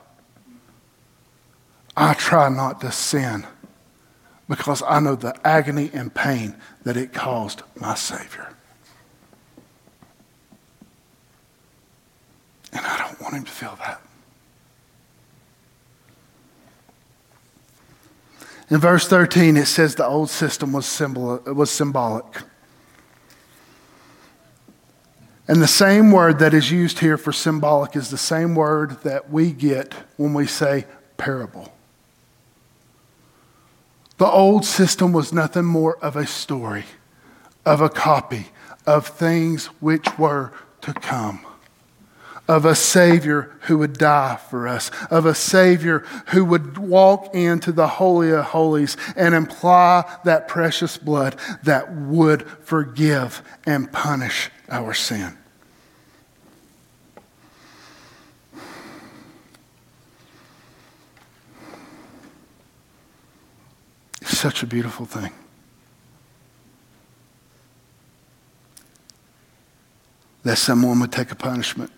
I 1.95 2.15
try 2.15 2.49
not 2.49 2.81
to 2.81 2.91
sin 2.91 3.45
because 4.49 4.81
I 4.87 4.99
know 4.99 5.13
the 5.13 5.35
agony 5.47 5.91
and 5.93 6.11
pain 6.13 6.55
that 6.83 6.97
it 6.97 7.13
caused 7.13 7.61
my 7.79 7.93
Savior. 7.93 8.49
And 12.73 12.83
I 12.83 12.97
don't 12.97 13.21
want 13.21 13.35
him 13.35 13.45
to 13.45 13.51
feel 13.51 13.77
that. 13.85 14.01
In 18.69 18.79
verse 18.79 19.07
13, 19.07 19.57
it 19.57 19.67
says 19.67 19.95
the 19.95 20.05
old 20.05 20.29
system 20.29 20.73
was, 20.73 20.85
symbol, 20.85 21.37
was 21.45 21.69
symbolic. 21.69 22.25
And 25.47 25.61
the 25.61 25.67
same 25.67 26.11
word 26.11 26.39
that 26.39 26.55
is 26.55 26.71
used 26.71 26.99
here 26.99 27.17
for 27.17 27.31
symbolic 27.31 27.95
is 27.95 28.09
the 28.09 28.17
same 28.17 28.55
word 28.55 29.01
that 29.03 29.29
we 29.29 29.51
get 29.51 29.93
when 30.17 30.33
we 30.33 30.47
say 30.47 30.85
parable. 31.17 31.71
The 34.17 34.25
old 34.25 34.65
system 34.65 35.13
was 35.13 35.31
nothing 35.31 35.65
more 35.65 35.97
of 35.97 36.15
a 36.15 36.25
story, 36.25 36.85
of 37.65 37.81
a 37.81 37.89
copy 37.89 38.47
of 38.87 39.07
things 39.07 39.67
which 39.79 40.17
were 40.17 40.51
to 40.81 40.93
come 40.93 41.45
of 42.47 42.65
a 42.65 42.75
Savior 42.75 43.51
who 43.61 43.77
would 43.79 43.97
die 43.97 44.35
for 44.35 44.67
us, 44.67 44.91
of 45.09 45.25
a 45.25 45.33
Savior 45.33 45.99
who 46.27 46.45
would 46.45 46.77
walk 46.77 47.33
into 47.33 47.71
the 47.71 47.87
Holy 47.87 48.31
of 48.31 48.45
Holies 48.45 48.97
and 49.15 49.33
imply 49.33 50.03
that 50.25 50.47
precious 50.47 50.97
blood 50.97 51.35
that 51.63 51.93
would 51.93 52.47
forgive 52.63 53.41
and 53.65 53.91
punish 53.91 54.51
our 54.69 54.93
sin. 54.93 55.37
Such 64.23 64.61
a 64.61 64.67
beautiful 64.67 65.05
thing. 65.05 65.31
That 70.43 70.57
someone 70.57 70.99
would 70.99 71.11
take 71.11 71.31
a 71.31 71.35
punishment 71.35 71.91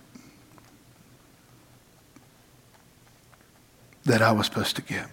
that 4.08 4.22
I 4.22 4.32
was 4.32 4.46
supposed 4.46 4.78
to 4.78 4.82
get. 4.82 5.08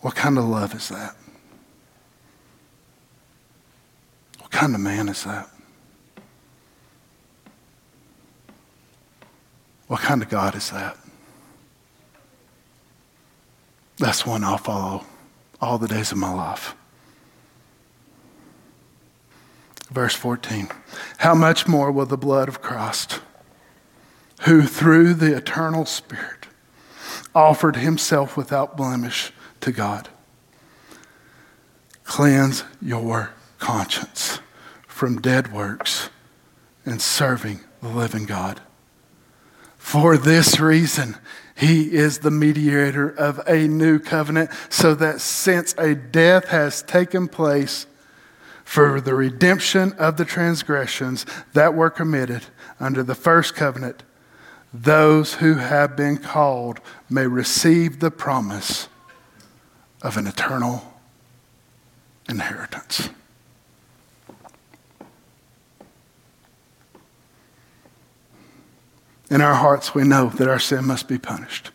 What 0.00 0.14
kind 0.14 0.38
of 0.38 0.44
love 0.44 0.74
is 0.74 0.88
that? 0.88 1.16
What 4.38 4.50
kind 4.50 4.74
of 4.74 4.80
man 4.80 5.08
is 5.08 5.24
that? 5.24 5.50
What 9.88 10.00
kind 10.00 10.22
of 10.22 10.28
God 10.28 10.54
is 10.54 10.70
that? 10.70 10.96
That's 13.98 14.24
one 14.24 14.44
I'll 14.44 14.56
follow 14.56 15.04
all 15.60 15.78
the 15.78 15.88
days 15.88 16.12
of 16.12 16.18
my 16.18 16.32
life. 16.32 16.76
Verse 19.90 20.14
14 20.14 20.68
How 21.18 21.34
much 21.34 21.66
more 21.66 21.90
will 21.90 22.06
the 22.06 22.16
blood 22.16 22.48
of 22.48 22.62
Christ, 22.62 23.20
who 24.40 24.62
through 24.62 25.14
the 25.14 25.36
eternal 25.36 25.84
Spirit 25.84 26.46
offered 27.34 27.76
himself 27.76 28.36
without 28.36 28.76
blemish 28.76 29.32
to 29.60 29.72
God, 29.72 30.08
cleanse 32.04 32.64
your 32.80 33.30
conscience 33.58 34.40
from 34.86 35.20
dead 35.20 35.52
works 35.52 36.10
and 36.84 37.00
serving 37.00 37.60
the 37.82 37.88
living 37.88 38.24
God? 38.24 38.60
For 39.76 40.16
this 40.16 40.60
reason, 40.60 41.16
he 41.54 41.92
is 41.92 42.20
the 42.20 42.30
mediator 42.30 43.08
of 43.08 43.40
a 43.46 43.68
new 43.68 43.98
covenant, 43.98 44.50
so 44.68 44.94
that 44.94 45.20
since 45.20 45.74
a 45.76 45.94
death 45.94 46.48
has 46.48 46.82
taken 46.82 47.28
place 47.28 47.86
for 48.64 49.00
the 49.00 49.14
redemption 49.14 49.92
of 49.94 50.16
the 50.16 50.24
transgressions 50.24 51.26
that 51.52 51.74
were 51.74 51.90
committed 51.90 52.44
under 52.78 53.02
the 53.02 53.14
first 53.14 53.54
covenant, 53.54 54.02
those 54.72 55.34
who 55.34 55.54
have 55.54 55.96
been 55.96 56.16
called 56.16 56.80
may 57.08 57.26
receive 57.26 58.00
the 58.00 58.10
promise 58.10 58.88
of 60.02 60.16
an 60.16 60.26
eternal 60.26 60.94
inheritance. 62.28 63.10
In 69.28 69.40
our 69.40 69.54
hearts, 69.54 69.94
we 69.94 70.02
know 70.02 70.28
that 70.28 70.48
our 70.48 70.58
sin 70.58 70.84
must 70.84 71.06
be 71.06 71.18
punished. 71.18 71.70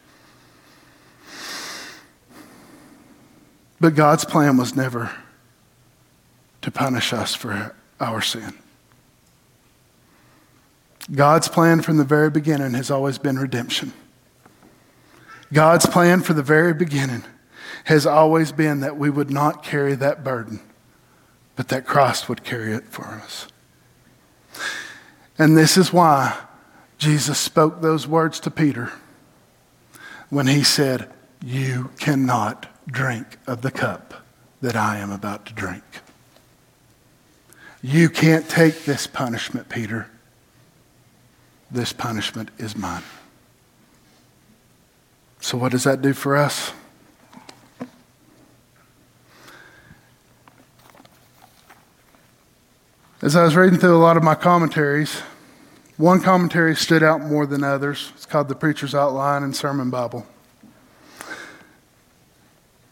But 3.79 3.95
God's 3.95 4.25
plan 4.25 4.57
was 4.57 4.75
never 4.75 5.11
to 6.61 6.71
punish 6.71 7.13
us 7.13 7.35
for 7.35 7.75
our 7.99 8.21
sin. 8.21 8.53
God's 11.13 11.47
plan 11.47 11.81
from 11.81 11.97
the 11.97 12.03
very 12.03 12.29
beginning 12.29 12.73
has 12.73 12.89
always 12.89 13.17
been 13.17 13.37
redemption. 13.37 13.93
God's 15.53 15.85
plan 15.85 16.21
for 16.21 16.33
the 16.33 16.43
very 16.43 16.73
beginning 16.73 17.23
has 17.85 18.05
always 18.05 18.51
been 18.51 18.79
that 18.79 18.97
we 18.97 19.09
would 19.09 19.29
not 19.29 19.63
carry 19.63 19.93
that 19.95 20.23
burden, 20.23 20.59
but 21.55 21.67
that 21.67 21.85
Christ 21.85 22.27
would 22.27 22.43
carry 22.43 22.73
it 22.73 22.85
for 22.89 23.05
us. 23.05 23.47
And 25.37 25.55
this 25.55 25.77
is 25.77 25.93
why 25.93 26.35
Jesus 26.97 27.37
spoke 27.37 27.81
those 27.81 28.07
words 28.07 28.39
to 28.41 28.51
Peter 28.51 28.91
when 30.29 30.47
he 30.47 30.63
said, 30.63 31.11
You 31.43 31.91
cannot 31.99 32.67
drink 32.87 33.37
of 33.45 33.61
the 33.61 33.71
cup 33.71 34.25
that 34.61 34.75
I 34.75 34.97
am 34.97 35.11
about 35.11 35.45
to 35.45 35.53
drink. 35.53 35.83
You 37.83 38.09
can't 38.09 38.49
take 38.49 38.85
this 38.85 39.05
punishment, 39.05 39.69
Peter. 39.69 40.09
This 41.71 41.93
punishment 41.93 42.49
is 42.57 42.75
mine. 42.75 43.03
So, 45.41 45.57
what 45.57 45.71
does 45.71 45.83
that 45.83 46.01
do 46.01 46.13
for 46.13 46.35
us? 46.35 46.71
As 53.21 53.35
I 53.35 53.43
was 53.43 53.55
reading 53.55 53.79
through 53.79 53.95
a 53.95 53.97
lot 53.97 54.17
of 54.17 54.23
my 54.23 54.35
commentaries, 54.35 55.21
one 55.97 56.21
commentary 56.21 56.75
stood 56.75 57.01
out 57.01 57.21
more 57.21 57.45
than 57.45 57.63
others. 57.63 58.11
It's 58.15 58.25
called 58.25 58.49
the 58.49 58.55
Preacher's 58.55 58.93
Outline 58.93 59.43
and 59.43 59.55
Sermon 59.55 59.89
Bible. 59.89 60.27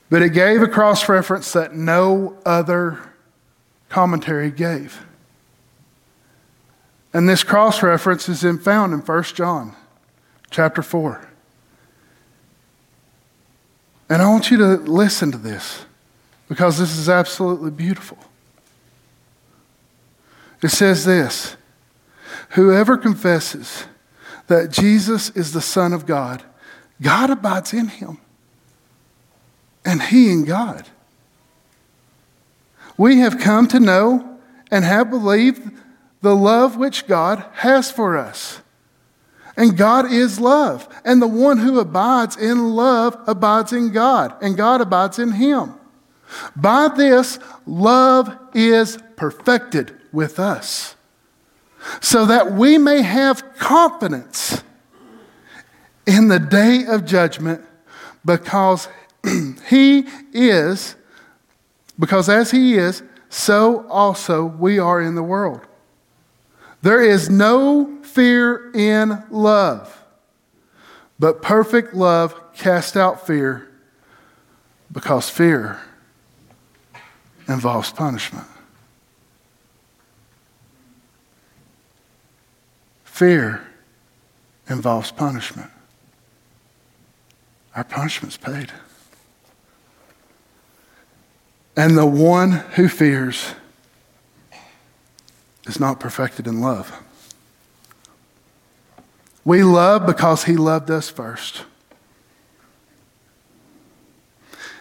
But 0.10 0.22
it 0.22 0.30
gave 0.30 0.62
a 0.62 0.68
cross 0.68 1.10
reference 1.10 1.54
that 1.54 1.76
no 1.76 2.38
other 2.46 3.00
commentary 3.90 4.50
gave. 4.52 5.06
And 7.14 7.30
this 7.30 7.44
cross 7.44 7.84
reference 7.84 8.28
is 8.28 8.42
found 8.64 8.94
in 8.94 9.00
1 9.00 9.24
John 9.24 9.76
chapter 10.50 10.82
4. 10.82 11.30
And 14.10 14.22
I 14.22 14.30
want 14.30 14.52
you 14.52 14.58
to 14.58 14.78
listen 14.78 15.32
to 15.32 15.38
this 15.38 15.86
because 16.48 16.78
this 16.78 16.98
is 16.98 17.10
absolutely 17.10 17.72
beautiful. 17.72 18.18
It 20.62 20.70
says 20.70 21.06
this 21.06 21.56
Whoever 22.50 22.98
confesses 22.98 23.86
that 24.48 24.72
Jesus 24.72 25.30
is 25.32 25.54
the 25.54 25.62
Son 25.62 25.94
of 25.94 26.06
God, 26.06 26.44
God 27.02 27.30
abides 27.30 27.74
in 27.74 27.88
him, 27.88 28.18
and 29.86 30.02
he 30.02 30.32
in 30.32 30.46
God. 30.46 30.88
We 32.98 33.20
have 33.20 33.40
come 33.40 33.68
to 33.70 33.80
know 33.80 34.40
and 34.70 34.86
have 34.86 35.10
believed 35.10 35.72
the 36.24 36.36
love 36.36 36.78
which 36.78 37.06
God 37.06 37.44
has 37.56 37.92
for 37.92 38.18
us. 38.18 38.62
And 39.58 39.78
God 39.78 40.10
is 40.10 40.40
love. 40.40 40.88
And 41.04 41.22
the 41.22 41.28
one 41.28 41.58
who 41.58 41.80
abides 41.80 42.38
in 42.38 42.70
love 42.74 43.18
abides 43.28 43.74
in 43.74 43.92
God, 43.92 44.34
and 44.42 44.56
God 44.56 44.80
abides 44.80 45.20
in 45.20 45.34
him. 45.34 45.74
By 46.56 46.88
this, 46.88 47.40
love 47.68 48.36
is 48.56 48.98
perfected 49.18 50.00
with 50.14 50.40
us 50.40 50.96
so 52.00 52.26
that 52.26 52.54
we 52.54 52.78
may 52.78 53.02
have 53.02 53.58
confidence 53.58 54.64
in 56.08 56.30
the 56.30 56.40
day 56.40 56.86
of 56.86 57.06
judgment 57.06 57.62
because 58.24 58.88
he 59.68 60.06
is, 60.32 60.96
because 62.00 62.30
as 62.30 62.52
he 62.52 62.76
is, 62.76 63.04
so 63.28 63.86
also 63.90 64.46
we 64.46 64.80
are 64.80 65.02
in 65.02 65.16
the 65.16 65.24
world. 65.24 65.68
There 66.84 67.02
is 67.02 67.30
no 67.30 68.04
fear 68.04 68.70
in 68.74 69.24
love, 69.32 70.04
but 71.18 71.42
perfect 71.42 71.94
love 71.94 72.36
casts 72.54 72.98
out 72.98 73.26
fear 73.26 73.72
because 74.92 75.30
fear 75.30 75.80
involves 77.48 77.90
punishment. 77.94 78.48
Fear 83.06 83.66
involves 84.68 85.10
punishment. 85.10 85.72
Our 87.78 87.86
punishment's 87.86 88.36
paid. 88.36 88.74
And 91.78 91.98
the 91.98 92.06
one 92.06 92.52
who 92.52 92.90
fears 92.90 93.56
is 95.66 95.80
not 95.80 96.00
perfected 96.00 96.48
in 96.48 96.62
love. 96.62 97.02
We 99.46 99.64
love 99.64 100.06
because 100.06 100.46
he 100.46 100.56
loved 100.56 100.90
us 100.90 101.10
first. 101.10 101.66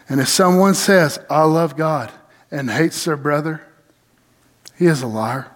And 0.09 0.21
if 0.21 0.29
someone 0.29 0.75
says, 0.75 1.19
I 1.31 1.45
love 1.45 1.77
God, 1.77 2.13
and 2.51 2.71
hates 2.71 3.05
their 3.05 3.17
brother, 3.17 3.63
he 4.79 4.87
is 4.87 5.03
a 5.03 5.07
liar. 5.07 5.51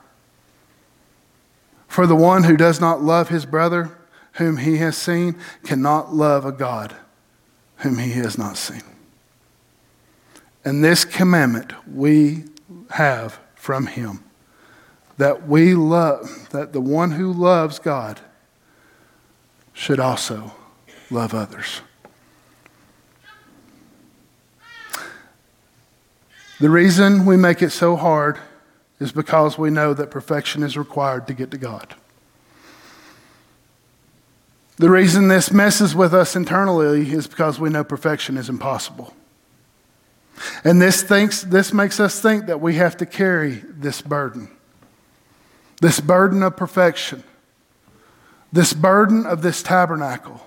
For 1.89 2.07
the 2.07 2.17
one 2.17 2.45
who 2.45 2.57
does 2.57 2.81
not 2.81 3.03
love 3.03 3.29
his 3.29 3.47
brother, 3.47 3.97
whom 4.35 4.59
he 4.59 4.79
has 4.79 4.97
seen, 4.97 5.37
cannot 5.65 6.15
love 6.15 6.45
a 6.45 6.53
God 6.53 6.95
whom 7.79 7.99
he 7.99 8.13
has 8.13 8.39
not 8.39 8.57
seen. 8.57 8.83
And 10.65 10.83
this 10.83 11.05
commandment 11.05 11.73
we 11.87 12.45
have 12.91 13.39
from 13.55 13.87
him 13.87 14.25
that 15.19 15.49
we 15.49 15.75
love, 15.75 16.49
that 16.51 16.73
the 16.73 16.81
one 16.81 17.13
who 17.13 17.33
loves 17.33 17.79
God 17.79 18.21
should 19.73 20.01
also 20.01 20.53
love 21.11 21.35
others. 21.35 21.81
The 26.59 26.71
reason 26.71 27.27
we 27.27 27.37
make 27.37 27.61
it 27.61 27.71
so 27.71 27.97
hard 27.97 28.39
is 28.99 29.13
because 29.13 29.59
we 29.59 29.71
know 29.71 29.93
that 29.93 30.11
perfection 30.11 30.63
is 30.63 30.77
required 30.77 31.27
to 31.27 31.35
get 31.35 31.51
to 31.51 31.59
God. 31.59 31.95
The 34.79 34.91
reason 34.91 35.29
this 35.29 35.51
messes 35.53 35.95
with 35.95 36.15
us 36.15 36.37
internally 36.37 37.11
is 37.11 37.27
because 37.27 37.59
we 37.59 37.71
know 37.71 37.85
perfection 37.85 38.37
is 38.37 38.49
impossible. 38.49 39.15
And 40.65 40.81
this, 40.81 41.03
thinks, 41.03 41.43
this 41.43 41.73
makes 41.73 41.99
us 41.99 42.21
think 42.21 42.47
that 42.47 42.61
we 42.61 42.75
have 42.75 42.97
to 42.99 43.07
carry 43.07 43.63
this 43.67 44.03
burden 44.03 44.51
this 45.81 46.01
burden 46.01 46.43
of 46.43 46.57
perfection, 46.57 47.23
this 48.53 48.73
burden 48.73 49.27
of 49.27 49.43
this 49.43 49.63
tabernacle. 49.63 50.41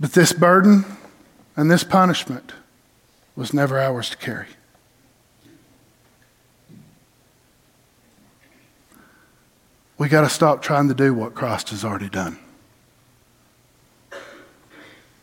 But 0.00 0.12
this 0.12 0.32
burden 0.32 0.84
and 1.56 1.70
this 1.70 1.84
punishment 1.84 2.52
was 3.34 3.52
never 3.52 3.78
ours 3.78 4.10
to 4.10 4.16
carry. 4.16 4.46
We 9.98 10.08
got 10.08 10.20
to 10.20 10.28
stop 10.28 10.62
trying 10.62 10.86
to 10.88 10.94
do 10.94 11.12
what 11.12 11.34
Christ 11.34 11.70
has 11.70 11.84
already 11.84 12.08
done. 12.08 12.38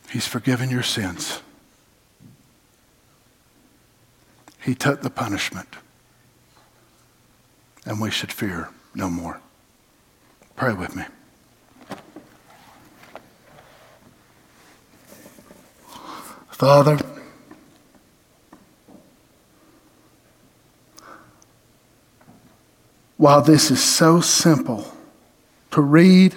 He's 0.10 0.28
forgiven 0.28 0.70
your 0.70 0.84
sins. 0.84 1.42
He 4.62 4.76
took 4.76 5.02
the 5.02 5.10
punishment. 5.10 5.70
And 7.86 8.02
we 8.02 8.10
should 8.10 8.32
fear 8.32 8.70
no 8.94 9.10
more. 9.10 9.40
Pray 10.56 10.74
with 10.74 10.96
me. 10.96 11.04
Father, 16.50 16.98
while 23.18 23.42
this 23.42 23.70
is 23.70 23.84
so 23.84 24.22
simple 24.22 24.94
to 25.72 25.82
read, 25.82 26.34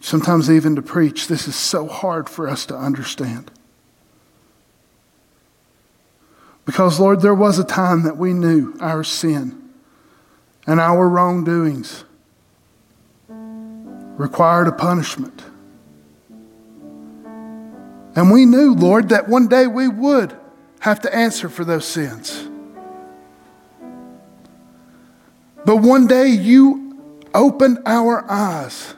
sometimes 0.00 0.50
even 0.50 0.74
to 0.76 0.82
preach, 0.82 1.28
this 1.28 1.46
is 1.46 1.54
so 1.54 1.86
hard 1.86 2.28
for 2.28 2.48
us 2.48 2.64
to 2.66 2.76
understand. 2.76 3.50
Because, 6.64 7.00
Lord, 7.00 7.20
there 7.20 7.34
was 7.34 7.58
a 7.58 7.64
time 7.64 8.04
that 8.04 8.16
we 8.16 8.32
knew 8.32 8.74
our 8.80 9.02
sin 9.02 9.70
and 10.66 10.78
our 10.78 11.08
wrongdoings 11.08 12.04
required 13.28 14.68
a 14.68 14.72
punishment. 14.72 15.42
And 18.14 18.30
we 18.30 18.44
knew, 18.44 18.74
Lord, 18.74 19.08
that 19.08 19.28
one 19.28 19.48
day 19.48 19.66
we 19.66 19.88
would 19.88 20.36
have 20.80 21.00
to 21.00 21.14
answer 21.14 21.48
for 21.48 21.64
those 21.64 21.86
sins. 21.86 22.48
But 25.64 25.76
one 25.76 26.06
day 26.06 26.28
you 26.28 26.98
opened 27.34 27.78
our 27.86 28.28
eyes 28.30 28.94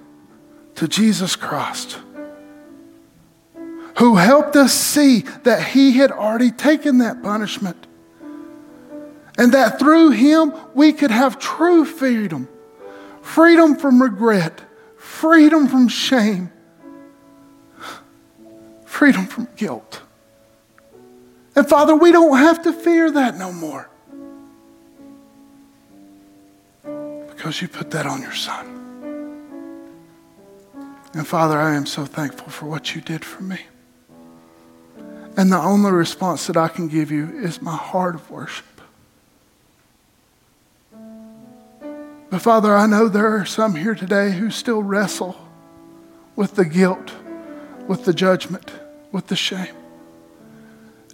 to 0.76 0.88
Jesus 0.88 1.36
Christ, 1.36 1.98
who 4.04 4.16
helped 4.16 4.54
us 4.54 4.74
see 4.74 5.20
that 5.44 5.68
He 5.68 5.92
had 5.92 6.12
already 6.12 6.50
taken 6.50 6.98
that 6.98 7.22
punishment. 7.22 7.86
And 9.38 9.54
that 9.54 9.78
through 9.78 10.10
Him 10.10 10.52
we 10.74 10.92
could 10.92 11.10
have 11.10 11.38
true 11.38 11.86
freedom 11.86 12.46
freedom 13.22 13.76
from 13.76 14.02
regret, 14.02 14.60
freedom 14.98 15.66
from 15.66 15.88
shame, 15.88 16.52
freedom 18.84 19.24
from 19.24 19.48
guilt. 19.56 20.02
And 21.56 21.66
Father, 21.66 21.96
we 21.96 22.12
don't 22.12 22.36
have 22.36 22.62
to 22.64 22.74
fear 22.74 23.10
that 23.10 23.38
no 23.38 23.50
more. 23.54 23.88
Because 26.82 27.62
you 27.62 27.68
put 27.68 27.90
that 27.92 28.04
on 28.04 28.20
your 28.20 28.34
Son. 28.34 28.66
And 31.14 31.26
Father, 31.26 31.56
I 31.56 31.74
am 31.74 31.86
so 31.86 32.04
thankful 32.04 32.50
for 32.50 32.66
what 32.66 32.94
you 32.94 33.00
did 33.00 33.24
for 33.24 33.42
me. 33.42 33.60
And 35.36 35.50
the 35.50 35.58
only 35.58 35.90
response 35.90 36.46
that 36.46 36.56
I 36.56 36.68
can 36.68 36.88
give 36.88 37.10
you 37.10 37.28
is 37.40 37.60
my 37.60 37.76
heart 37.76 38.14
of 38.14 38.30
worship. 38.30 38.66
But 42.30 42.40
Father, 42.40 42.74
I 42.74 42.86
know 42.86 43.08
there 43.08 43.36
are 43.36 43.44
some 43.44 43.76
here 43.76 43.94
today 43.94 44.32
who 44.32 44.50
still 44.50 44.82
wrestle 44.82 45.36
with 46.36 46.56
the 46.56 46.64
guilt, 46.64 47.12
with 47.86 48.04
the 48.04 48.14
judgment, 48.14 48.72
with 49.12 49.28
the 49.28 49.36
shame. 49.36 49.74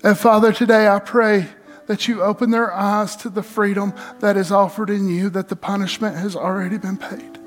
And 0.03 0.16
Father, 0.16 0.53
today 0.53 0.89
I 0.89 0.99
pray 0.99 1.49
that 1.87 2.09
you 2.09 2.23
open 2.23 2.51
their 2.51 2.73
eyes 2.73 3.16
to 3.16 3.29
the 3.29 3.43
freedom 3.43 3.93
that 4.21 4.37
is 4.37 4.53
offered 4.53 4.89
in 4.89 5.09
you, 5.09 5.29
that 5.31 5.49
the 5.49 5.57
punishment 5.57 6.16
has 6.16 6.37
already 6.37 6.79
been 6.79 6.97
paid. 6.97 7.39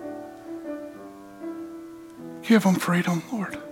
Give 2.44 2.62
them 2.62 2.76
freedom, 2.76 3.24
Lord. 3.32 3.63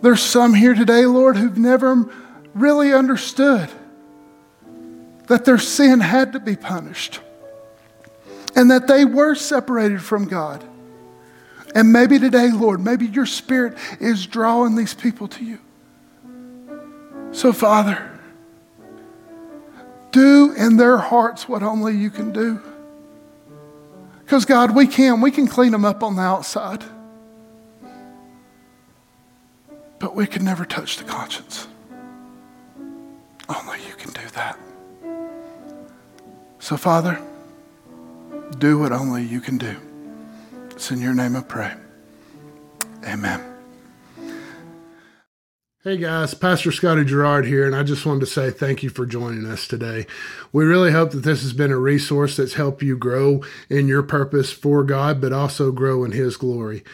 There's 0.00 0.22
some 0.22 0.54
here 0.54 0.74
today, 0.74 1.06
Lord, 1.06 1.36
who've 1.36 1.58
never 1.58 2.08
really 2.54 2.92
understood 2.92 3.68
that 5.26 5.44
their 5.44 5.58
sin 5.58 6.00
had 6.00 6.32
to 6.32 6.40
be 6.40 6.56
punished 6.56 7.20
and 8.54 8.70
that 8.70 8.86
they 8.86 9.04
were 9.04 9.34
separated 9.34 10.02
from 10.02 10.26
God. 10.26 10.64
And 11.74 11.92
maybe 11.92 12.18
today, 12.18 12.50
Lord, 12.50 12.80
maybe 12.80 13.06
your 13.06 13.26
spirit 13.26 13.76
is 14.00 14.26
drawing 14.26 14.74
these 14.74 14.94
people 14.94 15.28
to 15.28 15.44
you. 15.44 15.58
So, 17.32 17.52
Father, 17.52 18.18
do 20.12 20.54
in 20.56 20.76
their 20.76 20.96
hearts 20.96 21.48
what 21.48 21.62
only 21.62 21.94
you 21.94 22.10
can 22.10 22.32
do. 22.32 22.62
Because, 24.24 24.44
God, 24.44 24.74
we 24.74 24.86
can. 24.86 25.20
We 25.20 25.30
can 25.30 25.46
clean 25.46 25.72
them 25.72 25.84
up 25.84 26.02
on 26.02 26.16
the 26.16 26.22
outside. 26.22 26.84
But 29.98 30.14
we 30.14 30.26
can 30.26 30.44
never 30.44 30.64
touch 30.64 30.96
the 30.96 31.04
conscience. 31.04 31.66
Only 33.48 33.78
you 33.86 33.94
can 33.94 34.12
do 34.12 34.28
that. 34.34 34.58
So, 36.60 36.76
Father, 36.76 37.20
do 38.58 38.78
what 38.78 38.92
only 38.92 39.24
you 39.24 39.40
can 39.40 39.58
do. 39.58 39.76
It's 40.70 40.90
in 40.90 41.00
your 41.00 41.14
name 41.14 41.34
I 41.34 41.40
pray. 41.40 41.74
Amen. 43.04 43.42
Hey 45.84 45.96
guys, 45.96 46.34
Pastor 46.34 46.70
Scotty 46.70 47.04
Gerard 47.04 47.46
here, 47.46 47.64
and 47.64 47.74
I 47.74 47.82
just 47.82 48.04
wanted 48.04 48.20
to 48.20 48.26
say 48.26 48.50
thank 48.50 48.82
you 48.82 48.90
for 48.90 49.06
joining 49.06 49.46
us 49.46 49.66
today. 49.66 50.06
We 50.52 50.64
really 50.64 50.90
hope 50.92 51.12
that 51.12 51.22
this 51.22 51.42
has 51.42 51.52
been 51.52 51.70
a 51.70 51.78
resource 51.78 52.36
that's 52.36 52.54
helped 52.54 52.82
you 52.82 52.96
grow 52.98 53.42
in 53.70 53.88
your 53.88 54.02
purpose 54.02 54.52
for 54.52 54.82
God, 54.82 55.20
but 55.20 55.32
also 55.32 55.72
grow 55.72 56.04
in 56.04 56.10
His 56.10 56.36
glory. 56.36 56.84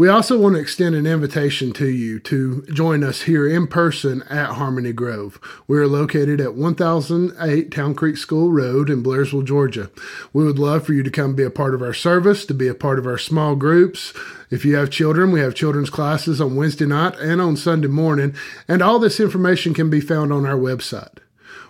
We 0.00 0.08
also 0.08 0.38
want 0.38 0.54
to 0.54 0.62
extend 0.62 0.94
an 0.94 1.06
invitation 1.06 1.74
to 1.74 1.86
you 1.86 2.20
to 2.20 2.64
join 2.72 3.04
us 3.04 3.20
here 3.20 3.46
in 3.46 3.66
person 3.66 4.22
at 4.30 4.54
Harmony 4.54 4.94
Grove. 4.94 5.38
We 5.68 5.76
are 5.76 5.86
located 5.86 6.40
at 6.40 6.54
1008 6.54 7.70
Town 7.70 7.94
Creek 7.94 8.16
School 8.16 8.50
Road 8.50 8.88
in 8.88 9.02
Blairsville, 9.02 9.44
Georgia. 9.44 9.90
We 10.32 10.42
would 10.42 10.58
love 10.58 10.86
for 10.86 10.94
you 10.94 11.02
to 11.02 11.10
come 11.10 11.34
be 11.34 11.42
a 11.42 11.50
part 11.50 11.74
of 11.74 11.82
our 11.82 11.92
service, 11.92 12.46
to 12.46 12.54
be 12.54 12.66
a 12.66 12.72
part 12.72 12.98
of 12.98 13.06
our 13.06 13.18
small 13.18 13.56
groups. 13.56 14.14
If 14.48 14.64
you 14.64 14.74
have 14.76 14.88
children, 14.88 15.32
we 15.32 15.40
have 15.40 15.54
children's 15.54 15.90
classes 15.90 16.40
on 16.40 16.56
Wednesday 16.56 16.86
night 16.86 17.18
and 17.18 17.38
on 17.38 17.58
Sunday 17.58 17.88
morning, 17.88 18.34
and 18.66 18.80
all 18.80 18.98
this 18.98 19.20
information 19.20 19.74
can 19.74 19.90
be 19.90 20.00
found 20.00 20.32
on 20.32 20.46
our 20.46 20.56
website. 20.56 21.18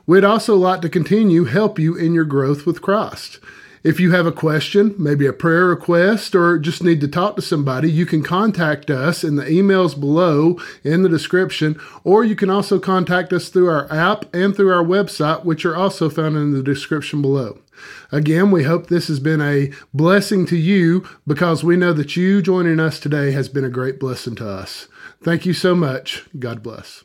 We'd 0.07 0.23
also 0.23 0.55
like 0.55 0.83
to 0.83 0.89
continue 0.89 1.47
help 1.47 1.81
you 1.81 1.97
in 1.97 2.15
your 2.15 2.25
growth 2.25 2.65
with 2.65 2.81
Christ. 2.81 3.41
If 3.83 3.99
you 3.99 4.13
have 4.13 4.27
a 4.27 4.33
question, 4.33 4.95
maybe 4.99 5.27
a 5.27 5.33
prayer 5.33 5.67
request, 5.67 6.35
or 6.35 6.59
just 6.59 6.83
need 6.83 7.01
to 7.01 7.09
talk 7.09 7.37
to 7.37 7.43
somebody, 7.43 7.91
you 7.91 8.05
can 8.05 8.23
contact 8.23 8.91
us 8.91 9.25
in 9.25 9.37
the 9.37 9.45
emails 9.45 9.99
below 9.99 10.59
in 10.85 11.03
the 11.03 11.09
description, 11.09 11.81
or 12.05 12.23
you 12.23 12.37
can 12.37 12.51
also 12.51 12.79
contact 12.79 13.33
us 13.33 13.49
through 13.49 13.71
our 13.71 13.91
app 13.91 14.35
and 14.35 14.55
through 14.55 14.73
our 14.73 14.85
website, 14.85 15.45
which 15.45 15.65
are 15.65 15.77
also 15.77 16.11
found 16.11 16.37
in 16.37 16.53
the 16.53 16.63
description 16.63 17.23
below. 17.23 17.59
Again, 18.13 18.51
we 18.51 18.65
hope 18.65 18.89
this 18.89 19.09
has 19.09 19.21
been 19.21 19.41
a 19.41 19.73
blessing 19.95 20.45
to 20.47 20.57
you 20.57 21.09
because 21.27 21.65
we 21.65 21.77
know 21.77 21.95
that 21.95 22.17
you 22.17 22.43
joining 22.43 22.79
us 22.79 23.01
today 23.01 23.33
has 23.33 23.49
been 23.49 23.65
a 23.65 23.71
great 23.71 23.99
blessing 23.99 24.35
to 24.37 24.49
us. 24.49 24.89
Thank 25.23 25.47
you 25.47 25.55
so 25.55 25.75
much. 25.75 26.27
God 26.39 26.63
bless. 26.63 27.05